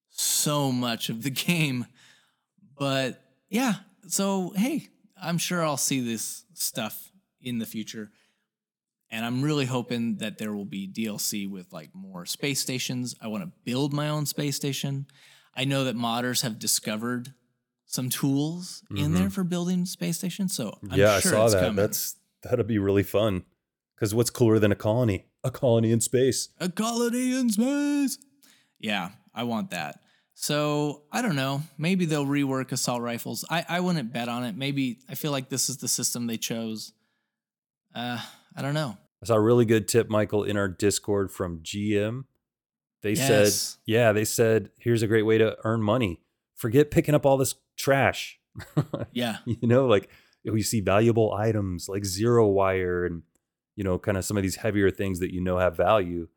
so 0.10 0.72
much 0.72 1.10
of 1.10 1.24
the 1.24 1.30
game. 1.48 1.86
But 2.78 3.22
yeah, 3.50 3.76
so 4.08 4.54
hey, 4.56 4.88
I'm 5.22 5.38
sure 5.38 5.64
I'll 5.64 5.78
see 5.78 6.00
this 6.02 6.46
stuff 6.54 7.12
in 7.42 7.60
the 7.60 7.66
future. 7.66 8.12
And 9.14 9.26
I'm 9.26 9.42
really 9.42 9.66
hoping 9.66 10.18
that 10.18 10.38
there 10.38 10.54
will 10.54 10.66
be 10.66 10.88
DLC 10.88 11.50
with 11.50 11.72
like 11.74 11.90
more 11.94 12.26
space 12.26 12.62
stations. 12.62 13.14
I 13.22 13.28
want 13.28 13.44
to 13.44 13.52
build 13.66 13.92
my 13.94 14.08
own 14.08 14.26
space 14.26 14.56
station. 14.56 15.06
I 15.54 15.66
know 15.66 15.84
that 15.84 15.98
modders 15.98 16.44
have 16.44 16.58
discovered 16.60 17.34
some 17.86 18.10
tools 18.10 18.84
in 18.96 19.14
there 19.14 19.30
for 19.30 19.44
building 19.44 19.86
space 19.86 20.18
stations. 20.18 20.56
So 20.56 20.78
I'm 20.82 20.90
Mm-hmm. 20.90 21.00
yeah, 21.00 21.20
sure 21.20 21.34
I 21.34 21.36
saw 21.36 21.50
that. 21.50 21.60
coming. 21.60 21.76
That's 21.76 22.16
that'd 22.42 22.66
be 22.68 22.80
really 22.80 23.04
fun. 23.04 23.44
Because 23.96 24.16
what's 24.16 24.30
cooler 24.30 24.60
than 24.60 24.72
a 24.72 24.76
colony? 24.76 25.26
A 25.44 25.52
colony 25.52 25.92
in 25.92 26.00
space. 26.02 26.50
a 26.60 26.70
colony 26.70 27.38
in 27.38 27.50
space. 27.50 28.18
Yeah, 28.80 29.10
I 29.36 29.44
want 29.44 29.72
that. 29.72 30.00
So 30.34 31.04
I 31.12 31.22
don't 31.22 31.36
know. 31.36 31.62
Maybe 31.78 32.06
they'll 32.06 32.26
rework 32.26 32.72
assault 32.72 33.02
rifles. 33.02 33.44
I, 33.50 33.66
I 33.68 33.80
wouldn't 33.82 34.14
bet 34.14 34.30
on 34.30 34.44
it. 34.46 34.56
Maybe 34.56 35.00
I 35.10 35.16
feel 35.16 35.32
like 35.32 35.50
this 35.50 35.70
is 35.70 35.78
the 35.78 35.88
system 35.90 36.26
they 36.28 36.38
chose. 36.38 36.94
Uh, 37.94 38.20
I 38.56 38.62
don't 38.62 38.74
know. 38.74 38.98
I 39.24 39.28
saw 39.28 39.36
a 39.36 39.40
really 39.40 39.66
good 39.66 39.88
tip, 39.88 40.10
Michael, 40.10 40.44
in 40.44 40.58
our 40.58 40.68
Discord 40.68 41.32
from 41.32 41.60
GM. 41.60 42.26
They 43.04 43.14
Yes. 43.14 43.54
said, 43.78 43.80
yeah, 43.86 44.12
they 44.12 44.26
said, 44.26 44.70
here's 44.80 45.02
a 45.04 45.08
great 45.08 45.24
way 45.24 45.38
to 45.38 45.58
earn 45.64 45.82
money. 45.82 46.22
Forget 46.56 46.92
picking 46.92 47.16
up 47.16 47.26
all 47.26 47.38
this 47.38 47.56
trash. 47.78 48.40
Yeah. 49.14 49.38
you 49.46 49.68
know, 49.68 49.86
like 49.88 50.10
oh, 50.48 50.52
we 50.52 50.62
see 50.62 50.82
valuable 50.82 51.34
items 51.34 51.88
like 51.90 52.04
zero 52.06 52.48
wire 52.48 53.06
and, 53.06 53.24
you 53.76 53.84
know, 53.84 53.98
kind 54.00 54.18
of 54.18 54.26
some 54.26 54.38
of 54.38 54.44
these 54.44 54.58
heavier 54.58 54.92
things 54.92 55.20
that 55.20 55.34
you 55.34 55.40
know 55.42 55.58
have 55.58 55.76
value. 55.78 56.28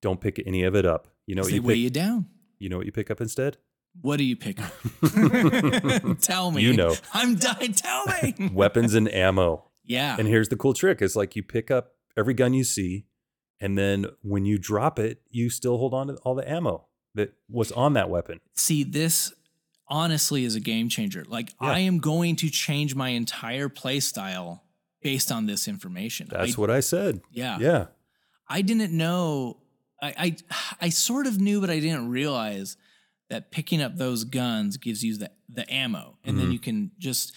Don't 0.00 0.20
pick 0.20 0.42
any 0.46 0.62
of 0.64 0.74
it 0.76 0.84
up. 0.86 1.08
You 1.26 1.34
know, 1.34 1.42
what 1.42 1.50
they 1.50 1.56
you 1.56 1.62
weigh 1.62 1.74
you 1.74 1.90
down. 1.90 2.26
you 2.58 2.68
know 2.68 2.76
what 2.76 2.86
you 2.86 2.92
pick 2.92 3.10
up 3.10 3.20
instead? 3.20 3.56
What 4.00 4.16
do 4.16 4.24
you 4.24 4.36
pick 4.36 4.58
up? 4.60 4.72
tell 6.20 6.50
me. 6.50 6.62
You 6.62 6.72
know. 6.74 6.94
I'm 7.12 7.34
dying. 7.36 7.72
Tell 7.74 8.04
me. 8.22 8.50
Weapons 8.52 8.94
and 8.94 9.12
ammo. 9.12 9.64
Yeah. 9.84 10.16
And 10.18 10.28
here's 10.28 10.48
the 10.48 10.56
cool 10.56 10.74
trick: 10.74 11.00
it's 11.02 11.16
like 11.16 11.34
you 11.36 11.42
pick 11.42 11.70
up 11.70 11.92
every 12.16 12.34
gun 12.34 12.54
you 12.54 12.64
see, 12.64 13.06
and 13.60 13.76
then 13.78 14.06
when 14.22 14.44
you 14.44 14.58
drop 14.58 14.98
it, 14.98 15.22
you 15.30 15.50
still 15.50 15.78
hold 15.78 15.94
on 15.94 16.08
to 16.08 16.14
all 16.24 16.34
the 16.34 16.48
ammo 16.50 16.86
that 17.14 17.34
was 17.48 17.72
on 17.72 17.92
that 17.94 18.08
weapon. 18.10 18.40
See, 18.54 18.84
this 18.84 19.32
honestly 19.88 20.44
is 20.44 20.54
a 20.54 20.60
game 20.60 20.88
changer. 20.88 21.24
Like, 21.28 21.50
Yeah. 21.60 21.68
I 21.72 21.78
am 21.80 21.98
going 21.98 22.36
to 22.36 22.48
change 22.50 22.94
my 22.94 23.10
entire 23.10 23.68
play 23.68 24.00
style 24.00 24.64
based 25.02 25.30
on 25.30 25.46
this 25.46 25.68
information. 25.68 26.28
That's 26.30 26.56
I, 26.56 26.60
what 26.60 26.70
I 26.70 26.80
said. 26.80 27.20
yeah. 27.30 27.58
Yeah. 27.60 27.86
I 28.48 28.62
didn't 28.62 28.92
know. 28.96 29.58
I, 30.00 30.14
I 30.18 30.36
I 30.86 30.88
sort 30.88 31.26
of 31.26 31.40
knew, 31.40 31.60
but 31.60 31.70
I 31.70 31.78
didn't 31.80 32.08
realize 32.10 32.76
that 33.30 33.50
picking 33.50 33.80
up 33.82 33.96
those 33.96 34.24
guns 34.24 34.76
gives 34.76 35.02
you 35.04 35.16
the 35.16 35.30
the 35.48 35.70
ammo, 35.72 36.18
and 36.24 36.38
then 36.38 36.48
Mhm. 36.48 36.52
you 36.52 36.58
can 36.58 36.90
just 36.98 37.34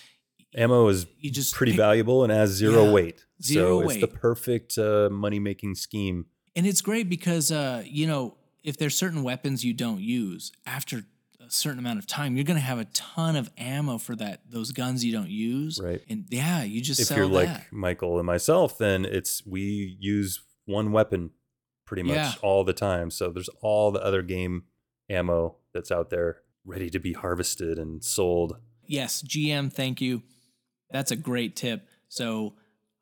Ammo 0.55 0.87
is 0.87 1.05
you 1.19 1.31
just 1.31 1.53
pretty 1.53 1.73
pick- 1.73 1.77
valuable 1.79 2.23
and 2.23 2.31
has 2.31 2.51
zero 2.51 2.85
Yeah, 2.85 2.91
weight. 2.91 3.25
zero 3.41 3.81
so 3.81 3.89
it's 3.89 3.99
the 4.01 4.07
perfect 4.07 4.77
uh, 4.77 5.09
money 5.11 5.39
making 5.39 5.75
scheme. 5.75 6.25
And 6.55 6.65
it's 6.65 6.81
great 6.81 7.09
because 7.09 7.51
uh, 7.51 7.83
you 7.85 8.07
know, 8.07 8.37
if 8.63 8.77
there's 8.77 8.95
certain 8.95 9.21
weapons 9.23 9.63
you 9.65 9.73
don't 9.73 9.99
use, 10.01 10.51
after 10.65 11.03
a 11.45 11.51
certain 11.51 11.77
amount 11.79 11.99
of 11.99 12.07
time, 12.07 12.35
you're 12.35 12.45
gonna 12.45 12.59
have 12.61 12.79
a 12.79 12.85
ton 12.85 13.35
of 13.35 13.51
ammo 13.57 13.97
for 13.97 14.15
that 14.15 14.41
those 14.49 14.71
guns 14.71 15.03
you 15.03 15.11
don't 15.11 15.29
use. 15.29 15.79
Right. 15.83 16.01
And 16.09 16.25
yeah, 16.29 16.63
you 16.63 16.81
just 16.81 16.99
if 17.01 17.15
you're 17.15 17.27
that. 17.27 17.33
like 17.33 17.73
Michael 17.73 18.17
and 18.17 18.25
myself, 18.25 18.77
then 18.77 19.03
it's 19.05 19.45
we 19.45 19.97
use 19.99 20.41
one 20.65 20.91
weapon 20.91 21.31
pretty 21.85 22.01
much 22.03 22.15
Yeah. 22.15 22.31
all 22.41 22.63
the 22.63 22.73
time. 22.73 23.11
So 23.11 23.29
there's 23.29 23.49
all 23.61 23.91
the 23.91 24.01
other 24.03 24.21
game 24.23 24.63
ammo 25.09 25.57
that's 25.73 25.91
out 25.91 26.09
there 26.09 26.37
ready 26.65 26.89
to 26.89 26.97
be 26.99 27.13
harvested 27.13 27.77
and 27.77 28.03
sold. 28.03 28.55
yes, 28.87 29.21
GM, 29.21 29.71
thank 29.71 30.01
you. 30.01 30.23
That's 30.91 31.11
a 31.11 31.15
great 31.15 31.55
tip. 31.55 31.87
So 32.07 32.53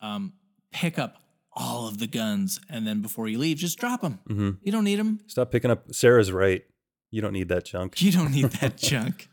um, 0.02 0.34
pick 0.72 0.98
up 1.00 1.18
all 1.56 1.88
of 1.88 2.00
the 2.00 2.08
guns, 2.08 2.60
and 2.70 2.88
then 2.88 3.02
before 3.02 3.28
you 3.28 3.38
leave, 3.38 3.58
just 3.58 3.78
drop 3.78 4.02
them. 4.02 4.20
hmm 4.28 4.52
You 4.64 4.72
don't 4.72 4.84
need 4.86 4.98
them. 5.00 5.20
Stop 5.28 5.52
picking 5.52 5.70
up. 5.72 5.94
Sarah's 5.94 6.32
right. 6.32 6.64
You 7.12 7.22
don't 7.22 7.34
need 7.34 7.50
that 7.50 7.66
junk. 7.66 8.02
You 8.02 8.12
don't 8.12 8.32
need 8.32 8.46
that 8.62 8.78
junk. 8.92 9.28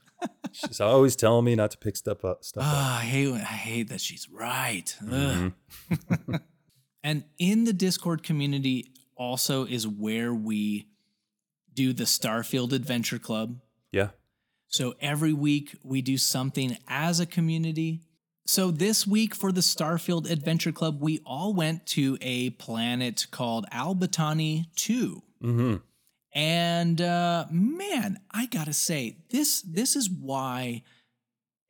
She's 0.53 0.81
always 0.81 1.17
telling 1.17 1.47
me 1.47 1.55
not 1.55 1.71
to 1.71 1.79
pick 1.79 1.97
stuff 1.97 2.25
up. 2.27 2.45
Stuff 2.45 2.63
up. 2.63 2.69
Ah, 2.71 2.99
I 2.99 3.05
hate. 3.05 3.33
I 3.33 3.39
hate 3.39 3.89
that 3.89 4.03
she's 4.03 4.29
right. 4.31 4.95
Ugh. 5.11 5.53
Mhm. 5.91 6.41
And 7.03 7.25
in 7.39 7.65
the 7.65 7.73
Discord 7.73 8.23
community 8.23 8.93
also 9.17 9.65
is 9.65 9.89
where 9.89 10.35
we 10.35 10.87
do 11.73 11.95
the 11.95 12.05
Starfield 12.05 12.73
Adventure 12.73 13.19
Club. 13.19 13.59
Yeah. 13.91 14.11
So 14.69 14.95
every 15.01 15.33
week 15.33 15.75
we 15.83 16.03
do 16.03 16.19
something 16.19 16.77
as 16.87 17.19
a 17.19 17.25
community. 17.25 18.03
So 18.47 18.71
this 18.71 19.07
week 19.07 19.35
for 19.35 19.53
the 19.53 19.61
Starfield 19.61 20.29
Adventure 20.29 20.73
Club, 20.73 21.01
we 21.01 21.21
all 21.25 21.55
went 21.55 21.87
to 21.89 22.19
a 22.21 22.51
planet 22.51 23.27
called 23.31 23.67
Albatani 23.73 24.67
2. 24.77 25.23
hmm 25.41 25.77
And 26.33 27.01
uh, 27.01 27.47
man, 27.51 28.19
I 28.31 28.47
gotta 28.47 28.73
say, 28.73 29.19
this 29.31 29.63
this 29.63 29.95
is 29.95 30.11
why 30.11 30.83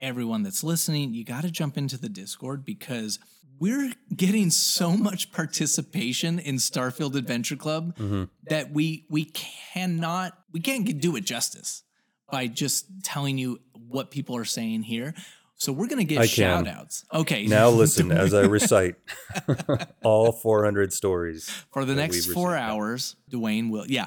everyone 0.01 0.43
that's 0.43 0.65
listening, 0.65 1.13
you 1.13 1.25
gotta 1.25 1.51
jump 1.51 1.77
into 1.77 1.99
the 1.99 2.09
Discord 2.09 2.65
because 2.65 3.19
we're 3.59 3.93
getting 4.17 4.49
so 4.51 4.97
much 4.97 5.33
participation 5.33 6.39
in 6.39 6.57
Starfield 6.57 7.15
Adventure 7.15 7.57
Club 7.57 7.97
hmm 7.99 8.25
that 8.45 8.73
we 8.73 9.05
we 9.11 9.27
cannot 9.27 10.39
we 10.53 10.61
can't 10.61 10.99
do 11.01 11.17
it 11.17 11.25
justice 11.25 11.83
by 12.31 12.47
just 12.47 12.87
telling 13.03 13.37
you 13.39 13.61
what 13.75 14.11
people 14.11 14.37
are 14.37 14.45
saying 14.45 14.85
here. 14.85 15.15
So 15.61 15.73
we're 15.75 15.89
gonna 15.89 16.05
give 16.05 16.19
I 16.19 16.25
shout 16.27 16.67
outs. 16.67 17.05
Okay. 17.13 17.47
Now 17.47 17.69
listen 17.83 18.11
as 18.11 18.33
I 18.33 18.41
recite 18.47 18.95
all 20.03 20.33
400 20.33 20.91
stories. 20.91 21.51
for 21.71 21.85
the 21.85 21.95
next 21.95 22.27
four 22.33 22.57
hours, 22.57 23.15
Duane 23.29 23.69
will 23.69 23.85
yeah. 23.87 24.07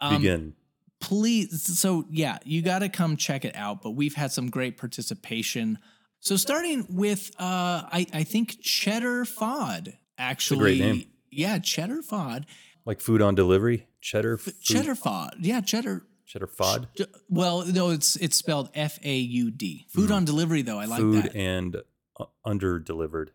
Um, 0.00 0.16
Begin. 0.16 0.54
please 1.00 1.78
so 1.78 2.04
yeah 2.10 2.38
you 2.44 2.60
got 2.62 2.80
to 2.80 2.88
come 2.88 3.16
check 3.16 3.44
it 3.44 3.54
out 3.54 3.82
but 3.82 3.92
we've 3.92 4.14
had 4.16 4.32
some 4.32 4.50
great 4.50 4.76
participation 4.76 5.78
so 6.18 6.34
starting 6.34 6.84
with 6.90 7.30
uh 7.38 7.86
i 7.92 8.04
i 8.12 8.24
think 8.24 8.60
cheddar 8.62 9.24
fod 9.24 9.94
actually 10.18 10.80
name. 10.80 11.04
yeah 11.30 11.58
cheddar 11.60 12.02
fod 12.02 12.46
Like 12.84 13.00
food 13.00 13.22
on 13.22 13.36
delivery, 13.36 13.86
cheddar, 14.00 14.38
food, 14.38 14.60
cheddar 14.60 14.96
fod 14.96 15.30
yeah 15.38 15.60
cheddar 15.60 16.02
cheddar 16.32 16.46
fod, 16.46 16.86
Ch- 16.96 17.02
well 17.28 17.64
no 17.66 17.90
it's 17.90 18.16
it's 18.16 18.36
spelled 18.36 18.70
f-a-u-d 18.74 19.86
food 19.90 20.10
on 20.10 20.24
delivery 20.24 20.62
though 20.62 20.78
i 20.78 20.86
like 20.86 21.00
food 21.00 21.24
that. 21.24 21.36
and 21.36 21.76
uh, 22.18 22.24
under 22.44 22.78
delivered. 22.78 23.30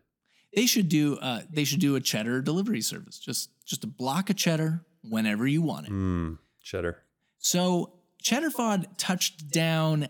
they 0.54 0.66
should 0.66 0.88
do 0.88 1.16
uh 1.18 1.42
they 1.50 1.64
should 1.64 1.80
do 1.80 1.94
a 1.96 2.00
cheddar 2.00 2.40
delivery 2.42 2.80
service. 2.80 3.18
Just 3.18 3.50
just 3.64 3.84
a 3.84 3.86
block 3.86 4.30
of 4.30 4.36
cheddar 4.36 4.84
whenever 5.02 5.46
you 5.46 5.62
want 5.62 5.86
it. 5.86 5.92
Mm, 5.92 6.38
cheddar. 6.62 7.02
So 7.38 7.92
Cheddar 8.22 8.50
Fod 8.50 8.86
touched 8.96 9.50
down 9.50 10.08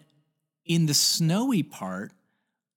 in 0.65 0.87
the 0.87 0.95
snowy 0.95 1.63
part 1.63 2.13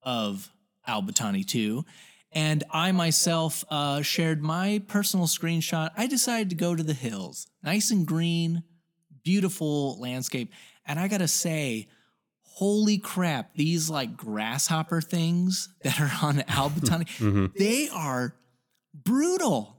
of 0.03 0.51
Albatani 0.87 1.45
2, 1.47 1.85
and 2.33 2.63
I 2.71 2.91
myself 2.91 3.63
uh, 3.69 4.01
shared 4.01 4.41
my 4.41 4.81
personal 4.87 5.27
screenshot. 5.27 5.91
I 5.95 6.07
decided 6.07 6.49
to 6.49 6.55
go 6.55 6.75
to 6.75 6.83
the 6.83 6.93
hills, 6.93 7.47
nice 7.63 7.91
and 7.91 8.05
green, 8.05 8.63
beautiful 9.23 9.99
landscape, 9.99 10.51
and 10.85 10.99
I 10.99 11.07
gotta 11.07 11.27
say, 11.27 11.87
holy 12.41 12.97
crap, 12.97 13.55
these 13.55 13.89
like 13.89 14.15
grasshopper 14.17 15.01
things 15.01 15.69
that 15.83 15.99
are 15.99 16.11
on 16.25 16.37
Albatani, 16.39 17.09
hmm 17.17 17.45
they 17.57 17.89
are 17.89 18.35
brutal. 18.93 19.77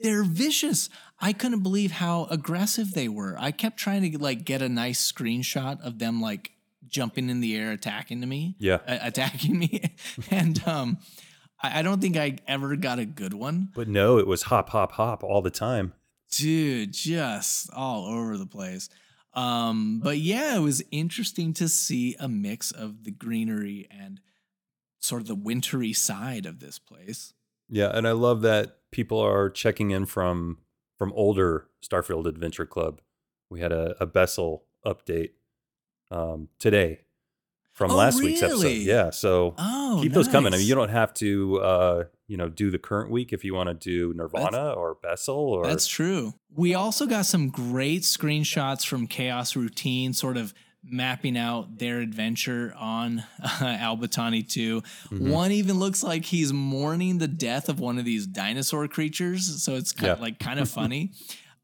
They're 0.00 0.24
vicious. 0.24 0.90
I 1.20 1.32
couldn't 1.32 1.62
believe 1.62 1.90
how 1.92 2.24
aggressive 2.30 2.92
they 2.92 3.08
were. 3.08 3.34
I 3.38 3.50
kept 3.50 3.78
trying 3.78 4.10
to 4.10 4.18
like 4.18 4.44
get 4.44 4.60
a 4.60 4.68
nice 4.68 5.10
screenshot 5.10 5.80
of 5.80 5.98
them 5.98 6.20
like 6.20 6.52
jumping 6.86 7.30
in 7.30 7.40
the 7.40 7.56
air, 7.56 7.72
attacking 7.72 8.20
to 8.20 8.26
me, 8.26 8.56
Yeah. 8.58 8.78
attacking 8.86 9.58
me, 9.58 9.82
and 10.30 10.62
um, 10.68 10.98
I, 11.62 11.78
I 11.80 11.82
don't 11.82 12.00
think 12.00 12.16
I 12.18 12.36
ever 12.46 12.76
got 12.76 12.98
a 12.98 13.06
good 13.06 13.32
one, 13.32 13.70
But 13.74 13.88
no, 13.88 14.18
it 14.18 14.26
was 14.26 14.42
hop, 14.44 14.68
hop, 14.70 14.92
hop 14.92 15.24
all 15.24 15.40
the 15.40 15.50
time. 15.50 15.94
Dude. 16.30 16.92
Just 16.92 17.70
all 17.72 18.06
over 18.06 18.36
the 18.36 18.46
place. 18.46 18.88
Um, 19.34 20.00
but 20.02 20.18
yeah, 20.18 20.56
it 20.56 20.60
was 20.60 20.82
interesting 20.90 21.52
to 21.54 21.68
see 21.68 22.16
a 22.18 22.28
mix 22.28 22.70
of 22.70 23.04
the 23.04 23.10
greenery 23.10 23.86
and 23.90 24.20
sort 24.98 25.20
of 25.20 25.28
the 25.28 25.34
wintry 25.34 25.92
side 25.92 26.46
of 26.46 26.60
this 26.60 26.78
place. 26.78 27.34
Yeah, 27.68 27.90
and 27.92 28.08
I 28.08 28.12
love 28.12 28.42
that 28.42 28.78
people 28.92 29.20
are 29.20 29.50
checking 29.50 29.90
in 29.90 30.06
from 30.06 30.58
from 30.96 31.12
older 31.12 31.68
Starfield 31.84 32.26
Adventure 32.26 32.64
Club. 32.64 33.02
We 33.50 33.60
had 33.60 33.72
a, 33.72 33.94
a 34.00 34.06
Bessel 34.06 34.64
update 34.84 35.32
um, 36.10 36.48
today 36.58 37.00
from 37.76 37.90
Oh, 37.92 37.96
last 37.96 38.20
week's 38.22 38.42
episode. 38.42 38.68
Yeah, 38.68 39.10
so 39.10 39.54
Oh, 39.58 40.00
keep 40.02 40.12
those 40.12 40.28
coming. 40.28 40.52
I 40.52 40.56
mean, 40.56 40.66
you 40.66 40.74
don't 40.74 40.88
have 40.88 41.14
to, 41.14 41.60
uh, 41.60 42.04
you 42.26 42.36
know, 42.36 42.48
do 42.48 42.70
the 42.70 42.78
current 42.78 43.10
week 43.10 43.32
if 43.32 43.44
you 43.44 43.54
want 43.54 43.68
to 43.68 43.74
do 43.74 44.12
Nirvana 44.16 44.72
or 44.72 44.96
Bessel 45.02 45.36
or 45.36 45.64
That's 45.66 45.86
true. 45.86 46.32
We 46.54 46.74
also 46.74 47.06
got 47.06 47.26
some 47.26 47.50
great 47.50 48.02
screenshots 48.02 48.84
from 48.86 49.06
Chaos 49.06 49.54
Routine, 49.54 50.12
sort 50.14 50.36
of 50.36 50.52
mapping 50.88 51.36
out 51.36 51.78
their 51.78 51.98
adventure 52.00 52.72
on 52.78 53.24
uh, 53.42 53.48
Albatani 53.80 54.48
2. 54.48 54.82
Mhm. 55.10 55.30
One 55.30 55.50
even 55.52 55.78
looks 55.78 56.02
like 56.02 56.24
he's 56.24 56.52
mourning 56.52 57.18
the 57.18 57.28
death 57.28 57.68
of 57.68 57.78
one 57.80 57.98
of 57.98 58.04
these 58.04 58.26
dinosaur 58.26 58.88
creatures, 58.88 59.62
so 59.62 59.74
it's 59.74 59.92
kind 59.92 60.06
Yeah. 60.06 60.12
of 60.14 60.20
like 60.20 60.38
kind 60.38 60.58
of 60.60 60.68
funny. 60.70 61.12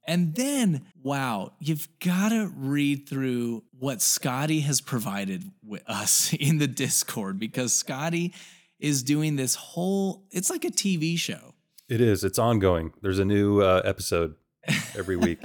And 0.06 0.34
then, 0.34 0.86
wow, 1.02 1.52
you've 1.60 1.88
got 2.00 2.30
to 2.30 2.50
read 2.56 3.08
through 3.08 3.62
what 3.78 4.02
Scotty 4.02 4.60
has 4.60 4.80
provided 4.80 5.44
with 5.64 5.82
us 5.88 6.32
in 6.38 6.58
the 6.58 6.66
Discord 6.66 7.38
because 7.38 7.72
Scotty 7.72 8.34
is 8.80 9.02
doing 9.02 9.36
this 9.36 9.54
whole, 9.54 10.24
it's 10.30 10.50
like 10.50 10.64
a 10.64 10.70
TV 10.70 11.16
show. 11.16 11.54
It 11.88 12.00
is. 12.00 12.24
It's 12.24 12.38
ongoing. 12.38 12.92
There's 13.02 13.18
a 13.18 13.24
new 13.24 13.60
uh, 13.60 13.82
episode 13.84 14.34
every 14.96 15.16
week. 15.16 15.40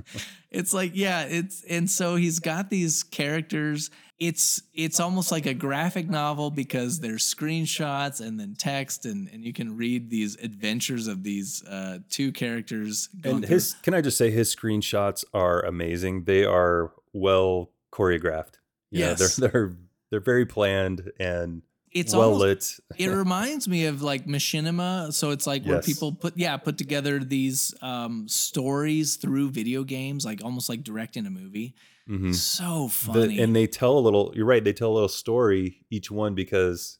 it's 0.50 0.72
like 0.72 0.92
yeah 0.94 1.22
it's 1.22 1.62
and 1.64 1.90
so 1.90 2.16
he's 2.16 2.38
got 2.38 2.70
these 2.70 3.02
characters 3.02 3.90
it's 4.28 4.62
it's 4.72 5.00
almost 5.00 5.32
like 5.32 5.46
a 5.46 5.54
graphic 5.54 6.08
novel 6.08 6.50
because 6.50 7.00
there's 7.00 7.24
screenshots 7.34 8.20
and 8.20 8.38
then 8.38 8.54
text 8.56 9.04
and 9.04 9.28
and 9.32 9.44
you 9.44 9.52
can 9.52 9.76
read 9.76 10.10
these 10.10 10.36
adventures 10.36 11.06
of 11.08 11.22
these 11.24 11.64
uh, 11.64 11.98
two 12.08 12.30
characters. 12.30 13.08
going 13.20 13.36
And 13.36 13.44
through- 13.46 13.54
his, 13.54 13.74
can 13.82 13.94
I 13.94 14.00
just 14.00 14.16
say, 14.16 14.30
his 14.30 14.54
screenshots 14.54 15.24
are 15.34 15.60
amazing. 15.64 16.24
They 16.24 16.44
are 16.44 16.92
well 17.12 17.70
choreographed. 17.92 18.54
You 18.90 19.00
know, 19.00 19.08
Yes. 19.10 19.36
they're 19.36 19.48
they're 19.50 19.76
they're 20.10 20.20
very 20.20 20.46
planned 20.46 21.10
and 21.18 21.62
it's 21.90 22.14
well 22.14 22.32
almost, 22.34 22.80
lit. 22.90 23.00
it 23.00 23.08
reminds 23.24 23.66
me 23.68 23.86
of 23.86 24.00
like 24.02 24.26
machinima 24.26 25.12
so 25.12 25.30
it's 25.30 25.46
like 25.46 25.64
where 25.66 25.82
people 25.82 26.12
put 26.12 26.32
yeah 26.38 26.56
put 26.56 26.78
together 26.78 27.18
these 27.18 27.74
um 27.82 28.26
stories 28.28 29.16
through 29.16 29.50
video 29.50 29.84
games 29.84 30.24
like 30.24 30.42
almost 30.44 30.68
like 30.70 30.82
directing 30.84 31.26
a 31.26 31.30
movie 31.30 31.74
Mhm. 32.08 32.34
so 32.34 32.84
The- 32.86 32.90
funny 33.12 33.38
and 33.40 33.54
they 33.54 33.66
tell 33.66 33.96
a 33.98 34.00
little. 34.00 34.32
You're 34.34 34.46
right. 34.46 34.62
They 34.64 34.72
tell 34.72 34.90
a 34.90 34.94
little 34.94 35.08
story 35.08 35.84
each 35.90 36.10
one 36.10 36.34
because 36.34 36.98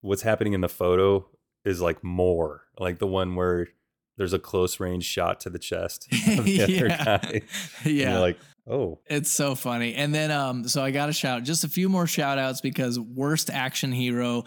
what's 0.00 0.22
happening 0.22 0.52
in 0.52 0.60
the 0.60 0.68
photo 0.68 1.26
is 1.64 1.80
like 1.80 2.02
more 2.04 2.62
like 2.78 2.98
the 2.98 3.06
one 3.06 3.34
where 3.34 3.68
there's 4.16 4.32
a 4.32 4.38
close 4.38 4.78
range 4.80 5.04
shot 5.04 5.40
to 5.40 5.50
the 5.50 5.58
chest 5.58 6.06
of 6.38 6.44
the 6.44 6.62
other 6.62 6.72
yeah 6.88 7.04
guy. 7.04 7.40
Yeah 7.84 8.10
you're 8.12 8.20
like, 8.20 8.38
oh, 8.68 9.00
it's 9.06 9.30
so 9.32 9.54
funny 9.54 9.94
and 9.94 10.14
then 10.14 10.30
um 10.30 10.66
so 10.68 10.82
i 10.82 10.90
gotta 10.90 11.12
shout 11.12 11.42
just 11.42 11.64
a 11.64 11.68
few 11.68 11.88
more 11.88 12.06
shout 12.06 12.38
outs 12.38 12.60
because 12.60 12.98
worst 13.00 13.50
action 13.50 13.92
hero 13.92 14.44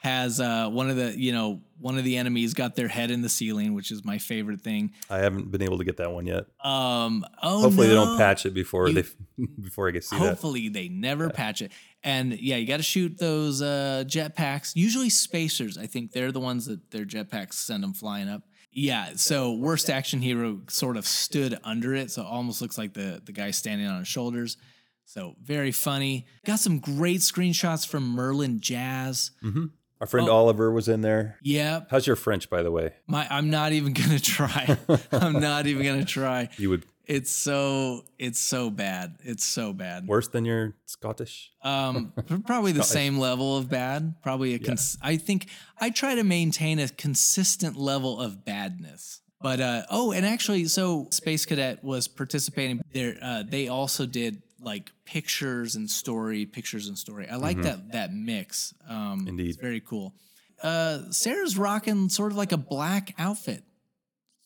has 0.00 0.40
uh 0.40 0.68
one 0.68 0.88
of 0.90 0.96
the 0.96 1.14
you 1.18 1.30
know 1.32 1.60
one 1.78 1.96
of 1.98 2.04
the 2.04 2.16
enemies 2.16 2.52
got 2.54 2.74
their 2.74 2.88
head 2.88 3.10
in 3.10 3.22
the 3.22 3.28
ceiling 3.28 3.74
which 3.74 3.90
is 3.90 4.04
my 4.04 4.18
favorite 4.18 4.60
thing 4.60 4.92
I 5.08 5.18
haven't 5.18 5.50
been 5.50 5.62
able 5.62 5.78
to 5.78 5.84
get 5.84 5.96
that 5.98 6.10
one 6.12 6.26
yet. 6.26 6.44
um 6.64 7.24
oh 7.42 7.60
Hopefully 7.62 7.88
they 7.88 7.94
don't 7.94 8.16
patch 8.18 8.44
it 8.46 8.54
before 8.54 8.88
You- 8.88 9.02
they 9.02 9.04
before 9.60 9.88
I 9.88 9.90
get 9.92 10.04
see 10.04 10.16
that. 10.18 10.26
Hopefully 10.26 10.68
they 10.68 10.88
never 10.88 11.30
patch 11.30 11.62
it. 11.62 11.72
And 12.02 12.38
yeah, 12.40 12.56
you 12.56 12.66
got 12.66 12.78
to 12.78 12.82
shoot 12.82 13.18
those 13.18 13.60
uh, 13.60 14.04
jetpacks. 14.06 14.72
Usually 14.74 15.10
spacers, 15.10 15.76
I 15.76 15.84
think 15.86 16.12
they're 16.12 16.32
the 16.32 16.40
ones 16.40 16.64
that 16.64 16.90
their 16.90 17.04
jetpacks 17.04 17.54
send 17.54 17.82
them 17.82 17.92
flying 17.92 18.26
up. 18.28 18.42
Yeah. 18.72 19.10
So 19.16 19.52
worst 19.52 19.90
action 19.90 20.20
hero 20.22 20.60
sort 20.68 20.96
of 20.96 21.06
stood 21.06 21.58
under 21.62 21.94
it, 21.94 22.10
so 22.10 22.22
it 22.22 22.26
almost 22.26 22.62
looks 22.62 22.78
like 22.78 22.94
the 22.94 23.20
the 23.24 23.32
guy 23.32 23.50
standing 23.50 23.86
on 23.86 23.98
his 23.98 24.08
shoulders. 24.08 24.56
So 25.04 25.34
very 25.42 25.72
funny. 25.72 26.26
Got 26.46 26.60
some 26.60 26.78
great 26.78 27.20
screenshots 27.20 27.86
from 27.86 28.08
Merlin 28.10 28.60
Jazz. 28.60 29.32
hmm 29.42 29.66
Our 30.00 30.06
friend 30.06 30.28
Oh. 30.28 30.32
Oliver 30.32 30.72
was 30.72 30.88
in 30.88 31.02
there. 31.02 31.36
Yep. 31.42 31.88
How's 31.90 32.06
your 32.06 32.16
French, 32.16 32.48
by 32.48 32.62
the 32.62 32.70
way? 32.70 32.94
My 33.06 33.26
I'm 33.30 33.50
not 33.50 33.72
even 33.72 33.92
gonna 33.92 34.18
try. 34.36 34.76
I'm 35.12 35.34
not 35.40 35.66
even 35.66 35.84
gonna 35.84 36.04
try. 36.04 36.48
You 36.56 36.70
would 36.70 36.84
It's 37.06 37.30
so 37.30 38.04
it's 38.18 38.40
so 38.40 38.70
bad. 38.70 39.16
It's 39.22 39.44
so 39.44 39.72
bad. 39.72 40.06
worse 40.06 40.28
than 40.28 40.44
your 40.44 40.74
Scottish. 40.86 41.50
Um, 41.62 42.12
probably 42.46 42.72
the 42.72 42.82
Scottish. 42.82 42.92
same 42.92 43.18
level 43.18 43.56
of 43.58 43.68
bad. 43.68 44.14
Probably 44.22 44.54
a. 44.54 44.58
Cons- 44.58 44.96
I 45.02 45.16
think 45.18 45.48
I 45.80 45.90
try 45.90 46.14
to 46.14 46.24
maintain 46.24 46.78
a 46.78 46.88
consistent 46.88 47.76
level 47.76 48.20
of 48.20 48.44
badness. 48.44 49.20
But 49.42 49.60
uh, 49.60 49.82
oh, 49.90 50.12
and 50.12 50.24
actually, 50.26 50.66
so 50.66 51.08
Space 51.10 51.46
Cadet 51.46 51.82
was 51.82 52.08
participating. 52.08 52.80
There, 52.92 53.16
uh, 53.22 53.42
they 53.46 53.68
also 53.68 54.04
did 54.06 54.42
like 54.62 54.92
pictures 55.04 55.74
and 55.74 55.90
story, 55.90 56.46
pictures 56.46 56.88
and 56.88 56.98
story. 56.98 57.28
I 57.28 57.36
like 57.36 57.62
that 57.62 57.92
that 57.92 58.12
mix. 58.12 58.74
Um, 58.88 59.26
Indeed. 59.28 59.50
it's 59.50 59.58
very 59.60 59.80
cool. 59.80 60.14
Uh, 60.62 61.10
Sarah's 61.10 61.56
rocking 61.56 62.08
sort 62.08 62.32
of 62.32 62.38
like 62.38 62.52
a 62.52 62.58
black 62.58 63.14
outfit, 63.18 63.62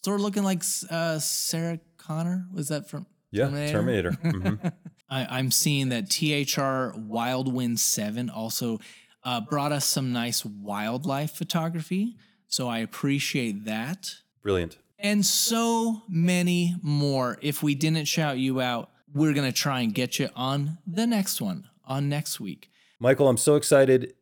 sort 0.04 0.20
of 0.20 0.22
looking 0.22 0.44
like 0.44 0.62
uh, 0.90 1.18
Sarah 1.18 1.80
Connor. 1.96 2.46
Was 2.52 2.68
that 2.68 2.88
from? 2.88 3.06
Yeah, 3.30 3.46
Terminator? 3.46 4.12
Terminator. 4.12 4.56
hmm 4.60 4.68
I, 5.10 5.38
I'm 5.38 5.50
seeing 5.50 5.90
that 5.90 6.08
THR 6.08 6.96
Wildwind 6.98 7.78
7 7.78 8.30
also 8.30 8.80
uh, 9.22 9.40
brought 9.40 9.70
us 9.72 9.84
some 9.84 10.12
nice 10.12 10.44
wildlife 10.44 11.32
photography. 11.32 12.16
So 12.48 12.68
I 12.68 12.78
appreciate 12.78 13.64
that. 13.66 14.14
Brilliant. 14.42 14.78
And 14.98 15.24
so 15.24 16.02
many 16.08 16.76
more. 16.82 17.38
If 17.42 17.62
we 17.62 17.74
didn't 17.74 18.06
shout 18.06 18.38
you 18.38 18.60
out, 18.60 18.90
we're 19.14 19.32
going 19.32 19.50
to 19.50 19.56
try 19.56 19.80
and 19.80 19.94
get 19.94 20.18
you 20.18 20.28
on 20.36 20.78
the 20.86 21.06
next 21.06 21.40
one, 21.40 21.68
on 21.84 22.08
next 22.08 22.40
week. 22.40 22.70
Michael, 23.00 23.28
I'm 23.28 23.36
so 23.36 23.54
excited. 23.54 24.14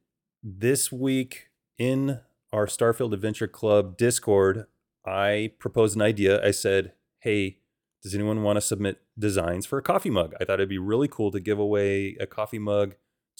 This 0.42 0.90
week 0.92 1.48
in 1.78 2.20
our 2.52 2.66
Starfield 2.66 3.12
Adventure 3.12 3.46
Club 3.48 3.96
Discord, 3.96 4.66
I 5.06 5.52
proposed 5.58 5.96
an 5.96 6.02
idea. 6.02 6.44
I 6.44 6.50
said, 6.50 6.92
hey, 7.20 7.58
does 8.02 8.14
anyone 8.14 8.42
want 8.42 8.56
to 8.56 8.60
submit 8.60 9.00
designs 9.18 9.66
for 9.66 9.78
a 9.78 9.82
coffee 9.82 10.10
mug? 10.10 10.34
I 10.40 10.44
thought 10.44 10.54
it'd 10.54 10.68
be 10.68 10.78
really 10.78 11.08
cool 11.08 11.30
to 11.30 11.40
give 11.40 11.58
away 11.58 12.16
a 12.20 12.26
coffee 12.26 12.58
mug 12.58 12.94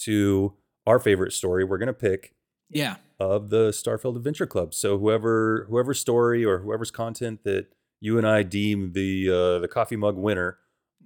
to 0.05 0.55
our 0.86 0.98
favorite 0.98 1.32
story 1.32 1.64
we're 1.64 1.78
going 1.78 1.86
to 1.88 1.92
pick 1.92 2.34
Yeah. 2.70 2.96
of 3.20 3.50
the 3.50 3.70
Starfield 3.70 4.16
Adventure 4.16 4.46
Club. 4.46 4.72
So 4.74 4.98
whoever 4.98 5.66
whoever's 5.68 6.00
story 6.00 6.44
or 6.44 6.59
whoever's 6.61 6.90
content 6.90 7.44
that 7.44 7.66
you 8.00 8.16
and 8.18 8.26
I 8.26 8.42
deem 8.44 8.92
the 8.92 9.28
uh, 9.28 9.59
the 9.61 9.68
coffee 9.68 9.96
mug 9.96 10.16
winner 10.16 10.59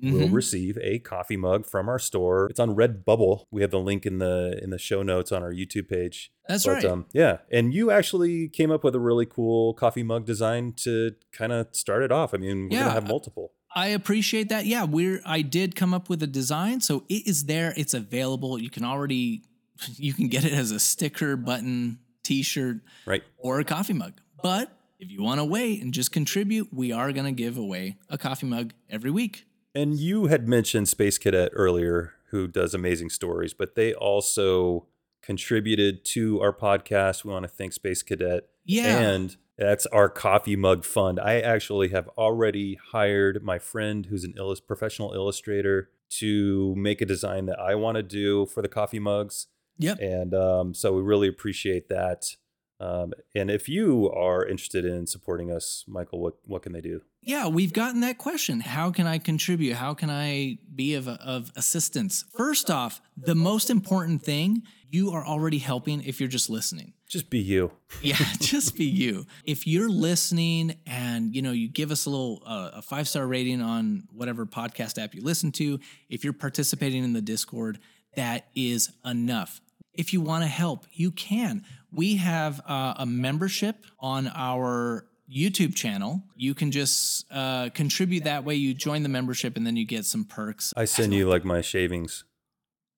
will 0.02 0.28
Mhm. 0.28 0.32
receive 0.32 0.78
a 0.82 0.98
coffee 0.98 1.36
mug 1.36 1.64
from 1.66 1.88
our 1.88 1.98
store. 1.98 2.46
It's 2.50 2.60
on 2.60 2.74
Redbubble. 2.76 3.44
We 3.50 3.62
have 3.62 3.70
the 3.70 3.80
link 3.80 4.04
in 4.06 4.18
the 4.18 4.58
in 4.62 4.70
the 4.70 4.78
show 4.78 5.02
notes 5.02 5.32
on 5.32 5.42
our 5.42 5.52
YouTube 5.52 5.88
page. 5.88 6.30
That's 6.48 6.64
but 6.64 6.72
right. 6.74 6.84
um, 6.84 7.06
yeah, 7.12 7.38
and 7.50 7.72
you 7.74 7.90
actually 7.90 8.48
came 8.48 8.70
up 8.70 8.84
with 8.84 8.94
a 8.94 9.00
really 9.00 9.26
cool 9.26 9.74
coffee 9.74 10.02
mug 10.02 10.26
design 10.26 10.72
to 10.84 11.12
kind 11.32 11.52
of 11.52 11.68
start 11.72 12.02
it 12.02 12.12
off. 12.12 12.34
I 12.34 12.36
mean, 12.38 12.68
we're 12.68 12.76
Yeah. 12.76 12.80
gonna 12.84 12.92
have 12.92 13.08
multiple. 13.08 13.52
I 13.74 13.88
appreciate 13.88 14.48
that. 14.48 14.64
Yeah, 14.66 14.84
we're 14.84 15.20
I 15.26 15.42
did 15.42 15.74
come 15.76 15.92
up 15.92 16.08
with 16.08 16.22
a 16.22 16.26
design, 16.26 16.80
so 16.80 17.04
it 17.08 17.26
is 17.26 17.44
there. 17.44 17.74
It's 17.76 17.92
available. 17.94 18.58
You 18.58 18.70
can 18.70 18.84
already 18.84 19.42
you 19.96 20.14
can 20.14 20.28
get 20.28 20.44
it 20.44 20.52
as 20.52 20.70
a 20.70 20.80
sticker, 20.80 21.36
button, 21.36 21.98
t-shirt, 22.22 22.78
Right. 23.06 23.22
or 23.36 23.60
a 23.60 23.64
coffee 23.64 23.92
mug. 23.92 24.14
But 24.42 24.72
if 24.98 25.10
you 25.10 25.22
want 25.22 25.38
to 25.40 25.44
wait 25.44 25.82
and 25.82 25.92
just 25.92 26.10
contribute, 26.12 26.72
we 26.72 26.90
are 26.92 27.12
going 27.12 27.26
to 27.26 27.32
give 27.32 27.58
away 27.58 27.98
a 28.08 28.16
coffee 28.16 28.46
mug 28.46 28.72
every 28.88 29.10
week. 29.10 29.44
And 29.76 29.98
you 30.00 30.28
had 30.28 30.48
mentioned 30.48 30.88
Space 30.88 31.18
Cadet 31.18 31.52
earlier, 31.52 32.14
who 32.30 32.48
does 32.48 32.72
amazing 32.72 33.10
stories, 33.10 33.52
but 33.52 33.74
they 33.74 33.92
also 33.92 34.86
contributed 35.20 36.02
to 36.06 36.40
our 36.40 36.52
podcast. 36.52 37.24
We 37.24 37.32
want 37.32 37.42
to 37.42 37.48
thank 37.48 37.74
Space 37.74 38.02
Cadet. 38.02 38.48
Yeah. 38.64 38.98
And 38.98 39.36
that's 39.58 39.84
our 39.86 40.08
coffee 40.08 40.56
mug 40.56 40.82
fund. 40.82 41.20
I 41.20 41.40
actually 41.40 41.88
have 41.90 42.08
already 42.16 42.78
hired 42.92 43.44
my 43.44 43.58
friend 43.58 44.06
who's 44.06 44.24
an 44.24 44.32
illus- 44.38 44.60
professional 44.60 45.12
illustrator 45.12 45.90
to 46.08 46.74
make 46.74 47.02
a 47.02 47.06
design 47.06 47.44
that 47.44 47.60
I 47.60 47.74
want 47.74 47.96
to 47.96 48.02
do 48.02 48.46
for 48.46 48.62
the 48.62 48.68
coffee 48.68 48.98
mugs. 48.98 49.48
Yep. 49.76 49.98
And 50.00 50.32
um, 50.32 50.72
so 50.72 50.94
we 50.94 51.02
really 51.02 51.28
appreciate 51.28 51.90
that. 51.90 52.36
Um, 52.78 53.12
and 53.34 53.50
if 53.50 53.68
you 53.68 54.10
are 54.10 54.44
interested 54.44 54.84
in 54.84 55.06
supporting 55.06 55.50
us, 55.50 55.84
Michael, 55.88 56.20
what, 56.20 56.34
what 56.44 56.62
can 56.62 56.72
they 56.72 56.80
do? 56.80 57.00
Yeah, 57.22 57.48
we've 57.48 57.72
gotten 57.72 58.00
that 58.02 58.18
question. 58.18 58.60
How 58.60 58.90
can 58.90 59.06
I 59.06 59.18
contribute? 59.18 59.74
How 59.74 59.94
can 59.94 60.10
I 60.10 60.58
be 60.74 60.94
of, 60.94 61.08
of 61.08 61.50
assistance? 61.56 62.24
First 62.36 62.70
off, 62.70 63.00
the 63.16 63.34
most 63.34 63.70
important 63.70 64.22
thing, 64.22 64.62
you 64.88 65.10
are 65.10 65.26
already 65.26 65.58
helping 65.58 66.04
if 66.04 66.20
you're 66.20 66.28
just 66.28 66.48
listening. 66.48 66.92
Just 67.08 67.30
be 67.30 67.38
you. 67.38 67.72
Yeah, 68.02 68.16
just 68.40 68.76
be 68.76 68.84
you. 68.84 69.26
If 69.44 69.66
you're 69.66 69.88
listening 69.88 70.76
and 70.86 71.34
you 71.34 71.40
know 71.40 71.52
you 71.52 71.68
give 71.68 71.90
us 71.90 72.06
a 72.06 72.10
little 72.10 72.42
uh, 72.44 72.70
a 72.74 72.82
five 72.82 73.08
star 73.08 73.26
rating 73.26 73.62
on 73.62 74.04
whatever 74.12 74.44
podcast 74.44 75.02
app 75.02 75.14
you 75.14 75.22
listen 75.22 75.50
to, 75.52 75.80
if 76.08 76.24
you're 76.24 76.32
participating 76.32 77.04
in 77.04 77.12
the 77.12 77.22
Discord, 77.22 77.78
that 78.16 78.48
is 78.54 78.90
enough. 79.04 79.60
If 79.94 80.12
you 80.12 80.20
want 80.20 80.44
to 80.44 80.48
help, 80.48 80.86
you 80.92 81.10
can. 81.10 81.64
We 81.96 82.16
have 82.16 82.60
uh, 82.66 82.94
a 82.98 83.06
membership 83.06 83.84
on 83.98 84.30
our 84.34 85.06
YouTube 85.34 85.74
channel. 85.74 86.22
You 86.36 86.54
can 86.54 86.70
just 86.70 87.24
uh, 87.30 87.70
contribute 87.70 88.24
that 88.24 88.44
way. 88.44 88.54
You 88.54 88.74
join 88.74 89.02
the 89.02 89.08
membership 89.08 89.56
and 89.56 89.66
then 89.66 89.76
you 89.76 89.86
get 89.86 90.04
some 90.04 90.24
perks. 90.24 90.72
I 90.76 90.84
send 90.84 91.14
you 91.14 91.26
like 91.26 91.44
my 91.44 91.62
shavings, 91.62 92.24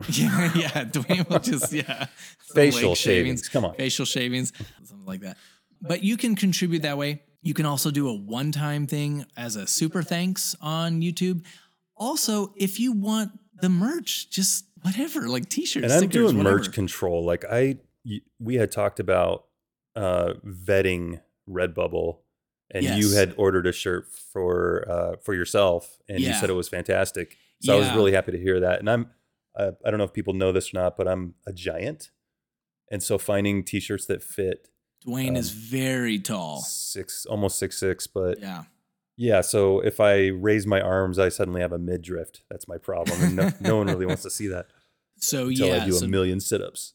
yeah, 0.10 0.52
yeah. 0.54 0.84
Duane 0.84 1.26
will 1.28 1.40
just 1.40 1.72
yeah. 1.72 2.06
facial 2.54 2.90
leg 2.90 2.98
shavings. 2.98 3.48
Come 3.48 3.64
on. 3.64 3.74
facial 3.74 4.04
shavings, 4.04 4.52
something 4.84 5.06
like 5.06 5.20
that. 5.20 5.36
But 5.82 6.04
you 6.04 6.16
can 6.16 6.36
contribute 6.36 6.82
that 6.82 6.96
way. 6.96 7.22
You 7.42 7.54
can 7.54 7.66
also 7.66 7.90
do 7.90 8.08
a 8.08 8.14
one 8.14 8.52
time 8.52 8.86
thing 8.86 9.26
as 9.36 9.56
a 9.56 9.66
super 9.66 10.02
thanks 10.02 10.54
on 10.60 11.00
YouTube. 11.00 11.44
Also, 11.96 12.52
if 12.56 12.78
you 12.78 12.92
want 12.92 13.32
the 13.60 13.68
merch, 13.68 14.30
just 14.30 14.66
whatever, 14.82 15.28
like 15.28 15.48
t 15.48 15.66
shirts. 15.66 15.92
and 15.92 16.04
I'm 16.04 16.08
doing 16.08 16.36
merch 16.36 16.72
control. 16.72 17.24
Like 17.24 17.44
I, 17.44 17.78
we 18.38 18.54
had 18.56 18.70
talked 18.70 19.00
about 19.00 19.46
uh, 19.96 20.34
vetting 20.46 21.20
Redbubble, 21.48 22.18
and 22.70 22.84
you 22.84 23.12
had 23.12 23.34
ordered 23.36 23.66
a 23.66 23.72
shirt 23.72 24.06
for 24.32 24.84
uh, 24.88 25.16
for 25.24 25.34
yourself, 25.34 25.98
and 26.08 26.20
you 26.20 26.32
said 26.34 26.50
it 26.50 26.54
was 26.54 26.68
fantastic. 26.68 27.36
So 27.60 27.74
I 27.74 27.78
was 27.78 27.92
really 27.94 28.12
happy 28.12 28.32
to 28.32 28.38
hear 28.38 28.60
that. 28.60 28.78
And 28.78 28.88
I'm, 28.88 29.10
uh, 29.56 29.72
I 29.84 29.90
don't 29.90 29.98
know 29.98 30.04
if 30.04 30.12
people 30.12 30.32
know 30.34 30.52
this 30.52 30.72
or 30.72 30.78
not, 30.78 30.96
but 30.96 31.08
I'm 31.08 31.34
a 31.46 31.52
giant, 31.52 32.10
and 32.90 33.02
so 33.02 33.18
finding 33.18 33.64
T-shirts 33.64 34.06
that 34.06 34.22
fit 34.22 34.68
Duane 35.04 35.36
is 35.36 35.50
um, 35.50 35.56
very 35.58 36.18
tall. 36.18 36.60
six, 36.60 37.26
almost 37.26 37.58
six 37.58 37.78
six, 37.78 38.06
but 38.06 38.38
Yeah. 38.40 38.64
yeah. 39.16 39.40
So 39.40 39.80
if 39.80 39.98
I 40.00 40.28
raise 40.28 40.66
my 40.66 40.80
arms, 40.80 41.18
I 41.18 41.28
suddenly 41.30 41.60
have 41.60 41.72
a 41.72 41.78
midriff. 41.78 42.30
That's 42.50 42.68
my 42.68 42.78
problem, 42.78 43.20
and 43.22 43.36
no, 43.36 43.50
no 43.60 43.76
one 43.76 43.86
really 43.88 44.06
wants 44.06 44.22
to 44.22 44.30
see 44.30 44.46
that. 44.48 44.66
So 45.20 45.48
until 45.48 45.66
yeah, 45.66 45.82
I 45.82 45.84
do 45.84 45.90
so, 45.90 46.04
a 46.04 46.08
million 46.08 46.38
sit-ups. 46.38 46.94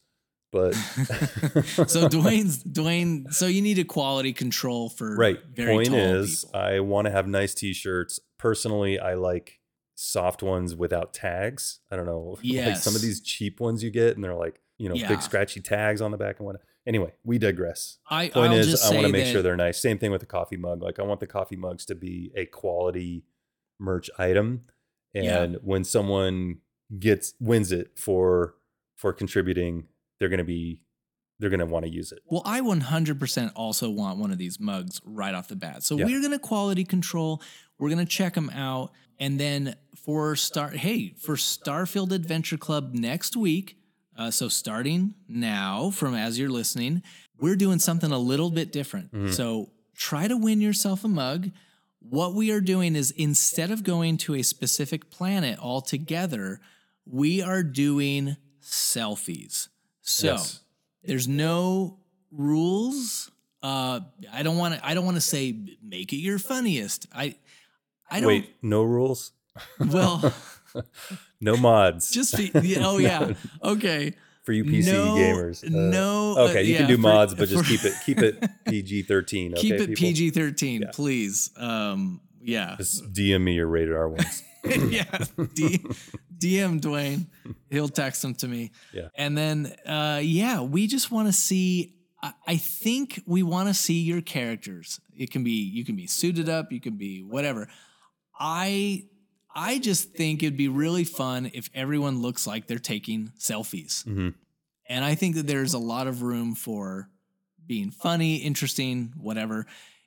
But 0.54 0.74
so 1.88 2.08
Duane's 2.08 2.60
Duane. 2.64 3.26
So 3.32 3.48
you 3.48 3.62
need 3.62 3.80
a 3.80 3.84
quality 3.84 4.32
control 4.34 4.88
for 4.90 5.16
right. 5.16 5.40
Very 5.54 5.74
Point 5.74 5.96
is, 5.96 6.46
people. 6.46 6.60
I 6.60 6.80
want 6.80 7.06
to 7.08 7.12
have 7.12 7.28
nice 7.28 7.54
t-shirts. 7.56 8.20
Personally, 8.38 9.00
I 9.00 9.16
like 9.16 9.60
soft 9.96 10.44
ones 10.44 10.76
without 10.76 11.12
tags. 11.14 11.80
I 11.92 11.96
don't 11.96 12.06
know, 12.06 12.38
like 12.44 12.78
some 12.78 12.96
of 12.96 13.02
these 13.02 13.20
cheap 13.20 13.60
ones 13.60 13.84
you 13.84 13.90
get, 13.90 14.16
and 14.16 14.24
they're 14.24 14.36
like 14.36 14.62
you 14.78 14.90
know 14.90 14.96
Yeah. 14.96 15.08
big 15.08 15.22
scratchy 15.24 15.60
tags 15.60 16.02
on 16.02 16.12
the 16.12 16.18
back 16.18 16.38
and 16.40 16.46
whatnot. 16.46 16.62
Anyway, 16.86 17.14
we 17.24 17.38
digress. 17.40 17.98
I 18.10 18.30
Point 18.30 18.52
I'll 18.52 18.58
is, 18.60 18.84
I 18.84 18.94
want 18.94 19.08
to 19.08 19.12
make 19.12 19.26
sure 19.26 19.42
they're 19.42 19.56
nice. 19.56 19.82
Same 19.82 19.98
thing 19.98 20.12
with 20.12 20.22
the 20.22 20.28
coffee 20.28 20.58
mug. 20.58 20.84
Like 20.84 21.00
I 21.00 21.04
want 21.04 21.20
the 21.20 21.28
coffee 21.28 21.56
mugs 21.56 21.86
to 21.88 21.96
be 21.96 22.32
a 22.36 22.46
quality 22.46 23.24
merch 23.80 24.10
item, 24.20 24.66
and 25.16 25.26
Yeah. 25.54 25.60
when 25.64 25.84
someone 25.84 26.58
gets 27.00 27.34
wins 27.40 27.72
it 27.72 27.98
for 27.98 28.56
for 28.96 29.12
contributing, 29.14 29.86
they're 30.20 30.30
gonna 30.30 30.44
be 30.44 30.80
they're 31.40 31.50
gonna 31.50 31.66
want 31.66 31.84
to 31.86 31.92
use 31.92 32.12
it. 32.12 32.20
Well, 32.28 32.44
I 32.46 32.62
100% 32.62 33.52
also 33.56 33.90
want 33.90 34.18
one 34.20 34.32
of 34.32 34.38
these 34.38 34.60
mugs 34.60 35.02
right 35.04 35.34
off 35.34 35.48
the 35.50 35.56
bat. 35.56 35.84
So 35.84 35.98
Yeah. 35.98 36.06
we're 36.06 36.20
going 36.22 36.32
to 36.32 36.40
quality 36.40 36.86
control. 36.86 37.42
We're 37.80 37.90
going 37.90 38.06
to 38.06 38.10
check 38.10 38.36
them 38.36 38.50
out. 38.52 38.92
And 39.20 39.40
then 39.40 39.76
for 40.06 40.36
Star, 40.36 40.70
hey, 40.70 41.16
for 41.18 41.36
Starfield 41.36 42.12
Adventure 42.12 42.56
Club 42.58 42.94
next 42.94 43.36
week, 43.36 43.78
uh, 44.16 44.30
so 44.32 44.48
starting 44.48 45.16
now 45.28 45.90
from 45.90 46.14
as 46.14 46.38
you're 46.40 46.50
listening, 46.52 47.02
we're 47.40 47.56
doing 47.58 47.80
something 47.80 48.12
a 48.12 48.20
little 48.20 48.52
bit 48.52 48.72
different. 48.72 49.12
Mhm. 49.12 49.34
So 49.34 49.72
try 49.96 50.28
to 50.28 50.38
win 50.38 50.62
yourself 50.62 51.04
a 51.04 51.08
mug. 51.10 51.52
What 52.00 52.36
we 52.36 52.52
are 52.52 52.62
doing 52.62 52.96
is 52.96 53.12
instead 53.12 53.72
of 53.72 53.84
going 53.84 54.18
to 54.18 54.36
a 54.36 54.44
specific 54.44 55.10
planet 55.10 55.58
altogether, 55.60 56.62
we 57.06 57.42
are 57.42 57.64
doing 57.64 58.38
selfies. 58.62 59.68
So 60.04 60.28
Yes. 60.34 60.60
there's 61.04 61.28
no 61.28 61.98
rules. 62.32 63.32
Uh, 63.62 64.02
I 64.32 64.44
don't 64.44 64.58
want 64.58 64.76
to. 64.76 64.86
I 64.86 64.94
don't 64.94 65.06
want 65.06 65.16
to 65.16 65.22
say 65.22 65.58
make 65.82 66.12
it 66.14 66.18
your 66.18 66.38
funniest. 66.40 67.08
I, 67.16 67.36
I 68.12 68.20
don't. 68.20 68.28
Wait, 68.28 68.50
no 68.62 68.84
rules, 68.84 69.32
Well, 69.80 70.34
no 71.42 71.56
mods. 71.58 72.12
just 72.12 72.36
be. 72.38 72.52
yeah, 72.62 72.80
Oh 72.86 72.98
yeah. 72.98 73.34
Okay. 73.64 74.14
for 74.44 74.52
you 74.52 74.66
PC 74.66 74.88
no, 74.92 75.16
gamers. 75.16 75.64
Uh, 75.64 75.70
no. 75.72 76.34
uh, 76.38 76.50
Okay, 76.50 76.64
you 76.64 76.74
yeah, 76.74 76.80
can 76.80 76.88
do 76.90 76.96
for- 76.96 77.02
mods, 77.02 77.34
but 77.36 77.48
just 77.48 77.64
for- 77.64 77.70
keep 77.70 77.86
it 77.86 77.94
keep 78.06 78.20
it 78.20 78.44
PG 78.68 79.04
thirteen. 79.04 79.54
Okay, 79.54 79.62
keep 79.62 79.80
it? 79.80 79.96
PG 79.98 80.32
thirteen, 80.32 80.82
Yeah. 80.82 80.90
please. 80.94 81.50
Um. 81.56 82.20
Yeah. 82.42 82.76
Just 82.78 83.14
DM 83.14 83.42
me 83.44 83.54
your 83.54 83.68
rated 83.68 83.96
R 83.96 84.10
ones. 84.10 84.44
yeah. 84.66 85.06
D, 85.54 85.80
DM 86.44 86.82
Duane. 86.82 87.28
He'll 87.70 87.90
text 87.90 88.22
them 88.22 88.36
to 88.36 88.48
me. 88.48 88.72
Yeah. 88.92 89.08
And 89.16 89.38
then, 89.38 89.74
uh, 89.86 90.20
yeah, 90.24 90.62
we 90.62 90.88
just 90.88 91.12
want 91.12 91.28
to 91.28 91.34
see. 91.34 91.96
I, 92.22 92.34
I 92.48 92.58
think 92.58 93.22
we 93.26 93.44
want 93.44 93.68
to 93.70 93.74
see 93.74 94.02
your 94.02 94.22
characters. 94.22 95.00
It 95.16 95.32
can 95.32 95.44
be 95.44 95.52
you 95.52 95.84
can 95.86 95.96
be 95.96 96.08
suited 96.08 96.50
up. 96.50 96.72
You 96.72 96.80
can 96.80 96.98
be 96.98 97.22
whatever. 97.22 97.68
I 98.40 99.06
I 99.56 99.80
just 99.80 100.14
think 100.14 100.42
it'd 100.42 100.58
be 100.58 100.68
really 100.68 101.04
fun 101.04 101.52
if 101.54 101.70
everyone 101.74 102.22
looks 102.22 102.48
like 102.48 102.68
they're 102.68 102.80
taking 102.80 103.32
selfies. 103.38 104.04
hmm 104.04 104.30
And 104.90 105.06
I 105.06 105.16
think 105.16 105.36
that 105.36 105.48
there's 105.48 105.74
a 105.74 105.80
lot 105.80 106.08
of 106.08 106.22
room 106.24 106.56
for 106.56 107.10
being 107.66 107.92
funny, 107.92 108.38
interesting, 108.38 109.14
whatever. 109.18 109.66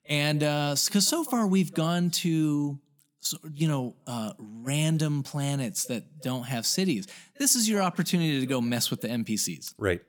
And 0.09 0.41
because 0.41 1.07
so 1.07 1.25
far 1.25 1.47
we've 1.47 1.73
gone 1.73 2.11
to, 2.23 2.79
so- 3.21 3.39
you 3.55 3.67
know, 3.69 3.97
uh, 4.07 4.33
random 4.39 5.23
planets 5.23 5.85
that 5.87 6.21
don't 6.23 6.45
have 6.45 6.67
cities. 6.67 7.07
This 7.39 7.55
is 7.57 7.69
your 7.69 7.83
opportunity 7.83 8.41
to 8.41 8.47
go 8.47 8.61
mess 8.61 8.91
with 8.91 9.01
the 9.01 9.09
NPCs. 9.09 9.75
Right. 9.79 10.01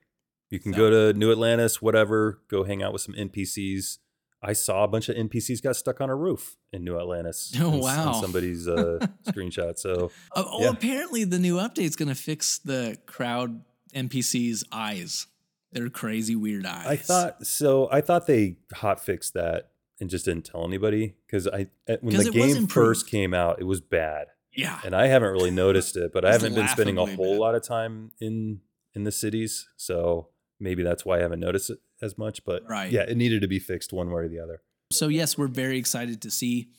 You 0.49 0.59
can 0.59 0.73
So- 0.73 0.77
go 0.77 0.89
to 1.11 1.17
New 1.17 1.31
Atlantis, 1.31 1.81
whatever. 1.81 2.41
Go 2.47 2.63
hang 2.63 2.81
out 2.83 2.93
with 2.93 3.01
some 3.01 3.15
NPCs. 3.15 3.97
I 4.41 4.53
saw 4.53 4.83
a 4.83 4.87
bunch 4.87 5.09
of 5.09 5.15
NPCs 5.17 5.61
got 5.63 5.75
stuck 5.75 5.99
on 5.99 6.09
a 6.11 6.15
roof 6.15 6.57
in 6.71 6.83
New 6.83 6.97
Atlantis. 6.97 7.51
Oh, 7.59 7.73
in 7.73 7.79
wow. 7.79 8.13
somebody's 8.21 8.67
uh, 8.67 8.99
screenshot. 9.27 9.79
So 9.79 10.11
Oh, 10.35 10.47
oh, 10.51 10.61
Yeah. 10.61 10.69
apparently 10.69 11.23
the 11.23 11.39
new 11.39 11.55
update's 11.57 11.95
going 11.95 12.09
to 12.09 12.15
fix 12.15 12.59
the 12.59 12.97
crowd 13.07 13.63
NPCs' 13.95 14.63
eyes. 14.71 15.25
They're 15.71 15.89
crazy 15.89 16.35
weird 16.35 16.65
eyes. 16.65 16.85
I 16.85 16.95
thought 16.97 17.45
so. 17.47 17.89
I 17.91 17.99
thought 18.01 18.25
they 18.27 18.57
hot 18.73 19.03
fixed 19.03 19.33
that 19.33 19.71
and 19.99 20.09
just 20.09 20.25
didn't 20.25 20.45
tell 20.45 20.65
anybody 20.65 21.03
eh, 21.05 21.09
because 21.25 21.47
I 21.47 21.67
when 21.85 21.97
when 22.01 22.15
'Cause 22.15 22.25
the 22.25 22.31
game 22.31 22.67
first 22.67 23.09
came 23.09 23.33
out, 23.33 23.59
it 23.59 23.63
was 23.65 23.81
bad, 23.81 24.27
yeah. 24.55 24.79
and 24.85 24.95
I 24.95 25.07
haven't 25.07 25.31
really 25.31 25.51
noticed 25.51 25.97
it. 25.97 26.11
But 26.13 26.25
I 26.25 26.31
haven't 26.33 26.55
been 26.55 26.67
spending 26.67 26.97
a 26.97 27.05
whole 27.05 27.33
bad. 27.33 27.39
lot 27.39 27.55
of 27.55 27.63
time 27.63 28.11
in 28.19 28.61
in 28.93 29.03
the 29.03 29.11
cities, 29.11 29.67
so 29.77 30.29
maybe 30.59 30.81
that's 30.83 31.05
why 31.05 31.17
I 31.17 31.21
haven't 31.21 31.39
noticed 31.39 31.69
it 31.69 31.79
as 32.01 32.17
much. 32.17 32.43
But 32.45 32.63
Right. 32.67 32.91
yeah, 32.91 33.01
it 33.03 33.15
needed 33.17 33.41
to 33.41 33.47
be 33.47 33.59
fixed 33.59 33.93
one 33.93 34.09
way 34.11 34.23
or 34.23 34.27
the 34.27 34.39
other. 34.39 34.61
So 34.91 35.07
yes, 35.07 35.37
we're 35.37 35.47
very 35.47 35.77
excited 35.77 36.21
to 36.21 36.31
see 36.31 36.69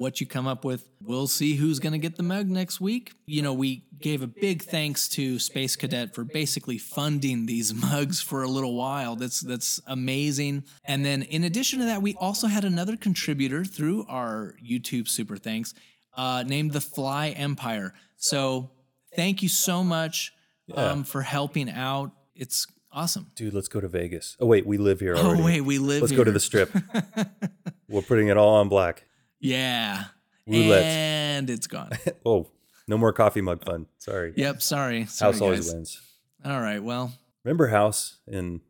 what 0.00 0.18
you 0.18 0.26
come 0.26 0.46
up 0.46 0.64
with. 0.64 0.88
We'll 1.02 1.26
see 1.26 1.56
who's 1.56 1.78
going 1.78 1.92
to 1.92 1.98
get 1.98 2.16
the 2.16 2.22
mug 2.22 2.48
next 2.48 2.80
week. 2.80 3.12
You 3.26 3.42
know, 3.42 3.52
we 3.52 3.84
gave 4.00 4.22
a 4.22 4.26
big 4.26 4.62
thanks 4.62 5.10
to 5.10 5.38
Space 5.38 5.76
Cadet 5.76 6.14
for 6.14 6.24
basically 6.24 6.78
funding 6.78 7.44
these 7.44 7.74
mugs 7.90 8.18
for 8.22 8.42
a 8.42 8.48
little 8.48 8.74
while. 8.74 9.14
That's 9.14 9.40
that's 9.40 9.78
amazing. 9.86 10.64
And 10.86 11.04
then 11.04 11.20
in 11.22 11.44
addition 11.44 11.80
to 11.80 11.84
that, 11.84 12.00
we 12.00 12.14
also 12.14 12.46
had 12.46 12.64
another 12.64 12.96
contributor 12.96 13.62
through 13.62 14.06
our 14.08 14.54
YouTube 14.66 15.06
super 15.06 15.36
thanks 15.36 15.74
uh, 16.16 16.44
named 16.46 16.72
the 16.72 16.80
Fly 16.80 17.28
Empire. 17.30 17.92
So 18.16 18.70
thank 19.14 19.42
you 19.42 19.50
so 19.50 19.84
much 19.84 20.32
Yeah. 20.66 20.76
um, 20.92 21.04
for 21.04 21.20
helping 21.20 21.68
out. 21.68 22.12
It's 22.34 22.66
awesome. 22.90 23.26
Dude, 23.36 23.52
let's 23.52 23.68
go 23.68 23.82
to 23.82 23.88
Vegas. 23.88 24.38
Oh 24.40 24.46
wait, 24.46 24.66
we 24.66 24.78
live 24.78 25.00
here 25.00 25.14
already. 25.14 25.42
Oh 25.42 25.44
wait, 25.44 25.60
we 25.60 25.76
live. 25.78 26.00
let's 26.00 26.14
go 26.14 26.24
to 26.24 26.32
the 26.32 26.40
strip. 26.40 26.70
We're 27.88 28.00
putting 28.02 28.28
it 28.28 28.38
all 28.38 28.54
on 28.54 28.70
black. 28.70 29.04
Yeah. 29.40 30.04
Roulette. 30.46 30.84
And 30.84 31.50
it's 31.50 31.66
gone. 31.66 31.90
Oh, 32.26 32.48
no 32.88 32.98
more 32.98 33.12
coffee 33.12 33.40
mug 33.40 33.64
fun. 33.64 33.86
Sorry. 33.98 34.32
Yep. 34.36 34.62
Sorry. 34.62 35.06
sorry 35.06 35.32
House 35.32 35.40
always 35.40 35.66
guys. 35.66 35.74
wins. 35.74 36.00
All 36.44 36.60
right. 36.60 36.82
Well, 36.82 37.12
Remember 37.44 37.68
House 37.68 38.18
in 38.26 38.60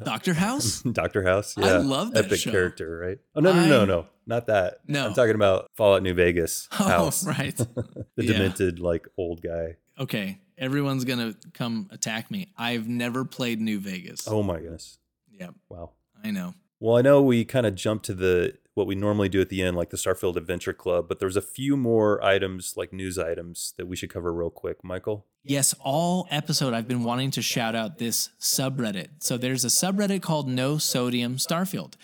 uh, 0.00 0.04
Doctor 0.04 0.34
House. 0.34 0.82
Doctor 0.92 1.22
House? 1.22 1.54
Yeah. 1.56 1.66
I 1.66 1.76
love 1.78 2.12
that 2.12 2.26
Epic 2.26 2.40
show. 2.40 2.50
character, 2.50 2.98
right? 2.98 3.18
Oh 3.34 3.40
no, 3.40 3.52
no, 3.52 3.66
no, 3.66 3.84
no. 3.84 4.06
Not 4.26 4.46
that. 4.48 4.78
No. 4.86 5.06
I'm 5.06 5.14
talking 5.14 5.34
about 5.34 5.70
Fallout 5.74 6.02
New 6.02 6.14
Vegas. 6.14 6.68
Oh, 6.78 6.84
House. 6.84 7.26
right. 7.26 7.56
the 7.56 7.94
Yeah. 8.18 8.32
demented, 8.32 8.78
like 8.80 9.06
old 9.16 9.40
guy. 9.42 9.76
Okay. 9.98 10.38
Everyone's 10.58 11.04
gonna 11.04 11.34
come 11.54 11.88
attack 11.92 12.30
me. 12.30 12.52
I've 12.58 12.88
never 12.88 13.24
played 13.24 13.60
New 13.60 13.78
Vegas. 13.78 14.26
Oh 14.28 14.42
my 14.42 14.58
goodness. 14.58 14.98
Yep. 15.38 15.54
Wow. 15.68 15.92
I 16.24 16.32
know. 16.32 16.54
Well, 16.80 16.96
I 16.96 17.02
know 17.02 17.22
we 17.22 17.44
kind 17.44 17.64
of 17.66 17.74
jumped 17.76 18.06
to 18.06 18.14
the 18.14 18.54
what 18.78 18.86
we 18.86 18.94
normally 18.94 19.28
do 19.28 19.40
at 19.40 19.48
the 19.50 19.60
end, 19.60 19.76
like 19.76 19.90
the 19.90 19.96
Starfield 19.96 20.36
Adventure 20.36 20.72
Club, 20.72 21.06
but 21.08 21.18
there's 21.18 21.36
a 21.36 21.42
few 21.42 21.76
more 21.76 22.22
items, 22.24 22.74
like 22.76 22.92
news 22.92 23.18
items, 23.18 23.74
that 23.76 23.86
we 23.86 23.96
should 23.96 24.08
cover 24.08 24.32
real 24.32 24.50
quick. 24.50 24.82
Michael. 24.82 25.26
Yes, 25.42 25.74
all 25.80 26.26
episode 26.30 26.72
I've 26.74 26.88
been 26.88 27.02
wanting 27.04 27.30
to 27.32 27.42
shout 27.42 27.74
out 27.74 27.98
this 27.98 28.30
subreddit. 28.40 29.08
So 29.18 29.36
there's 29.36 29.64
a 29.64 29.68
subreddit 29.68 30.22
called 30.22 30.48
No 30.48 30.78
Sodium 30.78 31.36
Starfield. 31.36 31.94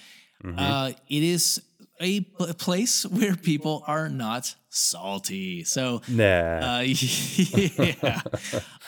Mhm. 0.43 0.55
Uh, 0.59 0.93
it 1.09 1.23
is 1.23 1.63
a 2.01 2.21
pl- 2.23 2.55
place 2.55 3.05
where 3.07 3.37
people 3.37 3.85
are 3.87 4.09
not 4.09 4.55
salty. 4.69 5.65
So 5.65 6.03
nah. 6.09 6.79
uh, 6.79 6.81
yeah. 6.87 8.21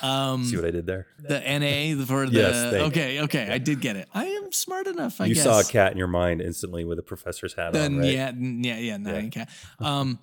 Um, 0.02 0.44
See 0.44 0.56
what 0.56 0.64
I 0.66 0.70
did 0.70 0.86
there? 0.86 1.06
the 1.20 1.38
NA 1.40 2.04
for 2.04 2.26
the 2.26 2.32
Yes, 2.32 2.74
okay, 2.74 3.20
okay, 3.22 3.48
I 3.50 3.58
did 3.58 3.80
get 3.80 3.96
it. 3.96 4.08
I 4.12 4.26
am 4.26 4.52
smart 4.52 4.86
enough. 4.86 5.20
I 5.20 5.26
you 5.26 5.34
guess. 5.34 5.44
saw 5.44 5.60
a 5.60 5.64
cat 5.64 5.92
in 5.92 5.98
your 5.98 6.08
mind 6.08 6.40
instantly 6.40 6.84
with 6.84 6.98
a 6.98 7.02
professor's 7.02 7.54
hat 7.54 7.72
Then 7.72 7.94
on, 7.94 8.00
right? 8.00 8.10
yeah, 8.10 8.32
yeah, 8.36 8.78
yeah, 8.78 8.96
nine 8.96 9.30
cat. 9.30 9.48
Um, 9.78 10.18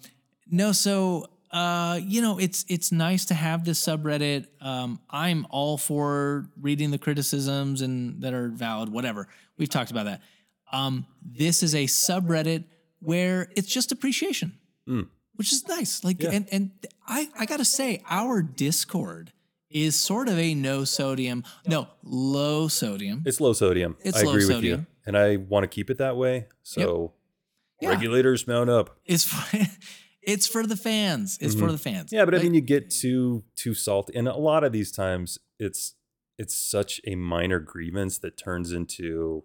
no, 0.51 0.71
so 0.73 1.27
uh, 1.51 1.99
you 2.03 2.21
know, 2.21 2.39
it's 2.39 2.65
it's 2.67 2.91
nice 2.91 3.25
to 3.25 3.33
have 3.35 3.63
this 3.63 3.79
subreddit. 3.79 4.47
Um, 4.59 4.99
I'm 5.09 5.45
all 5.51 5.77
for 5.77 6.49
reading 6.59 6.89
the 6.91 6.97
criticisms 6.97 7.81
and 7.81 8.21
that 8.23 8.33
are 8.33 8.49
valid, 8.49 8.89
whatever. 8.89 9.27
We've 9.57 9.69
talked 9.69 9.91
about 9.91 10.05
that. 10.05 10.21
Um, 10.73 11.05
this 11.21 11.63
is 11.63 11.73
a 11.75 11.85
subreddit 11.85 12.65
where 12.99 13.49
it's 13.55 13.67
just 13.71 13.91
appreciation, 13.91 14.57
Mm. 14.87 15.07
which 15.35 15.51
is 15.53 15.67
nice. 15.67 16.03
Like, 16.03 16.21
Yeah. 16.21 16.31
and 16.31 16.47
and 16.51 16.71
I 17.07 17.29
I 17.37 17.45
gotta 17.45 17.65
say, 17.65 18.01
our 18.09 18.41
Discord 18.41 19.31
is 19.69 19.95
sort 19.95 20.27
of 20.29 20.37
a 20.37 20.53
no 20.53 20.83
sodium, 20.85 21.43
no 21.67 21.87
low 22.03 22.67
sodium. 22.67 23.23
It's 23.25 23.39
low 23.39 23.53
sodium. 23.53 23.97
It's 24.03 24.17
I 24.17 24.23
low 24.23 24.31
agree 24.31 24.45
with 24.45 24.55
sodium. 24.55 24.79
you. 24.81 24.85
And 25.05 25.17
I 25.17 25.35
want 25.37 25.63
to 25.63 25.67
keep 25.67 25.89
it 25.89 25.97
that 25.99 26.15
way. 26.17 26.47
So 26.63 27.13
Yeah. 27.81 27.89
regulators 27.89 28.47
mount 28.47 28.69
up. 28.69 28.99
It's 29.05 29.23
for, 29.25 29.57
it's 30.21 30.47
for 30.47 30.65
the 30.65 30.77
fans. 30.77 31.37
It's 31.41 31.55
for 31.55 31.71
the 31.71 31.77
fans. 31.77 32.07
Mm-hmm. 32.07 32.15
Yeah, 32.15 32.25
but 32.25 32.35
I 32.35 32.39
mean 32.43 32.53
you 32.53 32.61
get 32.61 32.89
too 32.89 33.43
too 33.55 33.73
salty. 33.73 34.13
And 34.15 34.27
a 34.27 34.35
lot 34.37 34.63
of 34.63 34.71
these 34.71 34.91
times 34.91 35.37
it's 35.59 35.95
it's 36.37 36.55
such 36.55 36.99
a 37.05 37.15
minor 37.15 37.59
grievance 37.59 38.17
that 38.19 38.37
turns 38.37 38.71
into 38.71 39.43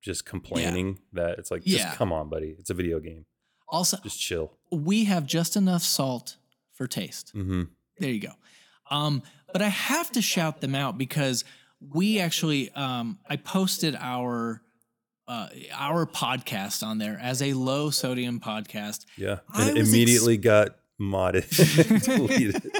just 0.00 0.24
complaining 0.24 0.98
that 1.12 1.38
it's 1.38 1.50
like, 1.50 1.64
just 1.64 1.78
Yeah. 1.84 1.94
come 1.94 2.12
on, 2.12 2.28
buddy. 2.28 2.54
It's 2.58 2.70
a 2.70 2.74
video 2.74 3.00
game. 3.00 3.24
also 3.68 3.98
Just 4.02 4.18
chill. 4.20 4.52
we 4.72 5.04
have 5.04 5.26
just 5.26 5.56
enough 5.56 5.82
salt 5.82 6.36
for 6.72 6.86
taste. 6.86 7.30
hmm 7.32 7.64
There 7.98 8.10
you 8.10 8.20
go. 8.20 8.32
Um, 8.90 9.22
but 9.52 9.60
I 9.60 9.68
have 9.68 10.10
to 10.12 10.22
shout 10.22 10.60
them 10.60 10.74
out 10.74 10.96
because 10.96 11.44
we 11.80 12.18
actually 12.18 12.70
um, 12.72 13.18
I 13.28 13.36
posted 13.36 13.94
our 13.98 14.62
uh, 15.26 15.48
our 15.74 16.06
podcast 16.06 16.82
on 16.82 16.96
there 16.98 17.18
as 17.20 17.42
a 17.42 17.52
low 17.52 17.90
sodium 17.90 18.40
podcast. 18.40 19.04
Yeah. 19.18 19.40
I 19.52 19.68
And 19.68 19.78
ex- 19.78 19.88
immediately 19.90 20.38
got 20.38 20.76
modded, 21.00 21.46
deleted. 22.04 22.70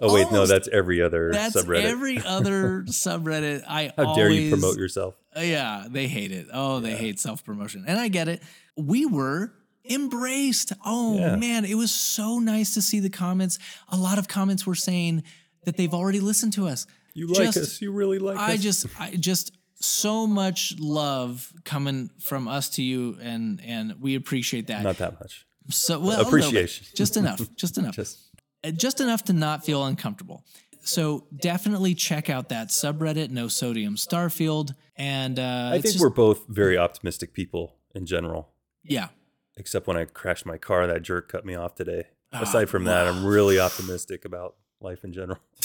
Oh 0.00 0.12
wait, 0.14 0.30
no, 0.32 0.46
that's 0.46 0.68
every 0.68 1.02
other 1.02 1.30
That's 1.32 1.56
subreddit. 1.56 1.84
every 1.84 2.18
other 2.24 2.82
subreddit. 2.88 3.62
I 3.68 3.92
How 3.96 4.14
dare 4.14 4.30
you 4.30 4.50
promote 4.50 4.76
yourself? 4.78 5.14
Uh, 5.36 5.40
Yeah, 5.40 5.86
they 5.88 6.08
hate 6.08 6.32
it. 6.32 6.46
Oh, 6.52 6.80
they 6.80 6.90
Yeah. 6.92 6.96
hate 6.96 7.20
self 7.20 7.44
promotion. 7.44 7.84
And 7.86 7.98
I 7.98 8.08
get 8.08 8.28
it. 8.28 8.42
We 8.76 9.04
were 9.06 9.52
embraced. 9.88 10.72
Oh, 10.84 11.18
Yeah. 11.18 11.36
man. 11.36 11.64
It 11.64 11.74
was 11.74 11.90
so 11.90 12.38
nice 12.38 12.74
to 12.74 12.82
see 12.82 13.00
the 13.00 13.10
comments. 13.10 13.58
A 13.88 13.96
lot 13.96 14.18
of 14.18 14.28
comments 14.28 14.66
were 14.66 14.74
saying 14.74 15.22
that 15.64 15.76
they've 15.76 15.92
already 15.94 16.20
listened 16.20 16.52
to 16.54 16.66
us. 16.66 16.86
You 17.12 17.26
like 17.26 17.36
Just- 17.52 17.58
us. 17.58 17.82
You 17.82 17.92
really 17.92 18.18
like 18.18 18.38
I 18.38 18.44
us. 18.46 18.50
I 18.50 18.56
just, 18.56 18.86
I 19.00 19.10
just, 19.16 19.52
so 19.82 20.26
much 20.26 20.74
love 20.78 21.50
coming 21.64 22.10
from 22.20 22.46
us 22.48 22.68
to 22.68 22.82
you, 22.82 23.16
and 23.22 23.62
and 23.64 23.94
we 23.98 24.14
appreciate 24.14 24.66
that. 24.66 24.82
Not 24.82 24.98
that 24.98 25.18
much. 25.18 25.46
So 25.68 25.98
well. 26.00 26.20
Appreciation. 26.22 26.86
just 26.94 27.16
enough, 27.16 27.40
just 27.56 27.78
enough 27.78 27.94
Just 27.94 28.18
uh, 28.64 28.70
just 28.70 29.00
enough 29.00 29.24
to 29.24 29.32
not 29.32 29.64
feel 29.64 29.84
uncomfortable. 29.84 30.44
So 30.82 31.26
definitely 31.36 31.94
check 31.94 32.30
out 32.30 32.48
that 32.48 32.68
subreddit, 32.68 33.30
No 33.30 33.48
Sodium 33.48 33.96
Starfield, 33.96 34.74
and 34.96 35.38
uh, 35.38 35.68
I 35.72 35.80
think 35.80 35.92
just- 35.94 36.00
we're 36.00 36.08
both 36.10 36.46
very 36.48 36.78
optimistic 36.78 37.32
people 37.34 37.76
in 37.94 38.06
general. 38.06 38.50
yeah. 38.84 39.08
Except 39.56 39.86
when 39.86 39.96
I 39.98 40.04
crashed 40.06 40.46
my 40.46 40.56
car, 40.56 40.86
that 40.86 41.02
jerk 41.02 41.28
cut 41.30 41.44
me 41.44 41.54
off 41.54 41.74
today. 41.74 42.04
Ah, 42.32 42.42
Aside 42.42 42.70
from 42.70 42.84
that, 42.84 43.06
I'm 43.06 43.26
really 43.26 43.60
optimistic 43.60 44.24
about 44.24 44.54
life 44.80 45.04
in 45.04 45.12
general. 45.12 45.38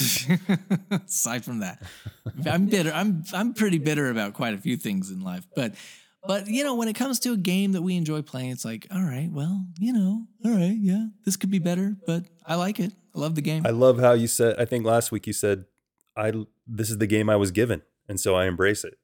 Aside 0.91 1.45
from 1.45 1.59
that, 1.59 1.81
I'm 2.45 2.65
bitter. 2.65 2.91
I'm 2.93 3.23
I'm 3.33 3.53
pretty 3.53 3.77
bitter 3.77 4.09
about 4.09 4.33
quite 4.33 4.53
a 4.53 4.57
few 4.57 4.75
things 4.75 5.11
in 5.11 5.21
life, 5.21 5.47
but 5.55 5.75
but 6.28 6.47
you 6.47 6.63
know 6.63 6.76
when 6.76 6.88
it 6.88 6.93
comes 6.93 7.19
to 7.19 7.34
a 7.34 7.38
game 7.38 7.73
that 7.73 7.82
we 7.82 7.95
enjoy 7.95 8.21
playing, 8.21 8.51
it's 8.51 8.65
like 8.65 8.88
all 8.93 9.03
right, 9.03 9.30
well 9.32 9.65
you 9.80 9.93
know, 9.93 10.26
all 10.43 10.51
right, 10.51 10.78
yeah, 10.80 11.07
this 11.26 11.36
could 11.36 11.51
be 11.51 11.59
better, 11.59 11.95
but 12.05 12.23
I 12.45 12.55
like 12.55 12.80
it. 12.80 12.91
I 13.15 13.19
love 13.19 13.36
the 13.36 13.41
game. 13.41 13.65
I 13.65 13.71
love 13.71 13.99
how 13.99 14.13
you 14.13 14.28
said. 14.28 14.55
I 14.59 14.65
think 14.65 14.86
last 14.86 15.11
week 15.11 15.28
you 15.28 15.34
said, 15.34 15.65
"I 16.15 16.34
this 16.67 16.89
is 16.89 16.97
the 16.97 17.07
game 17.07 17.30
I 17.30 17.36
was 17.36 17.51
given, 17.51 17.82
and 18.09 18.19
so 18.19 18.36
I 18.36 18.45
embrace 18.45 18.84
it." 18.84 18.97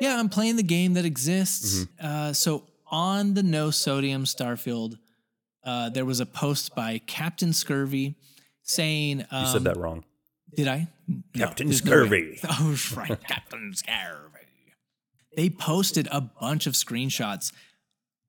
Yeah, 0.00 0.18
I'm 0.18 0.28
playing 0.28 0.56
the 0.56 0.62
game 0.62 0.94
that 0.94 1.04
exists. 1.04 1.80
Mm-hmm. 1.80 2.06
Uh, 2.06 2.32
so 2.32 2.64
on 2.90 3.34
the 3.34 3.42
No 3.42 3.70
Sodium 3.70 4.24
Starfield, 4.24 4.98
uh, 5.64 5.90
there 5.90 6.04
was 6.04 6.20
a 6.20 6.26
post 6.26 6.74
by 6.74 6.98
Captain 7.06 7.52
Scurvy 7.52 8.14
saying, 8.62 9.24
um, 9.30 9.44
You 9.44 9.52
said 9.52 9.64
that 9.64 9.76
wrong. 9.76 10.04
Did 10.54 10.68
I? 10.68 10.88
No, 11.06 11.46
Captain 11.46 11.66
there's 11.66 11.84
no. 11.84 11.90
Scurvy. 11.90 12.38
Oh, 12.48 12.76
right, 12.96 13.20
Captain 13.24 13.72
Scurvy. 13.74 14.37
They 15.38 15.50
posted 15.50 16.08
a 16.10 16.20
bunch 16.20 16.66
of 16.66 16.72
screenshots 16.74 17.52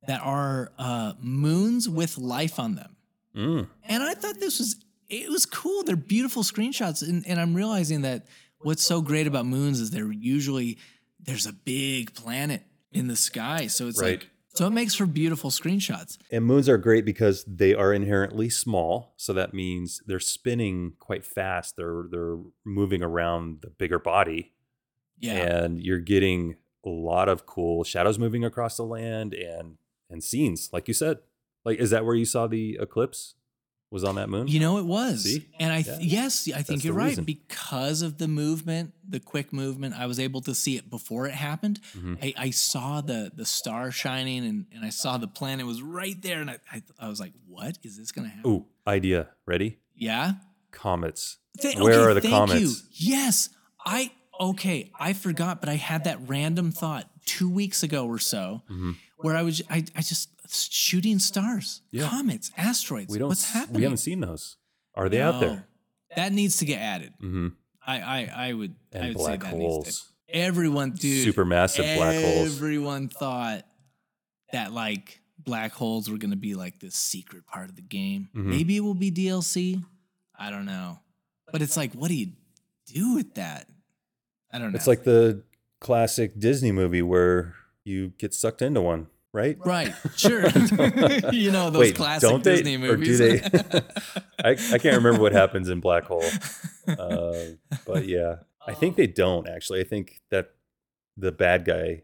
that 0.05 0.21
are 0.21 0.71
uh, 0.77 1.13
moons 1.19 1.89
with 1.89 2.19
life 2.19 2.59
on 2.59 2.75
them. 2.75 2.95
Mm. 3.35 3.67
And 3.83 4.03
I 4.03 4.13
thought 4.13 4.39
this 4.39 4.59
was 4.59 4.75
it 5.09 5.27
was 5.27 5.47
cool. 5.47 5.81
They're 5.81 5.95
beautiful 5.95 6.43
screenshots, 6.43 7.01
and, 7.01 7.25
and 7.27 7.41
I'm 7.41 7.55
realizing 7.55 8.03
that 8.03 8.27
what's 8.59 8.83
so 8.83 9.01
great 9.01 9.25
about 9.25 9.47
moons 9.47 9.79
is 9.79 9.89
they're 9.89 10.11
usually 10.11 10.77
there's 11.19 11.47
a 11.47 11.51
big 11.53 12.13
planet 12.13 12.61
in 12.91 13.07
the 13.07 13.15
sky, 13.15 13.65
so 13.65 13.87
it's 13.87 13.99
Right. 13.99 14.19
like 14.19 14.29
so 14.53 14.67
it 14.67 14.69
makes 14.69 14.93
for 14.93 15.07
beautiful 15.07 15.49
screenshots. 15.49 16.19
And 16.31 16.45
moons 16.45 16.69
are 16.69 16.77
great 16.77 17.05
because 17.05 17.43
they 17.45 17.73
are 17.73 17.91
inherently 17.91 18.51
small, 18.51 19.15
so 19.17 19.33
that 19.33 19.51
means 19.51 20.03
they're 20.05 20.19
spinning 20.19 20.93
quite 20.99 21.25
fast. 21.25 21.75
They're 21.75 22.03
they're 22.11 22.37
moving 22.63 23.01
around 23.01 23.61
the 23.63 23.71
bigger 23.71 23.97
body, 23.97 24.53
Yeah, 25.17 25.37
and 25.63 25.81
you're 25.81 25.97
getting 25.97 26.57
lot 26.89 27.29
of 27.29 27.45
cool 27.45 27.83
shadows 27.83 28.17
moving 28.19 28.43
across 28.43 28.77
the 28.77 28.83
land 28.83 29.33
and 29.33 29.77
and 30.09 30.23
scenes, 30.23 30.69
like 30.73 30.87
you 30.87 30.93
said. 30.93 31.19
Like, 31.65 31.77
is 31.79 31.89
that 31.91 32.05
where 32.05 32.15
you 32.15 32.25
saw 32.25 32.47
the 32.47 32.77
eclipse? 32.81 33.35
Was 33.91 34.03
on 34.03 34.15
that 34.15 34.29
moon? 34.29 34.47
you 34.47 34.59
know 34.59 34.77
it 34.77 34.85
was, 34.85 35.23
See? 35.23 35.47
and 35.59 35.73
I 35.73 35.81
th- 35.81 35.97
Yeah. 35.99 36.21
yes, 36.21 36.47
I 36.47 36.57
think 36.61 36.67
That's 36.67 36.85
you're 36.85 36.93
right 36.93 37.07
reason. 37.07 37.23
because 37.23 38.03
of 38.03 38.19
the 38.19 38.27
movement, 38.27 38.93
the 39.07 39.19
quick 39.19 39.51
movement. 39.51 39.95
I 39.97 40.05
was 40.05 40.19
able 40.19 40.41
to 40.41 40.53
see 40.53 40.77
it 40.77 40.91
before 40.91 41.25
it 41.25 41.33
happened. 41.33 41.79
Mhm. 41.97 42.19
I, 42.21 42.33
I 42.37 42.49
saw 42.51 43.01
the 43.01 43.31
the 43.35 43.45
star 43.45 43.89
shining, 43.89 44.45
and, 44.45 44.67
and 44.71 44.85
I 44.85 44.89
saw 44.89 45.17
the 45.17 45.27
planet 45.27 45.65
was 45.65 45.81
right 45.81 46.21
there, 46.21 46.39
and 46.39 46.51
I 46.51 46.57
I, 46.71 46.83
I 46.99 47.07
was 47.09 47.19
like, 47.19 47.33
what 47.47 47.79
is 47.81 47.97
this 47.97 48.11
gonna 48.11 48.27
happen? 48.29 48.51
Ooh, 48.51 48.65
idea. 48.85 49.29
Ready? 49.47 49.79
Yeah. 49.95 50.33
Comets. 50.69 51.37
Th- 51.59 51.75
Where 51.77 51.93
okay, 51.93 52.11
are 52.11 52.13
the 52.13 52.29
comments? 52.29 52.61
You. 52.61 52.75
Yes, 53.11 53.49
I 53.83 54.11
okay. 54.39 54.91
I 54.99 55.13
forgot, 55.13 55.59
but 55.59 55.69
I 55.69 55.75
had 55.75 56.03
that 56.05 56.19
random 56.27 56.71
thought 56.71 57.09
two 57.25 57.49
weeks 57.49 57.83
ago 57.83 58.05
or 58.07 58.19
so, 58.19 58.61
Mhm. 58.69 58.95
where 59.17 59.35
I 59.35 59.41
was 59.43 59.61
I, 59.69 59.83
I 59.95 60.01
just 60.01 60.29
shooting 60.51 61.19
stars, 61.19 61.81
Yeah. 61.91 62.07
comets, 62.09 62.51
asteroids. 62.57 63.11
We 63.11 63.19
don't. 63.19 63.27
What's 63.29 63.51
happening? 63.51 63.77
We 63.77 63.83
haven't 63.83 63.97
seen 63.97 64.19
those. 64.21 64.57
Are 64.95 65.09
they 65.09 65.21
out 65.21 65.39
there? 65.39 65.67
That 66.15 66.31
needs 66.33 66.57
to 66.57 66.65
get 66.65 66.79
added. 66.79 67.13
hmm 67.19 67.49
I 67.85 67.99
I, 68.01 68.47
I 68.49 68.53
would 68.53 68.75
I 68.93 68.97
And 68.97 69.07
would 69.09 69.17
black 69.17 69.43
say 69.43 69.49
that 69.49 69.57
needs 69.57 69.73
holes. 69.73 70.11
to. 70.29 70.35
Everyone, 70.35 70.91
dude, 70.91 71.27
Supermassive 71.33 71.95
black 71.97 72.15
holes. 72.23 72.55
Everyone 72.55 73.07
thought 73.09 73.65
that 74.51 74.73
like 74.73 75.21
black 75.37 75.71
holes 75.73 76.09
were 76.09 76.17
going 76.17 76.31
to 76.31 76.37
be 76.37 76.53
like 76.55 76.79
this 76.79 76.95
secret 76.95 77.45
part 77.47 77.69
of 77.69 77.75
the 77.75 77.81
game. 77.81 78.29
Mhm. 78.35 78.45
Maybe 78.45 78.77
it 78.77 78.81
will 78.81 78.93
be 78.93 79.11
DLC. 79.11 79.83
I 80.37 80.49
don't 80.51 80.65
know. 80.65 80.99
But 81.51 81.61
it's 81.61 81.75
like, 81.77 81.93
what 81.93 82.09
do 82.09 82.15
you 82.15 82.33
do 82.87 83.15
with 83.15 83.35
that? 83.35 83.67
I 84.51 84.59
don't 84.59 84.71
know. 84.71 84.75
It's 84.75 84.87
like 84.87 85.03
the 85.03 85.43
classic 85.79 86.39
Disney 86.39 86.71
movie 86.71 87.01
where 87.01 87.55
you 87.83 88.09
get 88.17 88.33
sucked 88.33 88.61
into 88.61 88.81
one, 88.81 89.07
right? 89.33 89.57
right, 89.65 89.93
sure. 90.15 90.47
you 91.31 91.51
know 91.51 91.69
those 91.69 91.79
Wait, 91.79 91.95
classic 91.95 92.29
don't 92.29 92.43
they? 92.43 92.61
Disney 92.61 92.87
Or 92.87 92.95
do 92.95 93.17
they? 93.17 93.41
I, 94.43 94.51
I 94.51 94.77
can't 94.77 94.95
remember 94.95 95.19
what 95.19 95.31
happens 95.31 95.69
in 95.69 95.79
Black 95.79 96.05
Hole, 96.05 96.25
uh, 96.87 97.33
but 97.85 98.07
yeah, 98.07 98.37
I 98.65 98.73
think 98.73 98.95
they 98.95 99.07
don't 99.07 99.47
actually. 99.47 99.81
I 99.81 99.83
think 99.83 100.21
that 100.29 100.51
the 101.17 101.31
bad 101.31 101.65
guy 101.65 102.03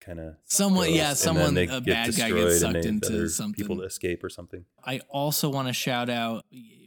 kind 0.00 0.20
of 0.20 0.36
Someone, 0.44 0.92
yeah, 0.92 1.14
someone, 1.14 1.56
a 1.56 1.80
bad 1.80 2.16
guy 2.16 2.30
gets 2.30 2.60
sucked 2.60 2.84
into 2.84 3.28
something 3.28 3.54
People 3.54 3.76
to 3.78 3.82
escape 3.82 4.22
or 4.22 4.28
something. 4.28 4.64
I 4.84 5.00
also 5.08 5.48
want 5.48 5.68
to 5.68 5.74
shout 5.74 6.08
out. 6.08 6.44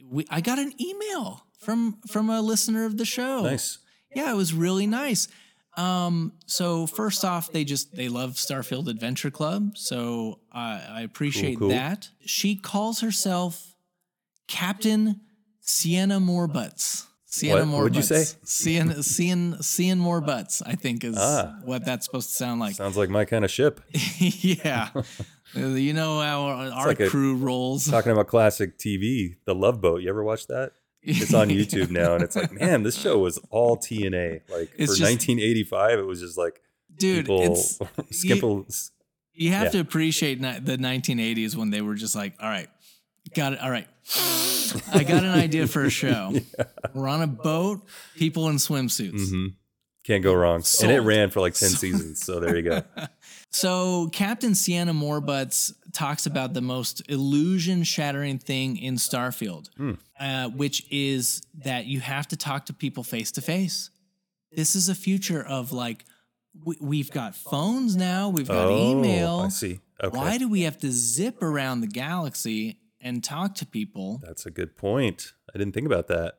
We, 0.08 0.26
I 0.30 0.40
got 0.40 0.58
an 0.58 0.72
email 0.80 1.46
from 1.58 1.98
from 2.08 2.30
a 2.30 2.40
listener 2.40 2.84
of 2.84 2.96
the 2.96 3.04
show. 3.04 3.42
Nice. 3.42 3.78
Yeah, 4.14 4.30
it 4.32 4.36
was 4.36 4.52
really 4.52 4.86
nice. 4.86 5.28
Um, 5.76 6.32
so 6.46 6.86
first 6.86 7.24
off, 7.24 7.52
they 7.52 7.64
just 7.64 7.94
they 7.94 8.08
love 8.08 8.32
Starfield 8.32 8.88
Adventure 8.88 9.30
Club, 9.30 9.76
so 9.76 10.40
I, 10.52 10.82
I 10.88 11.00
appreciate 11.02 11.58
cool. 11.58 11.68
that. 11.68 12.08
She 12.26 12.56
calls 12.56 13.00
herself 13.00 13.76
Captain 14.48 15.20
Sienna 15.60 16.18
More 16.20 16.48
Butts. 16.48 17.06
Sienna 17.24 17.60
What? 17.60 17.68
More 17.68 17.82
What'd 17.84 17.94
you 17.96 18.02
say? 18.02 18.24
Sienna, 18.42 19.02
Sienna, 19.04 19.62
Sienna 19.62 20.00
More 20.02 20.20
Butts. 20.20 20.60
I 20.62 20.74
think 20.74 21.04
is 21.04 21.14
Ah. 21.16 21.54
what 21.64 21.84
that's 21.84 22.04
supposed 22.06 22.30
to 22.30 22.34
sound 22.34 22.58
like. 22.60 22.74
Sounds 22.74 22.96
like 22.96 23.08
my 23.08 23.24
kind 23.24 23.44
of 23.44 23.50
ship. 23.52 23.80
yeah, 24.18 24.88
you 25.54 25.92
know 25.92 26.20
how 26.20 26.42
our, 26.42 26.70
our 26.72 26.86
like 26.88 26.98
a- 26.98 27.08
crew 27.08 27.36
rolls. 27.36 27.86
Talking 27.86 28.10
about 28.10 28.26
classic 28.26 28.76
TV, 28.78 29.36
The 29.44 29.54
Love 29.54 29.80
Boat. 29.80 30.02
You 30.02 30.08
ever 30.08 30.24
watch 30.24 30.48
that? 30.48 30.72
It's 31.02 31.32
on 31.34 31.48
YouTube 31.50 31.90
now, 31.90 32.14
and 32.14 32.22
it's 32.22 32.36
like, 32.36 32.52
man, 32.52 32.82
this 32.82 32.96
show 32.96 33.18
was 33.18 33.38
all 33.50 33.76
TNA. 33.78 34.42
Like 34.50 34.70
It's 34.76 34.92
for 34.92 34.98
just- 34.98 35.02
1985, 35.02 35.98
it 35.98 36.02
was 36.06 36.20
just 36.20 36.36
like 36.38 36.60
Dude, 36.96 37.26
it's 37.30 37.78
skimple. 38.12 38.90
You 39.32 39.50
have 39.52 39.64
Yeah. 39.66 39.70
to 39.70 39.80
appreciate 39.80 40.40
the 40.42 40.76
1980s 40.76 41.56
when 41.56 41.70
they 41.70 41.80
were 41.80 41.94
just 41.94 42.14
like, 42.14 42.34
all 42.42 42.48
right, 42.48 42.68
got 43.34 43.54
it. 43.54 43.60
All 43.60 43.70
right. 43.70 43.86
I 44.92 45.02
got 45.04 45.24
an 45.24 45.30
idea 45.30 45.66
for 45.66 45.84
a 45.84 45.90
show. 46.02 46.32
We're 46.94 47.08
on 47.08 47.22
a 47.22 47.26
boat, 47.26 47.80
people 48.16 48.48
in 48.48 48.56
swimsuits. 48.56 49.30
hmm 49.30 49.46
Can't 50.04 50.22
go 50.22 50.34
wrong. 50.34 50.62
And 50.82 50.90
it 50.92 51.00
ran 51.00 51.30
for 51.30 51.40
like 51.40 51.54
10 51.54 51.70
Sold. 51.70 51.78
seasons. 51.80 52.24
So 52.24 52.38
there 52.40 52.54
you 52.56 52.62
go. 52.62 52.82
So 53.50 54.08
Captain 54.12 54.54
Sienna 54.54 54.94
Moorbutts 54.94 55.72
talks 55.92 56.24
about 56.24 56.54
the 56.54 56.60
most 56.60 57.02
illusion 57.10 57.82
shattering 57.82 58.38
thing 58.38 58.76
in 58.76 58.94
Starfield, 58.94 59.68
Hmm. 59.76 59.92
uh, 60.18 60.48
which 60.50 60.86
is 60.90 61.42
that 61.64 61.86
you 61.86 62.00
have 62.00 62.28
to 62.28 62.36
talk 62.36 62.66
to 62.66 62.72
people 62.72 63.02
face 63.02 63.32
to 63.32 63.40
face. 63.40 63.90
This 64.52 64.76
is 64.76 64.88
a 64.88 64.94
future 64.94 65.42
of 65.42 65.72
like, 65.72 66.04
we, 66.64 66.76
we've 66.80 67.10
got 67.10 67.34
phones 67.34 67.96
now, 67.96 68.28
we've 68.28 68.48
got 68.48 68.68
oh, 68.68 68.90
email. 68.92 69.40
I 69.40 69.48
see. 69.48 69.80
Okay. 70.02 70.16
Why 70.16 70.38
do 70.38 70.48
we 70.48 70.62
have 70.62 70.78
to 70.78 70.90
zip 70.90 71.42
around 71.42 71.80
the 71.80 71.86
galaxy 71.86 72.78
and 73.00 73.22
talk 73.22 73.56
to 73.56 73.66
people? 73.66 74.20
That's 74.22 74.46
a 74.46 74.50
good 74.50 74.76
point. 74.76 75.32
I 75.52 75.58
didn't 75.58 75.74
think 75.74 75.86
about 75.86 76.06
that. 76.08 76.34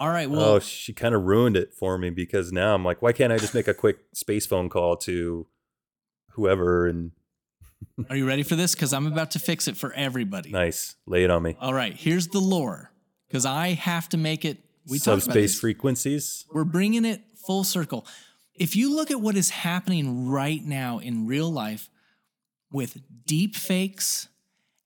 All 0.00 0.08
right, 0.08 0.28
well, 0.28 0.54
oh, 0.54 0.58
she 0.58 0.92
kind 0.92 1.14
of 1.14 1.22
ruined 1.22 1.56
it 1.56 1.72
for 1.72 1.96
me 1.98 2.10
because 2.10 2.50
now 2.50 2.74
I'm 2.74 2.84
like, 2.84 3.00
why 3.00 3.12
can't 3.12 3.32
I 3.32 3.38
just 3.38 3.54
make 3.54 3.68
a 3.68 3.74
quick 3.74 3.98
space 4.12 4.44
phone 4.44 4.68
call 4.68 4.96
to 4.98 5.46
whoever 6.34 6.86
and 6.86 7.10
are 8.10 8.16
you 8.16 8.26
ready 8.26 8.42
for 8.42 8.56
this? 8.56 8.74
Because 8.74 8.92
I'm 8.92 9.06
about 9.06 9.32
to 9.32 9.38
fix 9.38 9.68
it 9.68 9.76
for 9.76 9.92
everybody. 9.94 10.50
nice, 10.50 10.94
lay 11.06 11.24
it 11.24 11.30
on 11.30 11.42
me. 11.42 11.56
All 11.60 11.74
right, 11.74 11.94
here's 11.94 12.28
the 12.28 12.40
lore. 12.40 12.90
Because 13.28 13.46
I 13.46 13.68
have 13.70 14.08
to 14.10 14.16
make 14.16 14.44
it 14.44 14.58
We 14.86 14.98
talked 14.98 15.06
about 15.06 15.22
subspace 15.24 15.52
this. 15.52 15.60
frequencies. 15.60 16.44
We're 16.52 16.64
bringing 16.64 17.04
it 17.04 17.22
full 17.46 17.64
circle. 17.64 18.06
If 18.54 18.76
you 18.76 18.94
look 18.94 19.10
at 19.10 19.20
what 19.20 19.36
is 19.36 19.50
happening 19.50 20.28
right 20.28 20.62
now 20.64 20.98
in 20.98 21.26
real 21.26 21.50
life 21.50 21.90
with 22.70 23.00
deep 23.26 23.56
fakes 23.56 24.28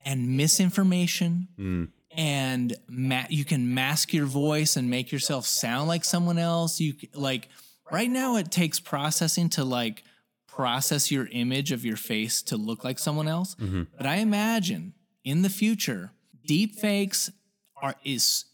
and 0.05 0.37
misinformation 0.37 1.49
Mm. 1.59 1.89
and 2.13 2.77
ma- 2.89 3.27
you 3.29 3.45
can 3.45 3.75
mask 3.75 4.13
your 4.15 4.25
voice 4.27 4.77
and 4.77 4.89
make 4.89 5.13
yourself 5.13 5.47
sound 5.47 5.89
like 5.89 6.05
someone 6.05 6.39
else 6.39 6.81
you 6.81 6.95
c- 6.99 7.11
like 7.15 7.49
right 7.93 8.09
now 8.11 8.37
it 8.37 8.51
takes 8.51 8.81
processing 8.81 9.49
to 9.51 9.65
like 9.65 10.05
process 10.63 11.11
your 11.11 11.27
image 11.31 11.71
of 11.77 11.85
your 11.85 11.97
face 11.97 12.43
to 12.43 12.57
look 12.69 12.81
like 12.83 12.99
someone 12.99 13.29
else 13.37 13.55
Mm-hmm. 13.55 13.83
but 13.97 14.07
i 14.07 14.17
imagine 14.17 14.93
in 15.25 15.43
the 15.43 15.49
future 15.63 16.11
deep 16.55 16.71
fakes 16.85 17.31
are 17.83 17.95
is 18.05 18.45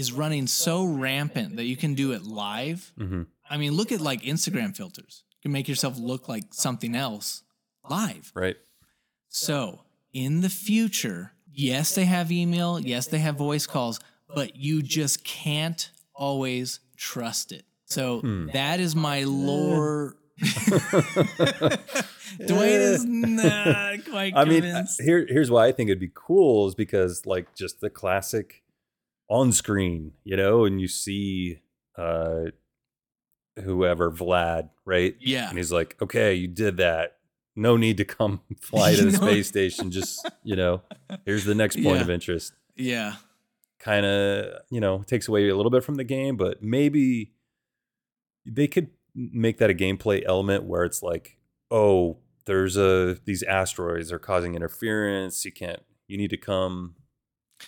is 0.00 0.12
running 0.12 0.46
so 0.46 0.74
rampant 0.84 1.56
that 1.56 1.64
you 1.64 1.76
can 1.76 1.94
do 2.02 2.12
it 2.16 2.22
live 2.22 2.80
Mhm. 2.98 3.26
i 3.50 3.56
mean 3.56 3.72
look 3.78 3.90
at 3.96 4.00
like 4.10 4.22
instagram 4.22 4.70
filters 4.80 5.24
you 5.34 5.40
can 5.42 5.52
make 5.52 5.66
yourself 5.72 5.94
look 5.98 6.28
like 6.28 6.44
something 6.66 6.94
else 7.06 7.42
live 7.90 8.30
Right. 8.34 8.56
so 9.28 9.80
in 10.12 10.40
the 10.40 10.48
future, 10.48 11.32
yes, 11.52 11.94
they 11.94 12.06
have 12.06 12.32
email, 12.32 12.80
yes, 12.80 13.06
they 13.08 13.18
have 13.18 13.36
voice 13.36 13.66
calls, 13.66 14.00
but 14.34 14.56
you 14.56 14.82
just 14.82 15.22
can't 15.22 15.90
always 16.14 16.80
trust 16.96 17.52
it. 17.52 17.64
So 17.84 18.20
Hmm. 18.20 18.46
that 18.54 18.80
is 18.80 18.96
my 18.96 19.24
lore. 19.24 20.16
Duane 22.46 22.80
is 22.80 23.04
not 23.04 24.04
quite 24.08 24.32
I 24.36 24.44
mean, 24.44 24.62
here 25.00 25.26
here's 25.28 25.50
why 25.50 25.66
I 25.66 25.72
think 25.72 25.88
it'd 25.90 26.00
be 26.00 26.10
cool 26.14 26.68
is 26.68 26.74
because 26.74 27.26
like 27.26 27.54
just 27.54 27.80
the 27.80 27.90
classic 27.90 28.62
on 29.28 29.52
screen, 29.52 30.12
you 30.24 30.36
know, 30.36 30.64
and 30.64 30.80
you 30.80 30.88
see 30.88 31.60
uh 31.96 32.44
whoever 33.64 34.10
Vlad, 34.10 34.70
right? 34.84 35.16
yeah. 35.20 35.48
And 35.48 35.58
he's 35.58 35.72
like, 35.72 35.96
"Okay, 36.00 36.34
you 36.34 36.46
did 36.46 36.76
that. 36.76 37.16
No 37.56 37.76
need 37.76 37.96
to 37.96 38.04
come 38.04 38.40
fly 38.60 38.94
to 38.94 39.06
the 39.06 39.12
space 39.16 39.48
station. 39.48 39.90
Just, 39.90 40.30
you 40.44 40.54
know, 40.54 40.82
here's 41.24 41.44
the 41.44 41.56
next 41.56 41.74
point 41.76 41.96
Yeah. 41.96 42.02
of 42.02 42.10
interest." 42.10 42.52
Yeah. 42.76 43.14
Kind 43.80 44.06
of, 44.06 44.60
you 44.70 44.80
know, 44.80 45.02
takes 45.06 45.26
away 45.28 45.48
a 45.48 45.56
little 45.56 45.70
bit 45.70 45.82
from 45.84 45.94
the 45.96 46.04
game, 46.04 46.36
but 46.36 46.62
maybe 46.62 47.32
they 48.46 48.66
could 48.68 48.90
make 49.32 49.58
that 49.58 49.70
a 49.70 49.74
gameplay 49.74 50.22
element 50.26 50.64
where 50.64 50.84
it's 50.84 51.02
like, 51.02 51.38
"Oh, 51.70 52.18
there's 52.46 52.76
a 52.76 53.18
these 53.24 53.42
asteroids 53.42 54.12
are 54.12 54.18
causing 54.18 54.54
interference. 54.54 55.44
You 55.44 55.52
can't 55.52 55.82
you 56.06 56.16
need 56.16 56.30
to 56.30 56.36
come 56.36 56.94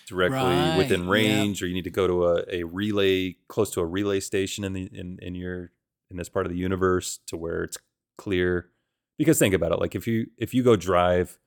directly 0.06 0.38
Right, 0.38 0.78
within 0.78 1.04
yeah. 1.04 1.10
range 1.10 1.62
or 1.62 1.66
you 1.66 1.74
need 1.74 1.84
to 1.84 1.90
go 1.90 2.06
to 2.06 2.26
a, 2.26 2.44
a 2.48 2.62
relay 2.62 3.36
close 3.48 3.70
to 3.72 3.80
a 3.80 3.86
relay 3.86 4.20
station 4.20 4.64
in 4.64 4.72
the 4.72 4.88
in, 4.94 5.18
in 5.20 5.34
your 5.34 5.72
in 6.10 6.16
this 6.16 6.28
part 6.28 6.46
of 6.46 6.52
the 6.52 6.58
universe 6.58 7.18
to 7.26 7.36
where 7.36 7.64
it's 7.64 7.76
clear 8.16 8.70
because 9.18 9.38
think 9.38 9.52
about 9.52 9.72
it 9.72 9.80
like 9.80 9.94
if 9.96 10.06
you 10.06 10.28
if 10.38 10.54
you 10.54 10.62
go 10.62 10.76
drive 10.76 11.38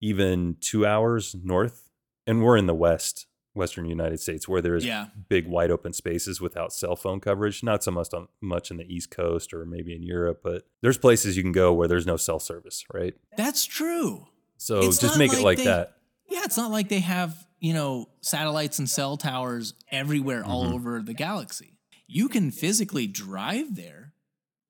even 0.00 0.56
two 0.60 0.86
hours 0.86 1.36
north 1.44 1.88
and 2.26 2.42
we're 2.42 2.56
in 2.56 2.66
the 2.66 2.74
west 2.74 3.26
western 3.54 3.84
united 3.86 4.18
states 4.18 4.48
where 4.48 4.62
there's 4.62 4.84
Yeah. 4.84 5.08
big 5.28 5.46
wide 5.46 5.70
open 5.70 5.92
spaces 5.92 6.40
without 6.40 6.72
cell 6.72 6.96
phone 6.96 7.20
coverage 7.20 7.62
not 7.62 7.84
so 7.84 7.90
much 7.90 8.12
on 8.14 8.28
much 8.40 8.70
in 8.70 8.78
the 8.78 8.84
east 8.84 9.10
coast 9.10 9.52
or 9.52 9.66
maybe 9.66 9.94
in 9.94 10.02
europe 10.02 10.40
but 10.42 10.66
there's 10.80 10.96
places 10.98 11.36
you 11.36 11.42
can 11.42 11.52
go 11.52 11.72
where 11.72 11.86
there's 11.88 12.06
no 12.06 12.16
cell 12.16 12.38
service 12.40 12.84
right 12.92 13.14
That's 13.36 13.64
true. 13.64 14.26
so 14.56 14.80
It's 14.80 14.98
just 14.98 15.18
make 15.18 15.30
like 15.32 15.38
it 15.40 15.44
like 15.44 15.58
they- 15.58 15.64
that 15.64 15.96
Yeah, 16.30 16.40
it's 16.44 16.56
not 16.56 16.70
like 16.70 16.88
they 16.88 17.00
have, 17.00 17.46
you 17.60 17.74
know, 17.74 18.08
satellites 18.22 18.78
and 18.78 18.88
cell 18.88 19.18
towers 19.18 19.74
everywhere 19.90 20.42
all 20.46 20.64
Mhm. 20.64 20.72
over 20.74 21.02
the 21.02 21.12
galaxy. 21.12 21.76
You 22.06 22.30
can 22.30 22.50
physically 22.50 23.06
drive 23.06 23.76
there, 23.76 24.14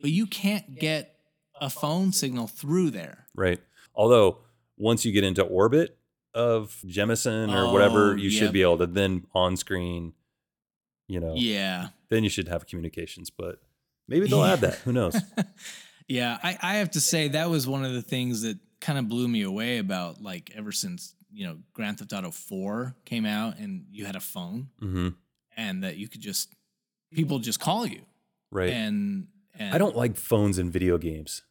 but 0.00 0.10
you 0.10 0.26
can't 0.26 0.76
get 0.80 1.20
a 1.60 1.70
phone 1.70 2.10
signal 2.10 2.48
through 2.48 2.90
there. 2.90 3.28
Right. 3.36 3.60
Although 3.94 4.38
once 4.76 5.04
you 5.04 5.12
get 5.12 5.22
into 5.22 5.44
orbit 5.44 5.96
of 6.34 6.80
Jemison 6.86 7.52
or 7.52 7.66
Oh, 7.66 7.72
whatever, 7.72 8.16
you 8.16 8.30
yep. 8.30 8.38
should 8.42 8.52
be 8.52 8.62
able 8.62 8.78
to 8.78 8.86
then 8.86 9.26
on 9.34 9.56
screen, 9.56 10.14
you 11.08 11.20
know, 11.20 11.34
Yeah. 11.36 11.88
then 12.08 12.24
you 12.24 12.30
should 12.30 12.48
have 12.48 12.66
communications. 12.66 13.30
But 13.30 13.60
maybe 14.08 14.26
they'll 14.26 14.38
Yeah. 14.40 14.52
add 14.54 14.60
that. 14.62 14.74
Who 14.78 14.92
knows? 14.92 15.16
yeah, 16.08 16.38
I, 16.42 16.58
I 16.62 16.74
have 16.76 16.90
to 16.92 17.00
say 17.00 17.28
that 17.28 17.50
was 17.50 17.66
one 17.66 17.84
of 17.84 17.92
the 17.92 18.02
things 18.02 18.42
that 18.42 18.58
kind 18.80 18.98
of 18.98 19.08
blew 19.08 19.28
me 19.28 19.42
away 19.42 19.78
about 19.78 20.22
like 20.22 20.50
ever 20.56 20.72
since, 20.72 21.14
you 21.32 21.46
know, 21.46 21.58
Grand 21.72 21.98
Theft 21.98 22.12
Auto 22.12 22.30
4 22.30 22.94
came 23.04 23.24
out 23.26 23.58
and 23.58 23.84
you 23.90 24.04
had 24.06 24.16
a 24.16 24.20
phone 24.20 24.68
hmm 24.80 25.08
and 25.56 25.84
that 25.84 25.96
you 25.98 26.08
could 26.08 26.20
just 26.22 26.48
people 27.12 27.38
just 27.38 27.60
call 27.60 27.86
you. 27.86 28.00
Right. 28.50 28.70
And, 28.72 29.28
and 29.58 29.74
I 29.74 29.78
don't 29.78 29.94
like 29.94 30.16
phones 30.16 30.58
in 30.58 30.70
video 30.70 30.96
games 30.98 31.42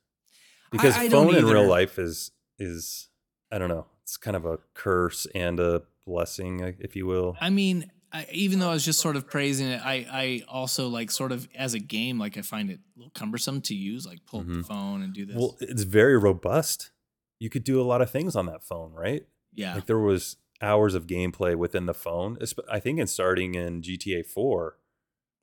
because 0.72 0.96
I 0.98 1.08
don't 1.08 1.28
phone 1.28 1.36
in 1.36 1.46
real 1.46 1.68
life 1.68 2.00
is 2.00 2.32
is 2.58 3.10
I 3.52 3.58
don't 3.60 3.70
know. 3.70 3.86
It's 4.12 4.18
kind 4.18 4.36
of 4.36 4.43
a 4.43 4.59
curse 4.74 5.26
and 5.34 5.57
a 5.57 5.84
blessing, 6.05 6.62
uh, 6.62 6.74
if 6.80 6.97
you 6.97 7.05
will. 7.05 7.38
I 7.39 7.49
mean, 7.49 7.89
I, 8.12 8.28
even 8.34 8.59
though 8.59 8.70
I 8.70 8.74
was 8.74 8.84
just 8.84 8.99
sort 8.99 9.16
of 9.16 9.26
praising 9.26 9.68
it, 9.68 9.80
I 9.82 10.05
I 10.12 10.43
also 10.49 10.89
like 10.89 11.09
sort 11.12 11.32
of 11.32 11.47
as 11.55 11.74
a 11.76 11.80
game, 11.80 12.20
like 12.20 12.38
I 12.38 12.41
find 12.41 12.70
it 12.70 12.80
a 12.93 12.99
little 12.99 13.12
cumbersome 13.12 13.62
to 13.62 13.74
use, 13.74 14.05
like 14.05 14.26
pull 14.26 14.41
up 14.41 14.47
the 14.47 14.53
Mhm. 14.55 14.66
phone 14.66 15.01
and 15.01 15.14
do 15.14 15.26
this. 15.26 15.38
Well, 15.38 15.55
it's 15.62 15.84
very 15.84 16.18
robust. 16.18 16.91
You 17.39 17.49
could 17.49 17.64
do 17.64 17.80
a 17.80 17.84
lot 17.88 18.01
of 18.01 18.09
things 18.09 18.36
on 18.36 18.47
that 18.47 18.66
phone, 18.66 18.91
right? 18.91 19.26
yeah, 19.53 19.76
Like 19.76 19.86
there 19.86 19.97
was 19.97 20.36
hours 20.62 20.93
of 20.93 21.07
gameplay 21.07 21.55
within 21.55 21.86
the 21.86 21.93
phone. 21.93 22.38
I 22.70 22.82
think 22.82 22.99
in 22.99 23.07
starting 23.07 23.55
in 23.55 23.82
GTA 23.82 24.24
4, 24.24 24.78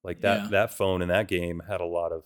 like 0.05 0.21
that 0.21 0.43
Yeah. 0.43 0.49
that 0.51 0.75
phone 0.75 1.01
in 1.01 1.09
that 1.09 1.27
game 1.27 1.63
had 1.67 1.81
a 1.81 1.87
lot 1.87 2.13
of 2.13 2.25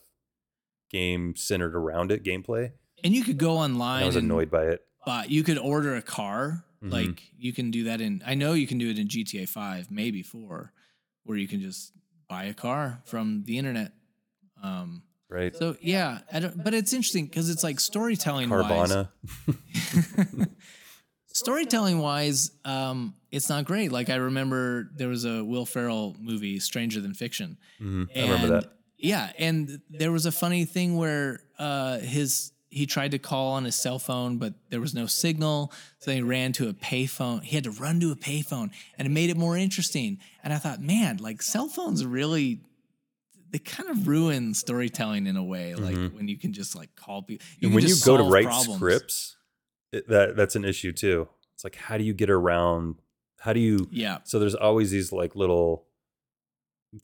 game 0.91 1.37
centered 1.37 1.77
around 1.77 2.11
it, 2.11 2.25
gameplay. 2.25 2.73
and 3.05 3.15
you 3.15 3.23
could 3.23 3.39
go 3.39 3.61
And 3.63 3.75
online. 3.75 4.03
I 4.03 4.07
was 4.07 4.17
and 4.17 4.25
annoyed 4.25 4.51
by 4.51 4.65
it. 4.67 4.85
Buy- 5.07 5.27
you 5.29 5.43
could 5.43 5.59
order 5.59 5.95
a 5.97 6.03
car. 6.03 6.65
Mhm. 6.83 6.91
Like 6.93 7.23
you 7.39 7.53
can 7.53 7.71
do 7.71 7.85
that 7.85 8.01
in. 8.01 8.23
I 8.27 8.35
know 8.35 8.53
you 8.55 8.67
can 8.67 8.79
do 8.79 8.91
it 8.91 8.99
in 8.99 9.09
GTA 9.09 9.47
Five, 9.49 9.91
maybe 9.91 10.23
Four, 10.23 10.73
where 11.25 11.39
you 11.39 11.47
can 11.49 11.61
just 11.61 11.93
buy 12.29 12.45
a 12.45 12.55
car 12.55 13.01
from 13.05 13.45
the 13.45 13.59
internet. 13.59 13.93
Um, 14.63 15.03
Right? 15.29 15.55
so 15.57 15.77
yeah, 15.81 16.19
I 16.33 16.41
don't, 16.41 16.63
but 16.63 16.75
it's 16.75 16.93
interesting 16.93 17.25
because 17.27 17.49
it's 17.49 17.63
like 17.63 17.81
storytelling. 17.81 18.51
wise- 18.51 18.91
Carvana. 18.93 19.09
storytelling 21.27 21.99
wise, 21.99 22.51
um, 22.65 23.15
it's 23.31 23.49
not 23.49 23.65
great. 23.65 23.91
Like 23.93 24.11
I 24.11 24.17
remember 24.17 24.91
there 24.97 25.09
was 25.09 25.25
a 25.25 25.43
Will 25.45 25.65
Ferrell 25.67 26.17
movie, 26.21 26.59
Stranger 26.61 27.01
Than 27.01 27.15
Fiction. 27.15 27.57
Mhm, 27.81 28.09
I 28.17 28.21
remember 28.23 28.61
that. 28.61 28.73
Yeah, 28.99 29.33
and 29.39 29.81
there 29.91 30.13
was 30.13 30.27
a 30.27 30.33
funny 30.33 30.65
thing 30.65 30.97
where 30.97 31.41
uh, 31.59 31.99
his 31.99 32.52
he 32.73 32.87
tried 32.87 33.11
to 33.11 33.19
call 33.19 33.53
on 33.53 33.65
his 33.65 33.77
cell 33.77 33.99
phone, 33.99 34.39
but 34.39 34.55
there 34.71 34.81
was 34.81 34.95
no 34.95 35.07
signal. 35.07 35.73
So 35.99 36.11
he 36.11 36.23
ran 36.23 36.53
to 36.55 36.69
a 36.69 36.73
payphone. 36.73 37.43
He 37.43 37.55
had 37.55 37.65
to 37.65 37.71
run 37.71 38.01
to 38.01 38.11
a 38.13 38.17
payphone, 38.17 38.71
and 38.97 39.07
it 39.07 39.11
made 39.11 39.29
it 39.31 39.37
more 39.37 39.57
interesting. 39.57 40.19
And 40.43 40.53
I 40.53 40.59
thought, 40.59 40.81
man, 40.81 41.19
like 41.19 41.43
cell 41.43 41.69
phones 41.69 42.05
really. 42.05 42.61
They 43.51 43.59
kind 43.59 43.91
of 43.91 44.09
ruin 44.09 44.55
storytelling 44.55 45.27
in 45.27 45.37
a 45.37 45.45
way, 45.45 45.75
like 45.75 45.95
Mhm. 45.95 46.15
when 46.15 46.27
you 46.27 46.39
can 46.39 46.55
just 46.55 46.75
like 46.75 46.97
call 46.97 47.21
people. 47.23 47.45
And 47.63 47.75
when 47.75 47.87
you 47.87 47.95
go 48.03 48.17
to 48.17 48.23
write 48.23 48.47
problems. 48.47 48.77
scripts, 48.79 49.37
it, 49.93 50.09
that 50.09 50.37
that's 50.37 50.57
an 50.57 50.65
issue 50.65 50.91
too. 50.93 51.29
It's 51.53 51.63
like 51.63 51.77
how 51.77 51.99
do 51.99 52.05
you 52.05 52.15
get 52.15 52.31
around 52.31 52.95
how 53.41 53.53
do 53.53 53.61
you 53.61 53.89
yeah, 53.91 54.21
so 54.25 54.39
there's 54.39 54.55
always 54.55 54.91
these 54.91 55.13
like 55.13 55.37
little 55.37 55.85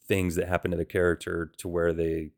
things 0.07 0.37
that 0.37 0.49
happen 0.49 0.71
to 0.71 0.77
the 0.79 0.85
character 0.87 1.53
to 1.59 1.69
where 1.69 1.93
they 1.93 2.31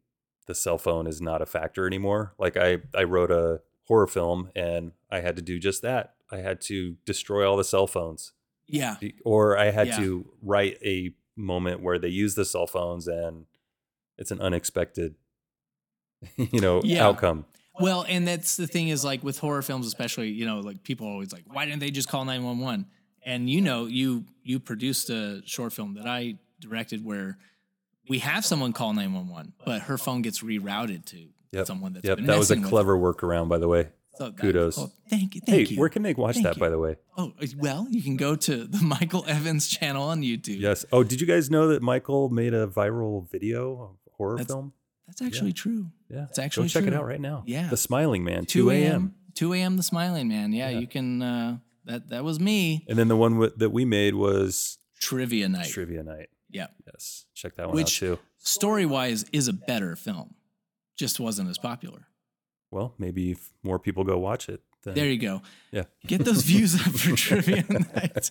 the 0.47 0.55
cell 0.55 0.79
phone 0.79 1.07
is 1.07 1.21
not 1.21 1.41
a 1.43 1.47
factor 1.47 1.87
anymore 1.87 2.35
like 2.39 2.57
i 2.57 2.79
i 2.95 3.03
wrote 3.03 3.31
a 3.31 3.61
horror 3.85 4.07
film 4.07 4.51
and 4.57 4.93
i 5.11 5.21
had 5.21 5.37
to 5.37 5.43
do 5.43 5.59
just 5.59 5.83
that 5.83 6.15
i 6.31 6.39
had 6.39 6.61
to 6.61 6.97
destroy 7.05 7.49
all 7.49 7.57
the 7.57 7.65
cell 7.65 7.87
phones 7.87 8.33
yeah, 8.67 8.97
or 9.25 9.57
i 9.59 9.71
had 9.71 9.89
Yeah. 9.89 9.97
to 9.97 10.33
write 10.43 10.79
a 10.85 11.13
moment 11.37 11.83
where 11.83 11.99
they 11.99 12.09
use 12.09 12.35
the 12.37 12.45
cell 12.45 12.67
phones 12.67 13.09
and 13.09 13.47
it's 14.19 14.31
an 14.31 14.41
unexpected 14.41 15.15
you 16.37 16.61
know 16.61 16.81
Yeah. 16.85 17.07
outcome 17.07 17.47
Well, 17.81 18.05
and 18.09 18.29
that's 18.29 18.57
the 18.59 18.67
thing 18.67 18.89
is 18.89 19.05
like 19.05 19.25
with 19.25 19.39
horror 19.39 19.63
films, 19.63 19.87
especially, 19.87 20.29
you 20.29 20.45
know, 20.45 20.61
like 20.61 20.83
people 20.83 21.07
are 21.07 21.11
always 21.13 21.33
like, 21.33 21.45
why 21.47 21.65
didn't 21.65 21.81
they 21.81 21.91
just 21.91 22.09
call 22.09 22.27
911? 22.27 22.85
And 23.25 23.49
you 23.49 23.63
know, 23.63 23.87
you 23.87 24.25
you 24.43 24.61
produced 24.61 25.09
a 25.09 25.41
short 25.47 25.73
film 25.73 25.95
that 25.95 26.07
I 26.07 26.35
directed 26.61 27.03
where 27.03 27.39
we 28.11 28.19
have 28.19 28.45
someone 28.45 28.73
call 28.75 28.93
911, 28.93 29.55
but 29.65 29.83
her 29.83 29.97
phone 29.97 30.21
gets 30.21 30.43
rerouted 30.43 31.07
to 31.07 31.29
Yep. 31.53 31.67
someone 31.67 31.93
that's 31.95 32.07
yep 32.07 32.19
that 32.19 32.39
was 32.39 32.51
a 32.53 32.61
clever 32.61 32.97
workaround 32.97 33.49
by 33.49 33.59
the 33.59 33.67
way. 33.67 33.89
So 34.19 34.31
kudos. 34.33 34.79
oh, 34.79 34.93
thank 35.09 35.35
you. 35.35 35.41
hey 35.47 35.63
you. 35.65 35.79
where 35.81 35.89
can 35.89 36.03
they 36.03 36.13
watch 36.15 36.35
Thank 36.35 36.45
that 36.45 36.59
by 36.59 36.69
the 36.69 36.79
way 36.79 36.97
oh, 37.17 37.33
well, 37.57 37.87
you 37.91 38.03
can 38.03 38.17
go 38.17 38.37
to 38.37 38.65
the 38.67 38.79
Michael 38.83 39.25
Evans 39.27 39.67
channel 39.67 40.03
on 40.05 40.21
YouTube. 40.21 40.61
yes 40.61 40.85
oh 40.93 41.03
did 41.03 41.21
you 41.23 41.27
guys 41.27 41.51
know 41.51 41.69
that 41.69 41.81
michael 41.83 42.29
made 42.29 42.53
a 42.55 42.67
viral 42.67 43.29
video 43.31 43.97
horror 44.13 44.37
That's 44.37 44.53
film 44.53 44.75
That's 45.09 45.23
actually 45.23 45.55
true. 45.55 45.87
Yeah, 46.09 46.27
It's 46.29 46.39
actually 46.39 46.67
go 46.69 46.81
check 46.81 46.87
it 46.87 46.95
out 46.95 47.07
right 47.07 47.21
now. 47.21 47.43
Yeah. 47.47 47.69
The 47.69 47.77
Smiling 47.77 48.23
Man, 48.25 48.45
2 48.45 48.65
2 48.65 48.71
a.m. 48.71 48.93
a.m. 48.93 49.15
2 49.35 49.53
a.m. 49.55 49.77
The 49.77 49.83
Smiling 49.83 50.29
Man. 50.29 50.53
Yeah, 50.53 50.69
Yeah. 50.69 50.79
you 50.81 50.87
can. 50.87 51.23
Uh, 51.23 51.59
that 51.87 52.11
that 52.11 52.23
was 52.23 52.39
me. 52.39 52.85
And 52.89 52.97
then 52.99 53.09
the 53.09 53.17
one 53.17 53.33
wi- 53.35 53.53
that 53.57 53.71
we 53.71 53.85
made 53.85 54.15
was 54.15 54.79
Trivia 55.01 55.49
night. 55.49 55.69
Trivia 55.71 56.03
Night. 56.05 56.29
Yeah. 56.53 56.67
Yes, 56.87 57.27
check 57.35 57.57
that 57.57 57.69
one 57.69 57.77
Which- 57.77 58.03
out 58.03 58.07
too. 58.07 58.19
Story 58.39 58.87
wise, 58.87 59.25
is 59.33 59.49
a 59.49 59.53
better 59.53 59.97
film. 59.97 60.35
Just 60.97 61.21
wasn't 61.21 61.51
as 61.51 61.59
popular. 61.59 62.07
Well, 62.71 62.95
maybe 62.99 63.33
if 63.33 63.51
more 63.63 63.79
people 63.79 64.05
go 64.05 64.19
watch 64.19 64.49
it. 64.49 64.61
Then, 64.83 64.95
There 64.95 65.07
you 65.07 65.19
go. 65.19 65.43
yeah. 65.73 65.83
Get 66.07 66.25
those 66.25 66.43
views 66.43 66.75
up 66.75 66.93
for 66.95 67.15
trivia 67.17 67.65
night. 67.69 68.31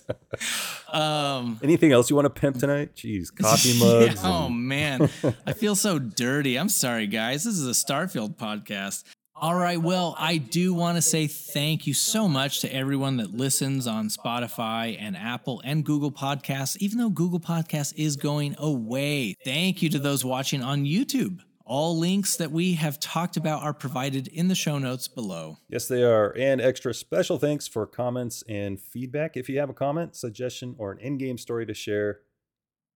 Um, 0.92 1.60
Anything 1.62 1.92
else 1.92 2.10
you 2.10 2.16
want 2.16 2.26
to 2.26 2.30
pimp 2.40 2.58
tonight? 2.58 2.96
Jeez, 2.96 3.32
coffee 3.34 3.68
Yeah, 3.74 3.84
mugs. 4.06 4.20
oh 4.24 4.48
man, 4.48 5.08
I 5.46 5.52
feel 5.52 5.76
so 5.76 5.98
dirty. 6.00 6.58
I'm 6.58 6.68
sorry, 6.68 7.06
guys. 7.06 7.44
This 7.44 7.54
is 7.54 7.66
a 7.68 7.70
Starfield 7.70 8.36
podcast. 8.36 9.04
All 9.40 9.54
right. 9.54 9.80
Well, 9.80 10.14
I 10.18 10.36
do 10.36 10.74
want 10.74 10.98
to 10.98 11.02
say 11.02 11.26
thank 11.26 11.86
you 11.86 11.94
so 11.94 12.28
much 12.28 12.60
to 12.60 12.70
everyone 12.74 13.16
that 13.16 13.32
listens 13.32 13.86
on 13.86 14.10
Spotify 14.10 14.94
and 15.00 15.16
Apple 15.16 15.62
and 15.64 15.82
Google 15.82 16.12
Podcasts, 16.12 16.76
even 16.76 16.98
though 16.98 17.08
Google 17.08 17.40
Podcasts 17.40 17.94
is 17.96 18.16
going 18.16 18.54
away. 18.58 19.34
Thank 19.42 19.80
you 19.80 19.88
to 19.88 19.98
those 19.98 20.26
watching 20.26 20.62
on 20.62 20.84
YouTube. 20.84 21.40
All 21.64 21.96
links 21.96 22.36
that 22.36 22.50
we 22.50 22.74
have 22.74 23.00
talked 23.00 23.38
about 23.38 23.62
are 23.62 23.72
provided 23.72 24.28
in 24.28 24.48
the 24.48 24.54
show 24.54 24.76
notes 24.76 25.08
below. 25.08 25.56
Yes, 25.70 25.88
they 25.88 26.02
are. 26.02 26.36
And 26.36 26.60
extra 26.60 26.92
special 26.92 27.38
thanks 27.38 27.66
for 27.66 27.86
comments 27.86 28.44
and 28.46 28.78
feedback. 28.78 29.38
If 29.38 29.48
you 29.48 29.58
have 29.58 29.70
a 29.70 29.74
comment, 29.74 30.16
suggestion, 30.16 30.74
or 30.76 30.92
an 30.92 30.98
in 30.98 31.16
game 31.16 31.38
story 31.38 31.64
to 31.64 31.72
share, 31.72 32.20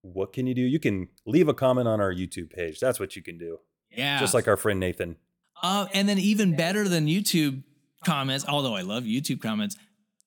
what 0.03 0.35
can 0.35 0.47
you 0.47 0.53
do? 0.53 0.61
You 0.61 0.79
can 0.79 1.09
leave 1.25 1.49
a 1.49 1.55
comment 1.55 1.89
on 1.89 2.03
our 2.03 2.13
YouTube 2.13 2.51
page. 2.51 2.81
That's 2.81 3.01
what 3.01 3.17
you 3.17 3.23
can 3.23 3.39
do. 3.39 3.61
Yeah. 3.91 4.21
Just 4.21 4.35
like 4.35 4.47
our 4.47 4.59
friend 4.59 4.79
Nathan. 4.79 5.17
Uh, 5.63 5.87
and 5.95 6.09
then 6.09 6.19
even 6.19 6.57
better 6.57 6.89
than 6.89 7.07
YouTube 7.07 7.63
comments, 8.05 8.45
although 8.47 8.75
I 8.75 8.83
love 8.83 9.05
YouTube 9.05 9.41
comments, 9.41 9.77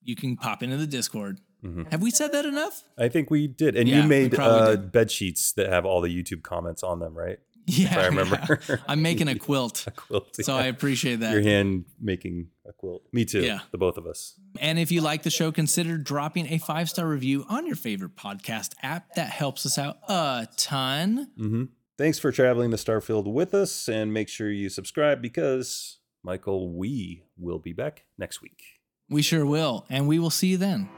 you 0.04 0.16
can 0.16 0.36
pop 0.38 0.64
into 0.64 0.78
the 0.78 0.88
Discord. 0.88 1.40
Mhm. 1.64 1.92
Have 1.92 2.02
we 2.02 2.12
said 2.12 2.32
that 2.34 2.46
enough? 2.46 2.84
I 2.98 3.10
think 3.10 3.30
we 3.30 3.48
did. 3.48 3.76
And 3.76 3.90
Yeah, 3.90 4.04
you 4.04 4.08
made 4.08 4.38
uh, 4.40 4.72
did. 4.72 4.92
bed 4.92 5.12
sheets 5.12 5.52
that 5.54 5.68
have 5.70 5.86
all 5.86 6.02
the 6.02 6.10
YouTube 6.24 6.44
comments 6.44 6.84
on 6.84 7.00
them, 7.00 7.14
right? 7.16 7.40
Yeah, 7.70 8.00
I 8.00 8.06
remember. 8.06 8.62
yeah. 8.70 8.78
I'm 8.88 9.02
making 9.02 9.28
a 9.28 9.36
quilt, 9.40 9.84
A 9.88 9.92
quilt. 9.92 10.38
so 10.42 10.56
I 10.56 10.68
appreciate 10.68 11.18
that. 11.18 11.34
Your 11.34 11.42
hand 11.42 11.84
making 12.00 12.48
a 12.66 12.72
quilt. 12.72 13.04
Me 13.12 13.26
too. 13.26 13.42
Yeah. 13.42 13.60
The 13.72 13.78
both 13.78 13.98
of 13.98 14.06
us. 14.08 14.40
And 14.62 14.80
if 14.80 14.90
you 14.92 15.02
like 15.02 15.24
the 15.24 15.30
show, 15.30 15.52
consider 15.52 15.98
dropping 15.98 16.48
a 16.54 16.60
five 16.60 16.90
star 16.90 17.06
review 17.08 17.46
on 17.50 17.68
your 17.68 17.76
favorite 17.76 18.16
podcast 18.16 18.74
app. 18.84 19.16
That 19.16 19.32
helps 19.32 19.66
us 19.66 19.78
out 19.78 19.98
a 20.08 20.48
ton. 20.56 21.30
hmm 21.38 21.64
Thanks 21.98 22.20
for 22.20 22.32
traveling 22.32 22.70
to 22.70 22.78
Starfield 22.78 23.26
with 23.26 23.56
us, 23.56 23.90
and 23.90 24.14
make 24.14 24.30
sure 24.30 24.52
you 24.52 24.70
subscribe 24.70 25.20
because 25.20 25.98
Michael, 26.24 26.72
we 26.72 27.24
will 27.38 27.58
be 27.58 27.74
back 27.74 28.04
next 28.20 28.40
week. 28.40 28.62
We 29.10 29.24
sure 29.24 29.48
will, 29.48 29.86
and 29.90 30.08
we 30.08 30.20
will 30.20 30.30
see 30.30 30.48
you 30.48 30.58
then. 30.58 30.90